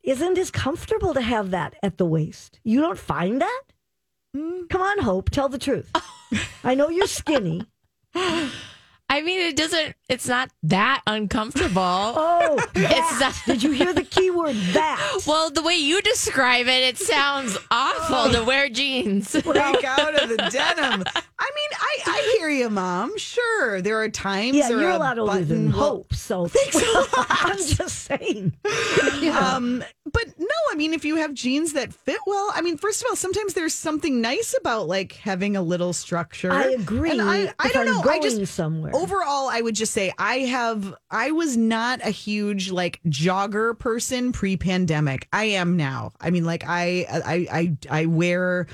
isn't 0.07 0.37
as 0.37 0.49
comfortable 0.49 1.13
to 1.13 1.21
have 1.21 1.51
that 1.51 1.75
at 1.83 1.97
the 1.97 2.05
waist. 2.05 2.59
You 2.63 2.79
don't 2.79 2.97
find 2.97 3.41
that? 3.41 3.63
Mm. 4.35 4.69
Come 4.69 4.81
on, 4.81 4.99
Hope, 4.99 5.29
tell 5.29 5.49
the 5.49 5.57
truth. 5.59 5.91
I 6.63 6.75
know 6.75 6.89
you're 6.89 7.07
skinny. 7.07 7.67
I 9.09 9.21
mean, 9.21 9.39
it 9.39 9.55
doesn't. 9.55 9.95
It's 10.09 10.27
not 10.27 10.49
that 10.63 11.01
uncomfortable. 11.07 11.77
Oh, 12.19 12.57
It's 12.75 13.19
that. 13.19 13.41
Did 13.45 13.63
you 13.63 13.71
hear 13.71 13.93
the 13.93 14.03
key 14.03 14.31
word 14.31 14.55
that? 14.73 15.19
well, 15.25 15.49
the 15.49 15.61
way 15.61 15.75
you 15.75 16.01
describe 16.01 16.67
it, 16.67 16.83
it 16.83 16.97
sounds 16.97 17.57
awful 17.71 18.15
oh. 18.15 18.31
to 18.31 18.43
wear 18.43 18.69
jeans. 18.69 19.31
Break 19.31 19.83
out 19.83 20.21
of 20.21 20.29
the 20.29 20.37
denim. 20.51 21.03
I 22.05 22.11
I, 22.17 22.37
hear 22.37 22.49
you, 22.49 22.69
mom. 22.69 23.17
Sure, 23.17 23.81
there 23.81 24.01
are 24.01 24.09
times. 24.09 24.55
Yeah, 24.55 24.69
you're 24.69 24.89
a 24.89 24.97
lot 24.97 25.17
older 25.19 25.39
than 25.43 25.47
button 25.47 25.71
will- 25.71 25.79
Hope, 25.79 26.13
so 26.13 26.47
thanks. 26.47 26.75
I'm 27.17 27.57
just 27.57 27.99
saying. 28.03 28.53
Know. 28.63 29.33
Um, 29.37 29.83
but 30.05 30.25
no, 30.39 30.47
I 30.71 30.75
mean, 30.75 30.93
if 30.93 31.05
you 31.05 31.17
have 31.17 31.33
jeans 31.33 31.73
that 31.73 31.93
fit 31.93 32.19
well, 32.25 32.51
I 32.55 32.61
mean, 32.61 32.77
first 32.77 33.01
of 33.01 33.07
all, 33.09 33.15
sometimes 33.15 33.53
there's 33.53 33.73
something 33.73 34.19
nice 34.21 34.55
about 34.59 34.87
like 34.87 35.13
having 35.13 35.55
a 35.55 35.61
little 35.61 35.93
structure. 35.93 36.51
I 36.51 36.69
agree. 36.71 37.11
And 37.11 37.21
I, 37.21 37.53
I 37.59 37.69
don't 37.69 37.87
I'm 37.87 37.93
know. 37.93 38.09
I 38.09 38.19
just 38.19 38.53
somewhere. 38.53 38.95
overall, 38.95 39.49
I 39.49 39.61
would 39.61 39.75
just 39.75 39.93
say 39.93 40.13
I 40.17 40.39
have. 40.39 40.95
I 41.11 41.31
was 41.31 41.55
not 41.57 42.05
a 42.05 42.09
huge 42.09 42.71
like 42.71 42.99
jogger 43.07 43.77
person 43.77 44.31
pre-pandemic. 44.31 45.27
I 45.33 45.45
am 45.45 45.77
now. 45.77 46.13
I 46.19 46.29
mean, 46.31 46.45
like 46.45 46.63
I, 46.65 47.05
I, 47.09 47.47
I, 47.51 47.77
I 48.01 48.05
wear. 48.05 48.67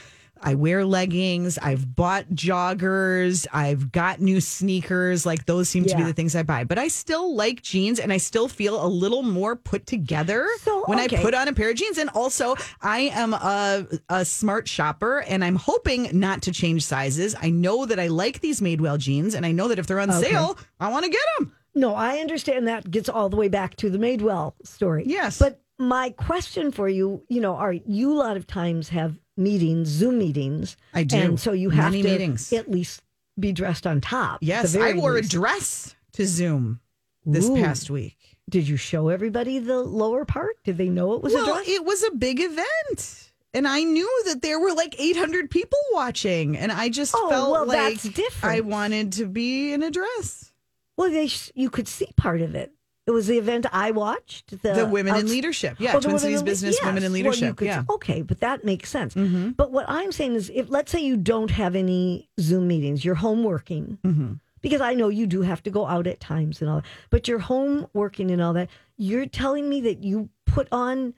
I 0.43 0.55
wear 0.55 0.85
leggings. 0.85 1.57
I've 1.57 1.95
bought 1.95 2.25
joggers. 2.29 3.47
I've 3.53 3.91
got 3.91 4.19
new 4.19 4.41
sneakers. 4.41 5.25
Like 5.25 5.45
those 5.45 5.69
seem 5.69 5.85
to 5.85 5.95
be 5.95 6.03
the 6.03 6.13
things 6.13 6.35
I 6.35 6.43
buy. 6.43 6.63
But 6.63 6.77
I 6.77 6.87
still 6.89 7.35
like 7.35 7.61
jeans 7.61 7.99
and 7.99 8.11
I 8.11 8.17
still 8.17 8.47
feel 8.47 8.83
a 8.83 8.87
little 8.87 9.23
more 9.23 9.55
put 9.55 9.85
together 9.87 10.47
So, 10.61 10.83
when 10.85 10.99
okay. 10.99 11.17
I 11.17 11.21
put 11.21 11.33
on 11.33 11.47
a 11.47 11.53
pair 11.53 11.69
of 11.69 11.75
jeans. 11.75 11.97
And 11.97 12.09
also, 12.11 12.55
I 12.81 13.11
am 13.13 13.33
a, 13.33 13.87
a 14.09 14.25
smart 14.25 14.67
shopper 14.67 15.19
and 15.21 15.43
I'm 15.43 15.55
hoping 15.55 16.09
not 16.19 16.41
to 16.43 16.51
change 16.51 16.83
sizes. 16.85 17.35
I 17.41 17.49
know 17.49 17.85
that 17.85 17.99
I 17.99 18.07
like 18.07 18.41
these 18.41 18.61
Madewell 18.61 18.97
jeans 18.97 19.35
and 19.35 19.45
I 19.45 19.51
know 19.51 19.67
that 19.69 19.79
if 19.79 19.87
they're 19.87 19.99
on 19.99 20.09
Okay. 20.11 20.29
sale, 20.31 20.57
I 20.79 20.89
want 20.91 21.05
to 21.05 21.11
get 21.11 21.21
them. 21.39 21.53
No, 21.75 21.95
I 21.95 22.17
understand 22.17 22.67
that 22.67 22.91
gets 22.91 23.09
all 23.09 23.29
the 23.29 23.35
way 23.37 23.47
back 23.47 23.75
to 23.77 23.89
the 23.89 23.97
Madewell 23.97 24.53
story. 24.63 25.05
Yes. 25.07 25.39
But 25.39 25.59
my 25.79 26.11
question 26.11 26.71
for 26.71 26.87
you, 26.87 27.23
you 27.29 27.41
know, 27.41 27.55
are 27.55 27.73
you 27.73 28.13
a 28.13 28.17
lot 28.19 28.37
of 28.37 28.45
times 28.45 28.89
have 28.89 29.17
meetings, 29.37 29.87
Zoom 29.89 30.17
meetings. 30.19 30.77
I 30.93 31.03
do. 31.03 31.17
And 31.17 31.39
so 31.39 31.51
you 31.51 31.69
have 31.71 31.91
Many 31.91 32.03
to 32.03 32.09
meetings. 32.09 32.51
at 32.53 32.69
least 32.69 33.01
be 33.39 33.51
dressed 33.51 33.87
on 33.87 34.01
top. 34.01 34.39
Yes, 34.41 34.75
I 34.75 34.93
wore 34.93 35.13
least. 35.13 35.33
a 35.33 35.37
dress 35.37 35.95
to 36.13 36.25
Zoom 36.25 36.79
this 37.25 37.49
Ooh. 37.49 37.55
past 37.55 37.89
week. 37.89 38.17
Did 38.49 38.67
you 38.67 38.77
show 38.77 39.07
everybody 39.09 39.59
the 39.59 39.79
lower 39.79 40.25
part? 40.25 40.61
Did 40.63 40.77
they 40.77 40.89
know 40.89 41.13
it 41.13 41.21
was 41.23 41.33
a 41.33 41.37
well, 41.37 41.55
dress? 41.55 41.67
it 41.67 41.83
was 41.85 42.03
a 42.03 42.11
big 42.11 42.39
event. 42.41 43.31
And 43.55 43.67
I 43.67 43.83
knew 43.83 44.23
that 44.25 44.41
there 44.41 44.59
were 44.59 44.73
like 44.73 44.95
800 44.99 45.49
people 45.49 45.77
watching. 45.91 46.57
And 46.57 46.71
I 46.71 46.89
just 46.89 47.13
Oh, 47.15 47.29
felt 47.29 47.51
well, 47.51 47.65
like. 47.67 47.99
I 48.43 48.59
wanted 48.61 49.13
to 49.13 49.25
be 49.27 49.71
in 49.73 49.81
a 49.83 49.91
dress. 49.91 50.51
well, 50.97 51.09
they 51.09 51.27
sh- 51.27 51.51
you 51.55 51.69
could 51.69 51.87
see 51.87 52.07
part 52.17 52.41
of 52.41 52.53
it. 52.55 52.73
It 53.05 53.11
was 53.11 53.27
the 53.27 53.37
event 53.37 53.65
I 53.73 53.91
watched. 53.91 54.61
The, 54.61 54.73
The 54.73 54.85
women 54.85 55.15
in 55.17 55.27
leadership. 55.27 55.75
Yeah, 55.79 55.89
Oh, 55.95 55.99
Twin 55.99 56.13
women 56.13 56.19
Cities 56.21 56.39
in- 56.39 56.45
Business 56.45 56.79
Women 56.81 56.97
in 56.97 57.03
yes. 57.03 57.11
Leadership. 57.11 57.55
could- 57.57 57.65
yeah. 57.67 57.79
Mm-hmm. 57.81 57.91
Okay, 57.91 58.21
but 58.21 58.39
that 58.39 58.63
makes 58.63 58.89
sense. 58.89 59.13
But 59.13 59.71
what 59.71 59.85
I'm 59.89 60.11
saying 60.13 60.35
is, 60.35 60.49
if 60.53 60.69
let's 60.69 60.91
say 60.91 61.01
you 61.01 61.17
don't 61.17 61.51
have 61.51 61.75
any 61.75 62.29
Zoom 62.39 62.67
meetings, 62.67 63.03
you're 63.03 63.15
home 63.15 63.43
working, 63.43 63.97
Mm-hmm. 64.05 64.33
because 64.61 64.79
I 64.79 64.93
know 64.93 65.09
you 65.09 65.27
do 65.27 65.41
have 65.41 65.61
to 65.63 65.69
go 65.69 65.85
out 65.85 66.07
at 66.07 66.21
times 66.21 66.61
and 66.61 66.69
all 66.69 66.77
that, 66.77 66.85
but 67.09 67.27
you're 67.27 67.39
home 67.39 67.87
working 67.93 68.31
and 68.31 68.41
all 68.41 68.53
that. 68.53 68.69
You're 68.95 69.25
telling 69.25 69.67
me 69.67 69.81
that 69.81 70.03
you 70.03 70.29
put 70.45 70.69
on 70.71 71.13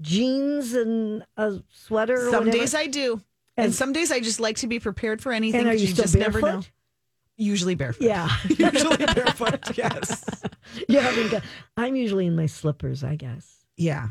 jeans 0.00 0.74
and 0.74 1.24
a 1.36 1.60
sweater. 1.72 2.14
or 2.14 2.30
Some 2.30 2.46
whatever? 2.46 2.58
days 2.58 2.74
I 2.74 2.86
do. 2.88 3.22
And, 3.56 3.66
And- 3.66 3.74
some 3.74 3.92
days 3.92 4.10
I 4.10 4.18
just 4.20 4.40
like 4.40 4.56
to 4.56 4.66
be 4.66 4.80
prepared 4.80 5.22
for 5.22 5.30
anything. 5.32 5.60
and 5.60 5.68
are 5.68 5.72
'cause 5.74 5.82
you, 5.82 5.94
just 5.94 6.14
barefoot? 6.18 6.40
never 6.42 6.56
know. 6.58 6.62
Usually 7.36 7.74
barefoot. 7.74 8.02
Yeah, 8.06 8.28
Usually 8.48 8.96
barefoot. 8.98 9.76
Yes. 9.78 10.42
you 10.88 11.00
haven't 11.00 11.30
got. 11.30 11.42
I'm 11.76 11.96
usually 11.96 12.26
in 12.26 12.36
my 12.36 12.46
slippers, 12.46 13.04
I 13.04 13.16
guess. 13.16 13.64
Yeah. 13.76 14.08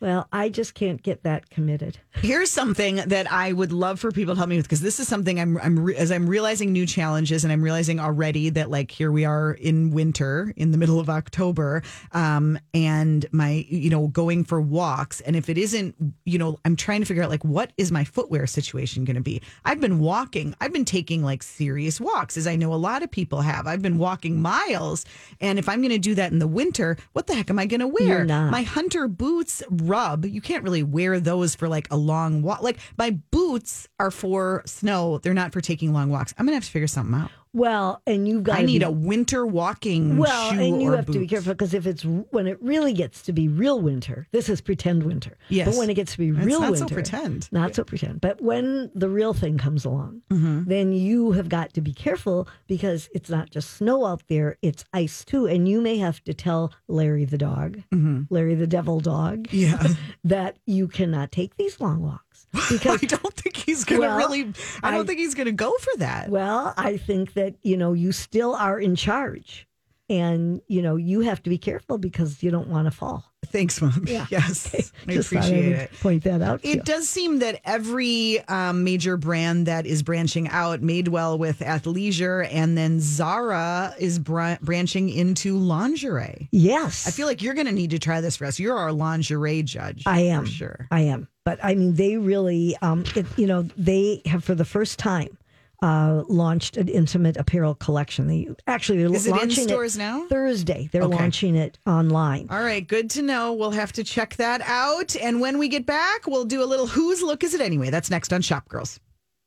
Well, 0.00 0.28
I 0.32 0.48
just 0.48 0.74
can't 0.74 1.02
get 1.02 1.24
that 1.24 1.50
committed. 1.50 1.98
Here's 2.12 2.52
something 2.52 2.96
that 2.96 3.30
I 3.32 3.52
would 3.52 3.72
love 3.72 3.98
for 3.98 4.12
people 4.12 4.34
to 4.34 4.38
help 4.38 4.48
me 4.48 4.56
with 4.56 4.66
because 4.66 4.80
this 4.80 5.00
is 5.00 5.08
something 5.08 5.40
I'm 5.40 5.58
I'm 5.58 5.78
re- 5.78 5.96
as 5.96 6.12
I'm 6.12 6.28
realizing 6.28 6.72
new 6.72 6.86
challenges 6.86 7.42
and 7.42 7.52
I'm 7.52 7.62
realizing 7.62 7.98
already 7.98 8.50
that 8.50 8.70
like 8.70 8.92
here 8.92 9.10
we 9.10 9.24
are 9.24 9.52
in 9.52 9.90
winter 9.90 10.52
in 10.56 10.70
the 10.70 10.78
middle 10.78 11.00
of 11.00 11.10
October 11.10 11.82
um 12.12 12.58
and 12.74 13.26
my 13.32 13.66
you 13.68 13.90
know 13.90 14.08
going 14.08 14.44
for 14.44 14.60
walks 14.60 15.20
and 15.22 15.34
if 15.34 15.48
it 15.48 15.58
isn't 15.58 15.96
you 16.24 16.38
know 16.38 16.58
I'm 16.64 16.76
trying 16.76 17.00
to 17.00 17.06
figure 17.06 17.22
out 17.22 17.30
like 17.30 17.44
what 17.44 17.72
is 17.76 17.90
my 17.90 18.04
footwear 18.04 18.46
situation 18.46 19.04
going 19.04 19.16
to 19.16 19.22
be. 19.22 19.42
I've 19.64 19.80
been 19.80 19.98
walking. 19.98 20.54
I've 20.60 20.72
been 20.72 20.84
taking 20.84 21.24
like 21.24 21.42
serious 21.42 22.00
walks 22.00 22.36
as 22.36 22.46
I 22.46 22.54
know 22.56 22.72
a 22.72 22.76
lot 22.76 23.02
of 23.02 23.10
people 23.10 23.40
have. 23.40 23.66
I've 23.66 23.82
been 23.82 23.98
walking 23.98 24.40
miles 24.40 25.04
and 25.40 25.58
if 25.58 25.68
I'm 25.68 25.80
going 25.80 25.90
to 25.90 25.98
do 25.98 26.14
that 26.16 26.30
in 26.30 26.38
the 26.38 26.46
winter, 26.46 26.96
what 27.14 27.26
the 27.26 27.34
heck 27.34 27.50
am 27.50 27.58
I 27.58 27.66
going 27.66 27.80
to 27.80 27.88
wear? 27.88 28.06
You're 28.06 28.24
not. 28.24 28.50
My 28.50 28.62
hunter 28.62 29.08
boots 29.08 29.62
rub. 29.88 30.24
You 30.24 30.40
can't 30.40 30.62
really 30.62 30.82
wear 30.82 31.20
those 31.20 31.54
for 31.54 31.68
like 31.68 31.88
a 31.90 31.96
long 31.96 32.42
walk. 32.42 32.62
Like 32.62 32.78
my 32.96 33.10
boots 33.30 33.88
are 33.98 34.10
for 34.10 34.62
snow. 34.66 35.18
They're 35.18 35.34
not 35.34 35.52
for 35.52 35.60
taking 35.60 35.92
long 35.92 36.10
walks. 36.10 36.34
I'm 36.38 36.46
gonna 36.46 36.56
have 36.56 36.64
to 36.64 36.70
figure 36.70 36.86
something 36.86 37.14
out. 37.14 37.30
Well, 37.52 38.02
and 38.06 38.28
you've 38.28 38.42
got 38.44 38.58
I 38.58 38.62
need 38.62 38.80
be, 38.80 38.84
a 38.84 38.90
winter 38.90 39.46
walking 39.46 40.16
well, 40.18 40.50
and 40.52 40.82
you 40.82 40.92
have 40.92 41.06
to 41.06 41.18
be 41.18 41.26
careful 41.26 41.54
because 41.54 41.74
if 41.74 41.86
it's 41.86 42.02
when 42.04 42.46
it 42.46 42.60
really 42.62 42.92
gets 42.92 43.22
to 43.22 43.32
be 43.32 43.48
real 43.48 43.80
winter, 43.80 44.26
this 44.32 44.48
is 44.48 44.60
pretend 44.60 45.02
winter. 45.04 45.36
Yes. 45.48 45.68
but 45.68 45.76
when 45.78 45.90
it 45.90 45.94
gets 45.94 46.12
to 46.12 46.18
be 46.18 46.28
It's 46.28 46.38
real 46.46 46.60
not 46.60 46.76
so 46.78 46.86
pretend. 46.86 47.50
not 47.52 47.74
so 47.74 47.84
pretend. 47.84 48.20
But 48.20 48.40
when 48.40 48.90
the 48.94 49.08
real 49.08 49.34
thing 49.34 49.58
comes 49.58 49.84
along, 49.84 50.22
Mm-hmm. 50.30 50.64
then 50.68 50.92
you 50.92 51.32
have 51.32 51.48
got 51.48 51.72
to 51.74 51.80
be 51.80 51.92
careful 51.92 52.46
because 52.66 53.08
it's 53.14 53.30
not 53.30 53.50
just 53.50 53.70
snow 53.70 54.04
out 54.04 54.22
there; 54.28 54.56
it's 54.62 54.84
ice 54.92 55.24
too, 55.24 55.46
and 55.46 55.68
you 55.68 55.80
may 55.80 55.96
have 55.98 56.22
to 56.24 56.34
tell 56.34 56.72
Larry 56.86 57.24
the 57.24 57.38
dog, 57.38 57.82
Larry 58.30 58.54
the 58.54 58.66
devil 58.66 59.00
dog, 59.00 59.48
Mm-hmm. 59.48 59.56
Yeah. 59.56 59.94
that 60.24 60.58
you 60.66 60.88
cannot 60.88 61.32
take 61.32 61.56
these 61.56 61.80
long 61.80 62.00
walks 62.02 62.27
because 62.70 63.02
I 63.02 63.06
don't 63.06 63.34
think 63.34 63.56
he's 63.56 63.84
gonna 63.84 64.00
Well, 64.00 64.16
really. 64.16 64.52
I 64.82 64.90
don't 64.90 65.02
I- 65.02 65.06
think 65.06 65.18
he's 65.20 65.34
gonna 65.34 65.52
go 65.52 65.72
for 65.78 65.98
that. 65.98 66.30
Well, 66.30 66.74
I 66.76 66.96
think 66.96 67.34
that, 67.34 67.54
you 67.62 67.76
know, 67.76 67.92
you 67.92 68.10
still 68.12 68.54
are 68.54 68.80
in 68.80 68.96
charge. 68.96 69.67
And, 70.10 70.62
you 70.68 70.80
know, 70.80 70.96
you 70.96 71.20
have 71.20 71.42
to 71.42 71.50
be 71.50 71.58
careful 71.58 71.98
because 71.98 72.42
you 72.42 72.50
don't 72.50 72.68
want 72.68 72.86
to 72.86 72.90
fall. 72.90 73.24
Thanks, 73.46 73.80
mom. 73.80 74.04
Yes, 74.08 74.74
I 75.06 75.12
Just 75.12 75.32
I 75.32 75.38
appreciate 75.38 75.72
it. 75.72 75.92
Point 76.00 76.24
that 76.24 76.42
out. 76.42 76.60
It 76.62 76.84
does 76.84 77.08
seem 77.08 77.38
that 77.38 77.60
every 77.64 78.40
um, 78.48 78.84
major 78.84 79.16
brand 79.16 79.66
that 79.66 79.86
is 79.86 80.02
branching 80.02 80.48
out, 80.48 80.80
Madewell 80.80 81.38
with 81.38 81.60
athleisure, 81.60 82.48
and 82.50 82.76
then 82.76 83.00
Zara 83.00 83.94
is 83.98 84.18
br- 84.18 84.54
branching 84.60 85.08
into 85.08 85.56
lingerie. 85.56 86.48
Yes. 86.52 87.06
I 87.06 87.10
feel 87.10 87.26
like 87.26 87.42
you're 87.42 87.54
going 87.54 87.66
to 87.66 87.72
need 87.72 87.90
to 87.90 87.98
try 87.98 88.20
this 88.20 88.36
for 88.36 88.44
us. 88.46 88.58
You're 88.58 88.76
our 88.76 88.92
lingerie 88.92 89.62
judge. 89.62 90.02
I 90.06 90.20
am. 90.20 90.44
Sure. 90.44 90.86
I 90.90 91.02
am. 91.02 91.28
But 91.44 91.58
I 91.62 91.74
mean, 91.74 91.94
they 91.94 92.18
really, 92.18 92.76
um, 92.82 93.04
it, 93.14 93.24
you 93.38 93.46
know, 93.46 93.62
they 93.76 94.20
have 94.26 94.44
for 94.44 94.54
the 94.54 94.66
first 94.66 94.98
time 94.98 95.37
uh, 95.82 96.24
launched 96.28 96.76
an 96.76 96.88
intimate 96.88 97.36
apparel 97.36 97.74
collection. 97.74 98.26
They 98.26 98.48
actually 98.66 98.98
they're 98.98 99.14
Is 99.14 99.26
it 99.26 99.30
in 99.30 99.36
launching 99.36 99.68
stores 99.68 99.96
now? 99.96 100.26
Thursday. 100.28 100.88
They're 100.92 101.02
Okay. 101.04 101.16
launching 101.16 101.54
it 101.56 101.78
online. 101.86 102.48
All 102.50 102.60
right, 102.62 102.86
good 102.86 103.10
to 103.10 103.22
know. 103.22 103.52
We'll 103.52 103.70
have 103.70 103.92
to 103.92 104.04
check 104.04 104.36
that 104.36 104.60
out. 104.62 105.14
And 105.16 105.40
when 105.40 105.58
we 105.58 105.68
get 105.68 105.86
back, 105.86 106.26
we'll 106.26 106.44
do 106.44 106.62
a 106.62 106.66
little 106.66 106.86
Whose 106.88 107.22
Look 107.22 107.44
Is 107.44 107.54
It 107.54 107.60
Anyway? 107.60 107.90
That's 107.90 108.10
next 108.10 108.32
on 108.32 108.42
Shop 108.42 108.68
Girls. 108.68 108.98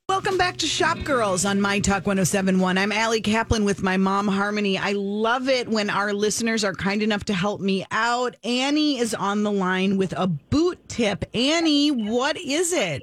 Welcome 0.10 0.38
back 0.38 0.58
to 0.58 0.68
Shop 0.68 1.02
Girls 1.06 1.46
on 1.46 1.62
My 1.62 1.80
Talk 1.80 2.06
1071. 2.06 2.78
I'm 2.78 2.92
Allie 2.92 3.22
Kaplan 3.22 3.64
with 3.64 3.82
my 3.82 3.96
mom, 3.96 4.28
Harmony. 4.28 4.78
I 4.78 4.92
love 4.92 5.48
it 5.48 5.70
when 5.70 5.90
our 5.90 6.12
listeners 6.12 6.66
are 6.66 6.74
kind 6.74 7.02
enough 7.02 7.24
to 7.26 7.34
help 7.34 7.62
me 7.62 7.86
out. 7.92 8.36
Annie 8.44 9.00
is 9.00 9.14
on 9.14 9.44
the 9.44 9.52
line 9.54 9.96
with 9.96 10.14
a 10.18 10.28
boot 10.28 10.80
tip. 10.90 11.24
Annie, 11.34 11.92
what 11.92 12.36
is 12.36 12.74
it? 12.74 13.02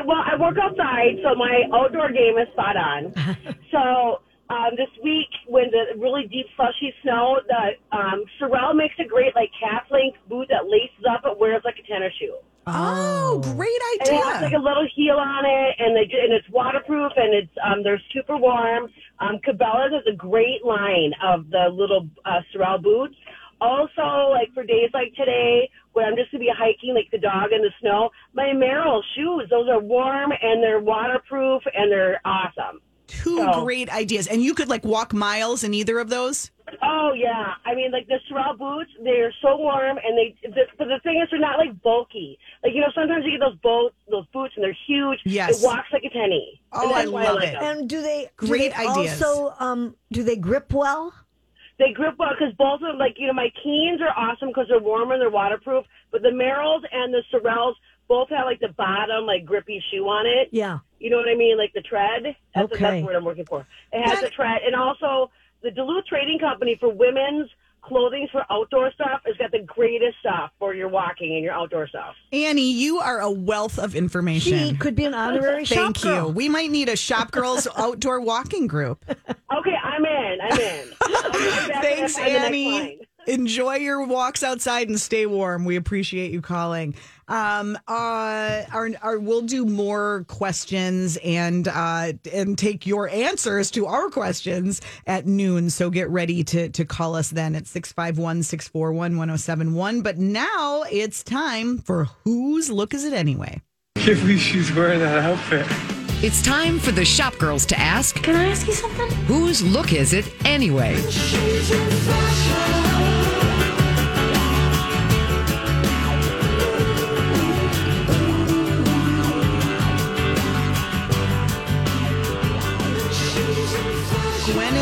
Hi. 0.00 0.06
Well, 0.06 0.22
I 0.24 0.36
work 0.40 0.56
outside, 0.60 1.18
so 1.22 1.34
my 1.34 1.62
outdoor 1.72 2.10
game 2.10 2.38
is 2.38 2.48
spot 2.52 2.76
on. 2.76 3.12
so 3.70 4.20
um, 4.48 4.70
this 4.76 4.88
week, 5.02 5.28
when 5.46 5.70
the 5.70 5.98
really 5.98 6.26
deep, 6.26 6.46
slushy 6.56 6.92
snow, 7.02 7.40
the 7.46 7.96
um, 7.96 8.24
Sorel 8.38 8.74
makes 8.74 8.94
a 8.98 9.08
great 9.08 9.34
like 9.34 9.50
calf 9.60 9.84
length 9.90 10.18
boot 10.28 10.48
that 10.50 10.66
laces 10.68 11.04
up. 11.08 11.22
It 11.24 11.38
wears 11.38 11.62
like 11.64 11.76
a 11.78 11.86
tennis 11.86 12.12
shoe. 12.18 12.36
Oh, 12.66 13.40
great 13.56 13.80
And 14.00 14.10
it 14.10 14.22
has 14.22 14.42
like 14.42 14.52
a 14.52 14.62
little 14.62 14.86
heel 14.94 15.16
on 15.16 15.44
it, 15.44 15.76
and 15.78 15.96
they 15.96 16.02
and 16.02 16.32
it's 16.32 16.48
waterproof, 16.50 17.12
and 17.16 17.34
it's 17.34 17.52
um 17.64 17.82
they're 17.82 18.00
super 18.12 18.36
warm. 18.36 18.88
Um, 19.18 19.40
Cabela's 19.46 19.92
has 19.92 20.06
a 20.12 20.16
great 20.16 20.64
line 20.64 21.12
of 21.22 21.50
the 21.50 21.68
little 21.72 22.08
uh, 22.24 22.40
Sorel 22.52 22.78
boots. 22.78 23.16
Also, 23.60 24.30
like 24.30 24.52
for 24.54 24.64
days 24.64 24.90
like 24.94 25.12
today, 25.16 25.68
when 25.92 26.04
I'm 26.06 26.16
just 26.16 26.30
gonna 26.32 26.40
be 26.44 26.50
hiking 26.56 26.94
like 26.94 27.08
the 27.12 27.18
dog 27.18 27.52
in 27.52 27.62
the 27.62 27.70
snow, 27.80 28.10
my 28.32 28.52
Merrell 28.54 29.02
shoes, 29.14 29.46
those 29.50 29.68
are 29.68 29.80
warm 29.80 30.32
and 30.32 30.62
they're 30.62 30.80
waterproof 30.80 31.62
and 31.74 31.90
they're 31.90 32.20
awesome. 32.24 32.80
Two 33.06 33.38
so- 33.38 33.64
great 33.64 33.92
ideas. 33.92 34.26
And 34.28 34.42
you 34.42 34.54
could 34.54 34.68
like 34.68 34.84
walk 34.84 35.12
miles 35.12 35.64
in 35.64 35.74
either 35.74 35.98
of 35.98 36.08
those? 36.10 36.50
Oh 36.82 37.12
yeah, 37.16 37.54
I 37.66 37.74
mean 37.74 37.90
like 37.90 38.06
the 38.06 38.20
Sorel 38.28 38.56
boots, 38.56 38.90
they're 39.02 39.34
so 39.42 39.56
warm 39.56 39.98
and 39.98 40.16
they. 40.16 40.36
The, 40.48 40.62
but 40.78 40.86
the 40.86 41.00
thing 41.02 41.20
is, 41.20 41.28
they're 41.28 41.40
not 41.40 41.58
like 41.58 41.82
bulky. 41.82 42.38
Like 42.62 42.72
you 42.74 42.80
know, 42.80 42.86
sometimes 42.94 43.24
you 43.24 43.32
get 43.32 43.40
those 43.40 43.58
boats, 43.58 43.96
those 44.08 44.24
boots, 44.32 44.52
and 44.54 44.62
they're 44.64 44.76
huge. 44.86 45.18
Yes. 45.24 45.60
it 45.60 45.66
walks 45.66 45.88
like 45.92 46.04
a 46.04 46.10
penny. 46.10 46.60
Oh, 46.72 46.82
And 46.82 46.90
that's 46.92 47.06
I 47.08 47.10
why 47.10 47.24
love 47.24 47.34
like 47.36 47.48
it. 47.48 47.52
them. 47.58 47.78
And 47.78 47.88
do 47.88 48.00
they 48.00 48.28
do 48.40 48.46
Great 48.46 48.70
they 48.72 48.86
ideas. 48.86 49.20
Also, 49.20 49.52
um, 49.58 49.96
do 50.12 50.22
they 50.22 50.36
grip 50.36 50.72
well? 50.72 51.12
They 51.80 51.92
grip 51.92 52.14
well 52.18 52.30
because 52.38 52.54
both 52.58 52.74
of 52.82 52.88
them, 52.88 52.98
like 52.98 53.16
you 53.18 53.26
know, 53.26 53.32
my 53.32 53.50
Keens 53.62 54.00
are 54.02 54.12
awesome 54.16 54.48
because 54.48 54.66
they're 54.68 54.78
warm 54.78 55.10
and 55.12 55.20
they're 55.20 55.30
waterproof. 55.30 55.84
But 56.12 56.20
the 56.22 56.28
Merrells 56.28 56.82
and 56.92 57.12
the 57.12 57.22
Sorels 57.32 57.72
both 58.06 58.28
have 58.28 58.44
like 58.44 58.60
the 58.60 58.68
bottom 58.76 59.24
like 59.24 59.46
grippy 59.46 59.82
shoe 59.90 60.04
on 60.06 60.26
it. 60.26 60.50
Yeah. 60.52 60.80
You 60.98 61.08
know 61.08 61.16
what 61.16 61.28
I 61.28 61.34
mean? 61.34 61.56
Like 61.56 61.72
the 61.72 61.80
tread. 61.80 62.36
That's, 62.54 62.70
Okay. 62.70 62.80
that's 62.82 62.96
the 63.00 63.02
word 63.06 63.16
I'm 63.16 63.24
working 63.24 63.46
for. 63.46 63.66
It 63.92 64.02
has 64.06 64.20
That- 64.20 64.26
the 64.26 64.30
tread, 64.30 64.60
and 64.66 64.76
also 64.76 65.30
the 65.62 65.70
Duluth 65.70 66.04
Trading 66.06 66.38
Company 66.38 66.76
for 66.78 66.90
women's 66.90 67.48
clothing 67.82 68.28
for 68.30 68.44
outdoor 68.50 68.92
stuff 68.92 69.20
has 69.24 69.36
got 69.36 69.50
the 69.52 69.60
greatest 69.60 70.18
stuff 70.20 70.50
for 70.58 70.74
your 70.74 70.88
walking 70.88 71.34
and 71.34 71.44
your 71.44 71.52
outdoor 71.52 71.88
stuff. 71.88 72.14
Annie, 72.32 72.70
you 72.72 72.98
are 72.98 73.20
a 73.20 73.30
wealth 73.30 73.78
of 73.78 73.94
information. 73.94 74.40
She 74.40 74.54
information. 74.54 74.78
could 74.78 74.94
be 74.94 75.04
an 75.04 75.14
honorary 75.14 75.64
shop 75.64 75.96
Thank 75.96 76.04
you. 76.04 76.28
We 76.28 76.48
might 76.48 76.70
need 76.70 76.88
a 76.88 76.96
Shop 76.96 77.30
Girls 77.30 77.66
outdoor 77.76 78.20
walking 78.20 78.66
group. 78.66 79.04
Okay, 79.08 79.74
I'm 79.82 80.04
in. 80.04 80.38
I'm 80.40 80.58
in. 80.58 80.88
I'll 81.02 81.32
be 81.32 81.38
right 81.38 81.68
back 81.68 81.82
Thanks, 81.82 82.16
on 82.16 82.24
the 82.24 82.30
next 82.30 82.46
Annie. 82.46 83.00
Enjoy 83.26 83.74
your 83.74 84.06
walks 84.06 84.42
outside 84.42 84.88
and 84.88 84.98
stay 84.98 85.26
warm. 85.26 85.64
We 85.64 85.76
appreciate 85.76 86.32
you 86.32 86.40
calling. 86.40 86.94
Um, 87.30 87.78
uh, 87.88 88.62
our, 88.72 88.90
our, 89.02 89.18
we'll 89.18 89.42
do 89.42 89.64
more 89.64 90.24
questions 90.28 91.16
and 91.24 91.66
uh, 91.68 92.12
and 92.32 92.58
take 92.58 92.86
your 92.86 93.08
answers 93.08 93.70
to 93.70 93.86
our 93.86 94.10
questions 94.10 94.80
at 95.06 95.26
noon. 95.26 95.70
So 95.70 95.88
get 95.90 96.10
ready 96.10 96.42
to 96.44 96.68
to 96.70 96.84
call 96.84 97.14
us 97.14 97.30
then 97.30 97.54
at 97.54 97.66
651 97.68 98.42
641 98.42 99.16
1071. 99.16 100.02
But 100.02 100.18
now 100.18 100.82
it's 100.90 101.22
time 101.22 101.78
for 101.78 102.06
Whose 102.24 102.68
Look 102.68 102.92
Is 102.94 103.04
It 103.04 103.12
Anyway? 103.14 103.60
can't 103.96 104.18
believe 104.18 104.40
she's 104.40 104.72
wearing 104.74 104.98
that 105.00 105.18
outfit. 105.18 105.66
It's 106.24 106.42
time 106.42 106.78
for 106.78 106.90
the 106.92 107.04
shop 107.04 107.36
girls 107.38 107.64
to 107.66 107.78
ask 107.78 108.16
Can 108.22 108.34
I 108.34 108.48
ask 108.48 108.66
you 108.66 108.72
something? 108.74 109.08
whose 109.26 109.62
look 109.62 109.92
is 109.92 110.12
it 110.12 110.30
anyway? 110.44 110.96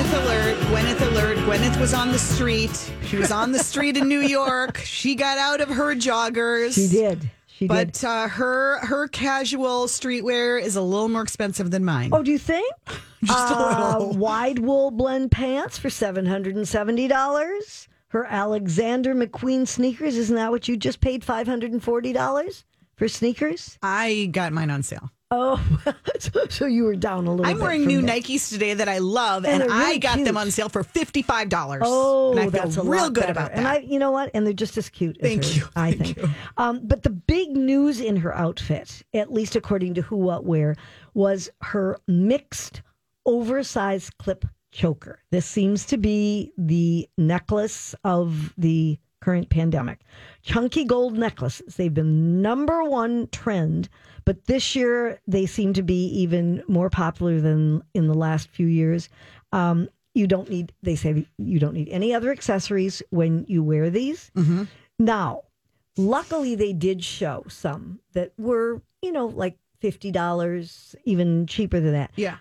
Gwyneth 0.09 0.25
alert, 0.25 0.57
Gwyneth 0.69 1.01
alert. 1.13 1.37
Gwyneth 1.39 1.79
was 1.81 1.93
on 1.93 2.13
the 2.13 2.19
street. 2.19 2.93
She 3.05 3.17
was 3.19 3.31
on 3.31 3.53
the 3.53 3.59
street 3.59 3.95
in 3.99 4.09
New 4.09 4.21
York. 4.23 4.79
She 4.79 5.15
got 5.15 5.37
out 5.37 5.61
of 5.61 5.69
her 5.69 5.95
joggers. 5.95 6.75
She 6.75 6.89
did. 6.89 7.31
She 7.47 7.69
did. 7.69 7.93
But 7.93 8.03
uh, 8.05 8.27
her 8.29 8.79
her 8.87 9.09
casual 9.09 9.85
streetwear 9.87 10.63
is 10.63 10.77
a 10.77 10.81
little 10.81 11.11
more 11.11 11.21
expensive 11.21 11.71
than 11.71 11.85
mine. 11.85 12.09
Oh, 12.15 12.23
do 12.23 12.31
you 12.31 12.39
think? 12.39 12.73
Just 13.25 13.53
a 13.53 13.57
Uh, 13.57 13.99
little. 13.99 14.17
wide 14.17 14.61
wool 14.61 14.91
blend 14.91 15.31
pants 15.31 15.77
for 15.77 15.91
seven 15.91 16.25
hundred 16.25 16.57
and 16.57 16.67
seventy 16.67 17.07
dollars. 17.07 17.87
Her 18.09 18.25
Alexander 18.25 19.15
McQueen 19.15 19.69
sneakers. 19.69 20.17
Isn't 20.17 20.37
that 20.37 20.51
what 20.51 20.69
you 20.69 20.79
just 20.79 21.01
paid 21.03 21.23
five 21.23 21.47
hundred 21.47 21.73
and 21.73 21.83
forty 21.85 22.15
dollars 22.15 22.65
for 22.97 23.09
sneakers? 23.09 23.79
I 23.83 24.31
got 24.33 24.55
mine 24.55 24.71
on 24.71 24.83
sale. 24.83 25.11
Oh, 25.31 25.61
so, 26.19 26.47
so 26.49 26.67
you 26.67 26.85
were 26.85 26.97
down 26.97 27.27
a 27.27 27.31
little. 27.31 27.45
Bit. 27.45 27.51
I'm 27.51 27.59
wearing 27.61 27.87
new 27.87 28.01
there. 28.01 28.17
Nikes 28.17 28.49
today 28.51 28.73
that 28.75 28.89
I 28.89 28.99
love, 28.99 29.45
And 29.45 29.63
and, 29.63 29.71
they're 29.71 29.77
I 29.79 29.85
really 29.89 29.99
got 29.99 30.25
them 30.25 30.37
on 30.39 30.51
sale 30.51 30.69
for 30.71 30.83
fifty 30.83 31.21
five 31.21 31.49
dollars. 31.51 31.83
Oh, 31.85 32.31
and 32.31 32.41
I 32.41 32.43
feel 32.45 32.51
that's 32.51 32.77
real 32.79 33.11
good 33.11 33.21
better. 33.21 33.33
about 33.33 33.51
that. 33.51 33.59
And 33.59 33.69
I, 33.69 33.79
you 33.79 33.99
know 33.99 34.11
what? 34.11 34.31
And 34.33 34.47
they're 34.47 34.55
just 34.55 34.79
as 34.79 34.89
cute. 34.89 35.19
as 35.21 35.29
Thank 35.29 35.45
hers, 35.45 35.57
you. 35.59 35.69
I 35.77 35.93
Thank 35.93 36.17
think. 36.17 36.17
you. 36.19 36.29
Um, 36.57 36.81
but 36.85 37.03
the 37.03 37.11
big 37.11 37.51
news 37.51 38.01
in 38.01 38.17
her 38.17 38.35
outfit, 38.35 39.03
at 39.13 39.31
least 39.33 39.55
according 39.55 39.95
to 39.95 40.03
Who 40.03 40.17
What 40.17 40.45
Wear, 40.47 40.77
was 41.13 41.51
her 41.61 41.99
mixed 42.07 42.81
oversized 43.27 44.17
clip 44.19 44.45
choker. 44.73 45.21
This 45.31 45.45
seems 45.47 45.85
to 45.87 45.99
be 45.99 46.53
the 46.57 47.09
necklace 47.19 47.95
of 48.05 48.55
the 48.57 48.99
current 49.21 49.51
pandemic. 49.51 50.01
Chunky 50.43 50.85
gold 50.85 51.19
necklaces, 51.19 51.75
they've 51.77 51.93
been 51.93 52.41
number 52.41 52.83
one 52.85 53.29
trend, 53.33 53.89
but 54.29 54.45
this 54.45 54.77
year 54.77 55.19
they 55.27 55.47
seem 55.47 55.73
to 55.73 55.83
be 55.83 56.05
even 56.09 56.63
more 56.69 56.91
popular 56.91 57.41
than 57.41 57.83
in 57.95 58.09
the 58.09 58.15
last 58.15 58.51
few 58.51 58.67
years. 58.67 59.09
Um, 59.53 59.89
you 60.13 60.27
don't 60.27 60.51
need, 60.51 60.71
they 60.83 60.97
say 60.97 61.27
you 61.39 61.59
don't 61.59 61.73
need 61.73 61.89
any 61.89 62.13
other 62.13 62.31
accessories 62.31 63.03
when 63.09 63.47
you 63.49 63.63
wear 63.63 63.89
these. 63.89 64.31
Now, 64.99 65.45
luckily 65.97 66.57
they 66.57 66.75
did 66.75 67.03
show 67.03 67.47
some 67.49 68.01
that 68.13 68.35
were, 68.37 68.83
you 69.01 69.13
know, 69.13 69.29
like 69.29 69.57
$50, 69.83 70.95
even 71.07 71.47
cheaper 71.47 71.81
than 71.81 71.93
that. 71.93 72.11
Yeah. 72.17 72.37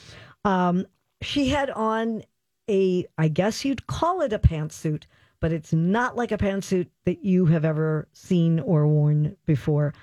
Um, 0.45 0.85
she 1.21 1.49
had 1.49 1.69
on 1.69 2.23
a, 2.69 3.05
I 3.17 3.27
guess 3.27 3.65
you'd 3.65 3.87
call 3.87 4.21
it 4.21 4.33
a 4.33 4.39
pantsuit, 4.39 5.03
but 5.39 5.51
it's 5.51 5.73
not 5.73 6.15
like 6.15 6.31
a 6.31 6.37
pantsuit 6.37 6.87
that 7.05 7.23
you 7.23 7.45
have 7.47 7.65
ever 7.65 8.07
seen 8.13 8.59
or 8.59 8.87
worn 8.87 9.35
before. 9.45 9.93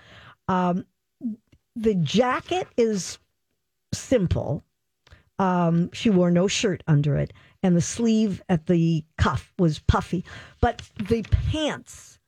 Um, 0.49 0.85
the 1.75 1.95
jacket 1.95 2.67
is 2.77 3.19
simple. 3.93 4.65
Um, 5.39 5.91
she 5.93 6.09
wore 6.09 6.31
no 6.31 6.49
shirt 6.49 6.83
under 6.87 7.17
it, 7.17 7.33
and 7.63 7.77
the 7.77 7.83
sleeve 7.83 8.43
at 8.49 8.67
the 8.67 9.05
cuff 9.19 9.53
was 9.59 9.81
puffy, 9.81 10.25
but 10.61 10.83
the 10.99 11.23
pants 11.23 12.19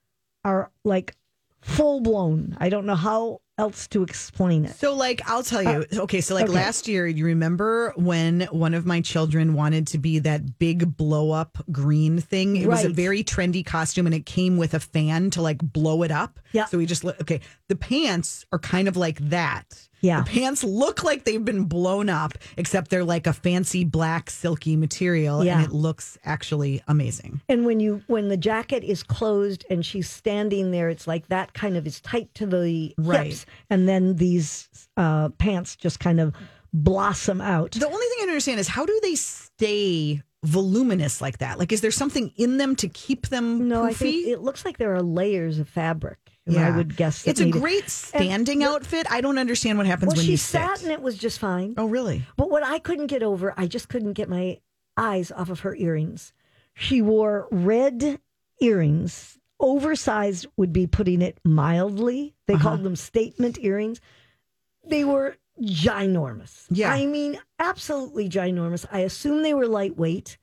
are 0.44 0.70
like 0.84 1.16
full 1.62 2.00
blown. 2.00 2.56
I 2.60 2.68
don't 2.68 2.86
know 2.86 2.94
how 2.94 3.40
else 3.58 3.86
to 3.88 4.02
explain 4.02 4.64
it. 4.64 4.76
So, 4.76 4.94
like, 4.94 5.20
I'll 5.28 5.42
tell 5.42 5.62
you. 5.62 5.84
Uh, 5.92 6.02
okay, 6.02 6.20
so 6.20 6.34
like 6.34 6.44
okay. 6.44 6.54
last 6.54 6.88
year, 6.88 7.06
you 7.06 7.26
remember 7.26 7.92
when 7.96 8.42
one 8.50 8.74
of 8.74 8.86
my 8.86 9.00
children 9.00 9.54
wanted 9.54 9.86
to 9.88 9.98
be 9.98 10.20
that 10.20 10.58
big 10.58 10.96
blow 10.96 11.32
up 11.32 11.58
green 11.70 12.20
thing? 12.20 12.56
It 12.56 12.68
was 12.68 12.84
a 12.84 12.88
very 12.88 13.22
trendy 13.22 13.64
costume, 13.64 14.06
and 14.06 14.14
it 14.14 14.24
came 14.24 14.56
with 14.56 14.74
a 14.74 14.80
fan 14.80 15.30
to 15.30 15.42
like 15.42 15.58
blow 15.58 16.02
it 16.02 16.10
up. 16.10 16.40
Yeah. 16.52 16.66
So 16.66 16.78
we 16.78 16.86
just 16.86 17.04
okay. 17.04 17.40
The 17.68 17.76
pants 17.76 18.46
are 18.52 18.58
kind 18.58 18.88
of 18.88 18.96
like 18.96 19.18
that. 19.28 19.88
Yeah. 20.00 20.22
The 20.22 20.30
pants 20.30 20.62
look 20.62 21.02
like 21.02 21.24
they've 21.24 21.44
been 21.44 21.64
blown 21.64 22.08
up, 22.08 22.32
except 22.56 22.90
they're 22.90 23.04
like 23.04 23.26
a 23.26 23.32
fancy 23.32 23.84
black 23.84 24.30
silky 24.30 24.76
material, 24.76 25.44
Yeah. 25.44 25.56
and 25.58 25.64
it 25.66 25.72
looks 25.72 26.16
actually 26.24 26.80
amazing. 26.86 27.40
And 27.48 27.66
when 27.66 27.80
you 27.80 28.02
when 28.06 28.28
the 28.28 28.36
jacket 28.36 28.84
is 28.84 29.02
closed 29.02 29.64
and 29.70 29.84
she's 29.84 30.08
standing 30.08 30.70
there, 30.70 30.88
it's 30.88 31.06
like 31.06 31.28
that 31.28 31.52
kind 31.54 31.76
of 31.76 31.86
is 31.86 32.00
tight 32.00 32.32
to 32.34 32.46
the 32.46 32.94
Right. 32.98 33.26
hips, 33.26 33.46
and 33.70 33.88
then 33.88 34.16
these 34.16 34.68
uh, 34.96 35.30
pants 35.30 35.74
just 35.76 35.98
kind 36.00 36.20
of 36.20 36.34
blossom 36.72 37.40
out. 37.40 37.72
The 37.72 37.86
only 37.86 37.98
thing 38.06 38.18
I 38.20 38.22
understand 38.24 38.60
is 38.60 38.68
how 38.68 38.84
do 38.86 38.98
they 39.02 39.14
stay 39.14 40.22
voluminous 40.44 41.20
like 41.20 41.38
that? 41.38 41.58
Like, 41.58 41.72
is 41.72 41.80
there 41.80 41.90
something 41.90 42.30
in 42.36 42.58
them 42.58 42.76
to 42.76 42.88
keep 42.88 43.28
them 43.28 43.68
no, 43.68 43.84
I 43.84 43.92
poofy? 43.92 43.96
think 43.96 44.26
it 44.28 44.40
looks 44.42 44.64
like 44.64 44.78
there 44.78 44.94
are 44.94 45.02
layers 45.02 45.58
of 45.58 45.68
fabric. 45.68 46.18
And 46.56 46.64
I 46.64 46.70
would 46.76 46.96
guess 46.96 47.22
that 47.22 47.30
it's 47.32 47.40
a 47.40 47.50
great 47.50 47.88
standing 47.90 48.62
And- 48.62 48.72
outfit. 48.72 49.06
I 49.10 49.20
don't 49.20 49.38
understand 49.38 49.78
what 49.78 49.86
happens 49.86 50.08
Well, 50.08 50.16
when 50.16 50.24
she 50.26 50.32
you 50.32 50.36
sat 50.36 50.78
sit. 50.78 50.84
and 50.86 50.92
it 50.92 51.02
was 51.02 51.16
just 51.18 51.38
fine. 51.38 51.74
oh, 51.76 51.86
really? 51.86 52.24
But 52.36 52.50
what 52.50 52.62
I 52.64 52.78
couldn't 52.78 53.06
get 53.08 53.22
over, 53.22 53.54
I 53.56 53.66
just 53.66 53.88
couldn't 53.88 54.14
get 54.14 54.28
my 54.28 54.58
eyes 54.96 55.30
off 55.30 55.50
of 55.50 55.60
her 55.60 55.74
earrings. 55.76 56.32
She 56.74 57.02
wore 57.02 57.48
red 57.50 58.20
earrings. 58.60 59.38
Oversized 59.60 60.46
would 60.56 60.72
be 60.72 60.86
putting 60.86 61.20
it 61.22 61.38
mildly. 61.44 62.34
They 62.46 62.54
Uh-huh. 62.54 62.62
called 62.62 62.82
them 62.84 62.96
statement 62.96 63.58
earrings. 63.60 64.00
They 64.86 65.04
were 65.04 65.36
ginormous. 65.60 66.66
Yeah. 66.70 66.92
I 66.92 67.06
mean, 67.06 67.38
absolutely 67.58 68.28
ginormous. 68.28 68.86
I 68.92 69.00
assume 69.00 69.42
they 69.42 69.54
were 69.54 69.66
lightweight, 69.66 70.38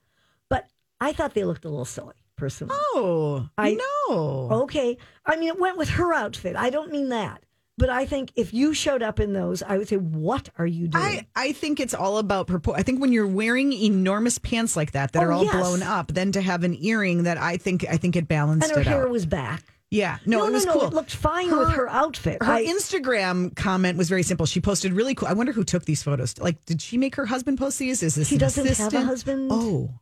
but 0.49 0.67
I 0.99 1.13
thought 1.13 1.33
they 1.33 1.45
looked 1.45 1.63
a 1.65 1.69
little 1.69 1.85
silly, 1.85 2.15
personally. 2.35 2.75
Oh, 2.95 3.47
I- 3.57 3.73
know. 4.09 4.49
Okay. 4.63 4.97
I 5.25 5.35
mean, 5.37 5.49
it 5.49 5.59
went 5.59 5.77
with 5.77 5.89
her 5.89 6.13
outfit. 6.13 6.55
I 6.55 6.69
don't 6.69 6.91
mean 6.91 7.09
that. 7.09 7.41
But 7.77 7.89
I 7.89 8.05
think 8.05 8.31
if 8.37 8.53
you 8.53 8.73
showed 8.73 9.03
up 9.03 9.19
in 9.19 9.33
those, 9.33 9.61
I 9.61 9.77
would 9.77 9.89
say, 9.89 9.97
What 9.97 10.47
are 10.57 10.65
you 10.65 10.87
doing? 10.87 11.03
I, 11.03 11.27
I 11.35 11.51
think 11.51 11.81
it's 11.81 11.93
all 11.93 12.19
about 12.19 12.47
propor- 12.47 12.73
I 12.77 12.83
think 12.83 13.01
when 13.01 13.11
you're 13.11 13.27
wearing 13.27 13.73
enormous 13.73 14.37
pants 14.37 14.77
like 14.77 14.93
that 14.93 15.11
that 15.11 15.21
Oh, 15.21 15.25
are 15.25 15.31
all 15.33 15.43
yes. 15.43 15.53
blown 15.53 15.83
up, 15.83 16.07
then 16.13 16.31
to 16.33 16.41
have 16.41 16.63
an 16.63 16.77
earring 16.81 17.23
that 17.23 17.37
I 17.37 17.57
think 17.57 17.85
I 17.89 17.97
think 17.97 18.15
it 18.15 18.29
balanced 18.29 18.69
and 18.69 18.77
her 18.77 18.89
hair 18.89 19.03
out. 19.03 19.09
was 19.09 19.25
back. 19.25 19.61
yeah, 19.91 20.19
no, 20.25 20.39
no, 20.39 20.47
it 20.47 20.51
was 20.53 20.65
no, 20.65 20.73
no. 20.73 20.79
cool. 20.79 20.87
It 20.87 20.93
looked 20.93 21.13
fine 21.13 21.51
with 21.57 21.71
her 21.71 21.89
outfit. 21.89 22.41
Her 22.41 22.53
I- 22.53 22.65
Instagram 22.65 23.53
comment 23.57 23.97
was 23.97 24.07
very 24.07 24.23
simple. 24.23 24.45
She 24.45 24.61
posted 24.61 24.93
really 24.93 25.13
cool. 25.13 25.27
I 25.27 25.33
wonder 25.33 25.51
who 25.51 25.65
took 25.65 25.83
these 25.83 26.01
photos. 26.01 26.37
Like, 26.37 26.63
did 26.65 26.81
she 26.81 26.97
make 26.97 27.15
her 27.15 27.25
husband 27.25 27.57
post 27.57 27.77
these? 27.77 28.01
Is 28.01 28.15
this 28.15 28.29
She 28.29 28.37
doesn't 28.37 28.65
have 28.77 28.93
a 28.93 29.01
husband. 29.01 29.49
Oh, 29.51 29.57
I 29.59 29.59
didn't 29.59 29.73
realize. 29.81 29.99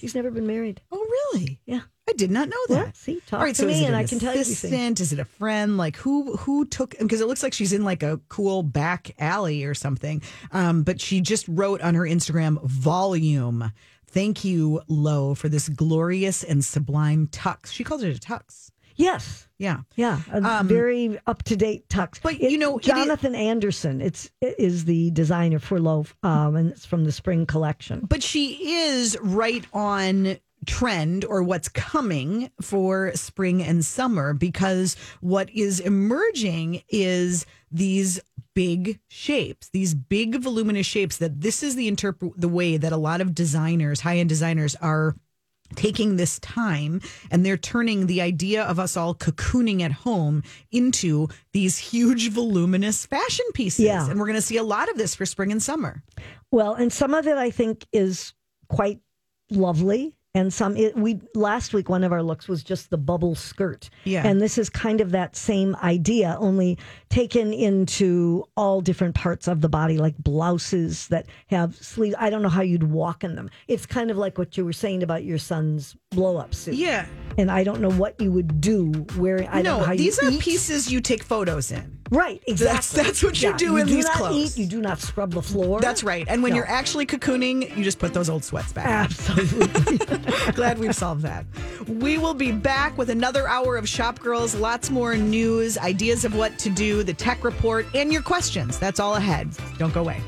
She's 0.00 0.14
never 0.14 0.30
been 0.30 0.46
married. 0.46 0.80
Oh, 0.90 1.06
really? 1.32 1.60
Yeah. 1.66 1.80
I 2.08 2.12
did 2.14 2.30
not 2.30 2.48
know 2.48 2.56
that. 2.70 2.84
Well, 2.84 2.92
see, 2.94 3.20
talk 3.26 3.38
All 3.38 3.46
right, 3.46 3.54
to 3.54 3.62
so 3.62 3.66
me 3.68 3.84
and 3.84 3.94
I 3.94 4.04
can 4.04 4.18
tell 4.18 4.34
you 4.34 4.40
assistant? 4.40 4.98
Is 4.98 5.12
it 5.12 5.20
a 5.20 5.24
friend? 5.24 5.76
Like 5.76 5.96
who 5.96 6.36
who 6.38 6.64
took? 6.64 6.98
Because 6.98 7.20
it 7.20 7.28
looks 7.28 7.42
like 7.42 7.52
she's 7.52 7.72
in 7.72 7.84
like 7.84 8.02
a 8.02 8.18
cool 8.28 8.64
back 8.64 9.14
alley 9.20 9.64
or 9.64 9.74
something. 9.74 10.20
Um, 10.50 10.82
but 10.82 11.00
she 11.00 11.20
just 11.20 11.46
wrote 11.46 11.80
on 11.82 11.94
her 11.94 12.02
Instagram 12.02 12.60
volume. 12.64 13.70
Thank 14.08 14.44
you, 14.44 14.80
Loewe, 14.88 15.36
for 15.36 15.48
this 15.48 15.68
glorious 15.68 16.42
and 16.42 16.64
sublime 16.64 17.28
tux. 17.28 17.66
She 17.66 17.84
called 17.84 18.02
it 18.02 18.16
a 18.16 18.20
tux. 18.20 18.72
Yes. 18.96 19.46
Yeah. 19.60 19.80
Yeah, 19.94 20.20
a 20.32 20.64
very 20.64 21.18
up 21.26 21.42
to 21.44 21.54
date 21.54 21.86
tux. 21.90 22.16
Um, 22.16 22.20
but, 22.22 22.40
you 22.40 22.56
know, 22.56 22.78
it 22.78 22.80
is- 22.80 22.86
Jonathan 22.86 23.34
Anderson, 23.34 24.00
it's 24.00 24.30
is 24.40 24.86
the 24.86 25.10
designer 25.10 25.58
for 25.58 25.78
Loewe, 25.78 26.06
um, 26.22 26.56
and 26.56 26.70
it's 26.70 26.86
from 26.86 27.04
the 27.04 27.12
spring 27.12 27.44
collection. 27.44 28.00
But 28.08 28.22
she 28.22 28.72
is 28.86 29.18
right 29.20 29.64
on 29.74 30.38
trend 30.66 31.24
or 31.26 31.42
what's 31.42 31.68
coming 31.68 32.50
for 32.62 33.12
spring 33.14 33.62
and 33.62 33.84
summer 33.84 34.32
because 34.32 34.96
what 35.20 35.50
is 35.50 35.78
emerging 35.80 36.82
is 36.88 37.44
these 37.70 38.18
big 38.54 38.98
shapes, 39.08 39.68
these 39.72 39.94
big 39.94 40.36
voluminous 40.42 40.86
shapes 40.86 41.18
that 41.18 41.40
this 41.40 41.62
is 41.62 41.76
the 41.76 41.86
interpret 41.88 42.32
the 42.36 42.48
way 42.48 42.76
that 42.78 42.92
a 42.92 42.96
lot 42.96 43.20
of 43.20 43.34
designers, 43.34 44.00
high-end 44.00 44.28
designers 44.28 44.74
are 44.76 45.16
taking 45.76 46.16
this 46.16 46.38
time 46.40 47.00
and 47.30 47.44
they're 47.44 47.56
turning 47.56 48.06
the 48.06 48.20
idea 48.20 48.62
of 48.64 48.78
us 48.78 48.96
all 48.96 49.14
cocooning 49.14 49.80
at 49.82 49.92
home 49.92 50.42
into 50.70 51.28
these 51.52 51.78
huge 51.78 52.30
voluminous 52.30 53.06
fashion 53.06 53.46
pieces. 53.54 53.84
Yeah. 53.84 54.08
And 54.08 54.18
we're 54.18 54.26
going 54.26 54.36
to 54.36 54.42
see 54.42 54.56
a 54.56 54.62
lot 54.62 54.88
of 54.90 54.96
this 54.96 55.14
for 55.14 55.26
spring 55.26 55.52
and 55.52 55.62
summer. 55.62 56.02
Well, 56.50 56.74
and 56.74 56.92
some 56.92 57.14
of 57.14 57.26
it 57.26 57.36
I 57.36 57.50
think 57.50 57.86
is 57.92 58.32
quite 58.68 59.00
lovely. 59.50 60.14
And 60.32 60.52
some 60.52 60.76
it, 60.76 60.96
we 60.96 61.20
last 61.34 61.74
week 61.74 61.88
one 61.88 62.04
of 62.04 62.12
our 62.12 62.22
looks 62.22 62.46
was 62.46 62.62
just 62.62 62.90
the 62.90 62.98
bubble 62.98 63.34
skirt. 63.34 63.90
Yeah. 64.04 64.24
And 64.24 64.40
this 64.40 64.58
is 64.58 64.70
kind 64.70 65.00
of 65.00 65.10
that 65.10 65.34
same 65.34 65.74
idea, 65.82 66.36
only 66.38 66.78
taken 67.10 67.52
into 67.52 68.44
all 68.56 68.80
different 68.80 69.16
parts 69.16 69.48
of 69.48 69.60
the 69.60 69.68
body, 69.68 69.98
like 69.98 70.16
blouses 70.18 71.08
that 71.08 71.26
have 71.48 71.74
sleeves. 71.76 72.14
I 72.18 72.30
don't 72.30 72.40
know 72.40 72.48
how 72.48 72.62
you'd 72.62 72.84
walk 72.84 73.24
in 73.24 73.34
them. 73.34 73.50
It's 73.66 73.84
kind 73.84 74.10
of 74.12 74.16
like 74.16 74.38
what 74.38 74.56
you 74.56 74.64
were 74.64 74.72
saying 74.72 75.02
about 75.02 75.24
your 75.24 75.38
son's 75.38 75.96
blow 76.10 76.36
up 76.38 76.54
suit. 76.54 76.74
Yeah. 76.74 77.06
And 77.36 77.50
I 77.50 77.64
don't 77.64 77.80
know 77.80 77.90
what 77.90 78.20
you 78.20 78.30
would 78.32 78.60
do 78.60 79.06
wearing. 79.16 79.48
I 79.48 79.54
don't 79.62 79.64
know 79.64 79.78
no, 79.80 79.84
how 79.86 79.94
these 79.96 80.22
are 80.22 80.30
eat. 80.30 80.40
pieces 80.40 80.90
you 80.92 81.00
take 81.00 81.22
photos 81.24 81.72
in. 81.72 81.98
Right, 82.12 82.42
exactly. 82.48 83.04
that's 83.04 83.22
what 83.22 83.40
you 83.40 83.56
do 83.56 83.76
in 83.76 83.86
you 83.86 83.92
do 83.92 83.96
these 83.96 84.04
not 84.06 84.14
clothes. 84.16 84.58
Eat, 84.58 84.62
you 84.62 84.68
do 84.68 84.80
not 84.80 84.98
scrub 84.98 85.32
the 85.32 85.42
floor. 85.42 85.80
That's 85.80 86.02
right. 86.02 86.26
And 86.28 86.42
when 86.42 86.50
No. 86.50 86.56
you're 86.56 86.66
actually 86.68 87.06
cocooning, 87.06 87.76
you 87.76 87.84
just 87.84 88.00
put 88.00 88.12
those 88.12 88.28
old 88.28 88.42
sweats 88.42 88.72
back. 88.72 88.86
Absolutely. 88.86 89.98
Glad 90.52 90.78
we've 90.80 90.94
solved 90.94 91.22
that. 91.22 91.46
We 91.86 92.18
will 92.18 92.34
be 92.34 92.50
back 92.50 92.98
with 92.98 93.10
another 93.10 93.46
hour 93.46 93.76
of 93.76 93.88
Shop 93.88 94.18
Girls, 94.18 94.56
lots 94.56 94.90
more 94.90 95.16
news, 95.16 95.78
ideas 95.78 96.24
of 96.24 96.34
what 96.34 96.58
to 96.58 96.70
do, 96.70 96.99
the 97.02 97.14
tech 97.14 97.44
report, 97.44 97.86
and 97.94 98.12
your 98.12 98.22
questions. 98.22 98.78
That's 98.78 99.00
all 99.00 99.16
ahead. 99.16 99.50
Don't 99.78 99.92
go 99.92 100.00
away. 100.00 100.22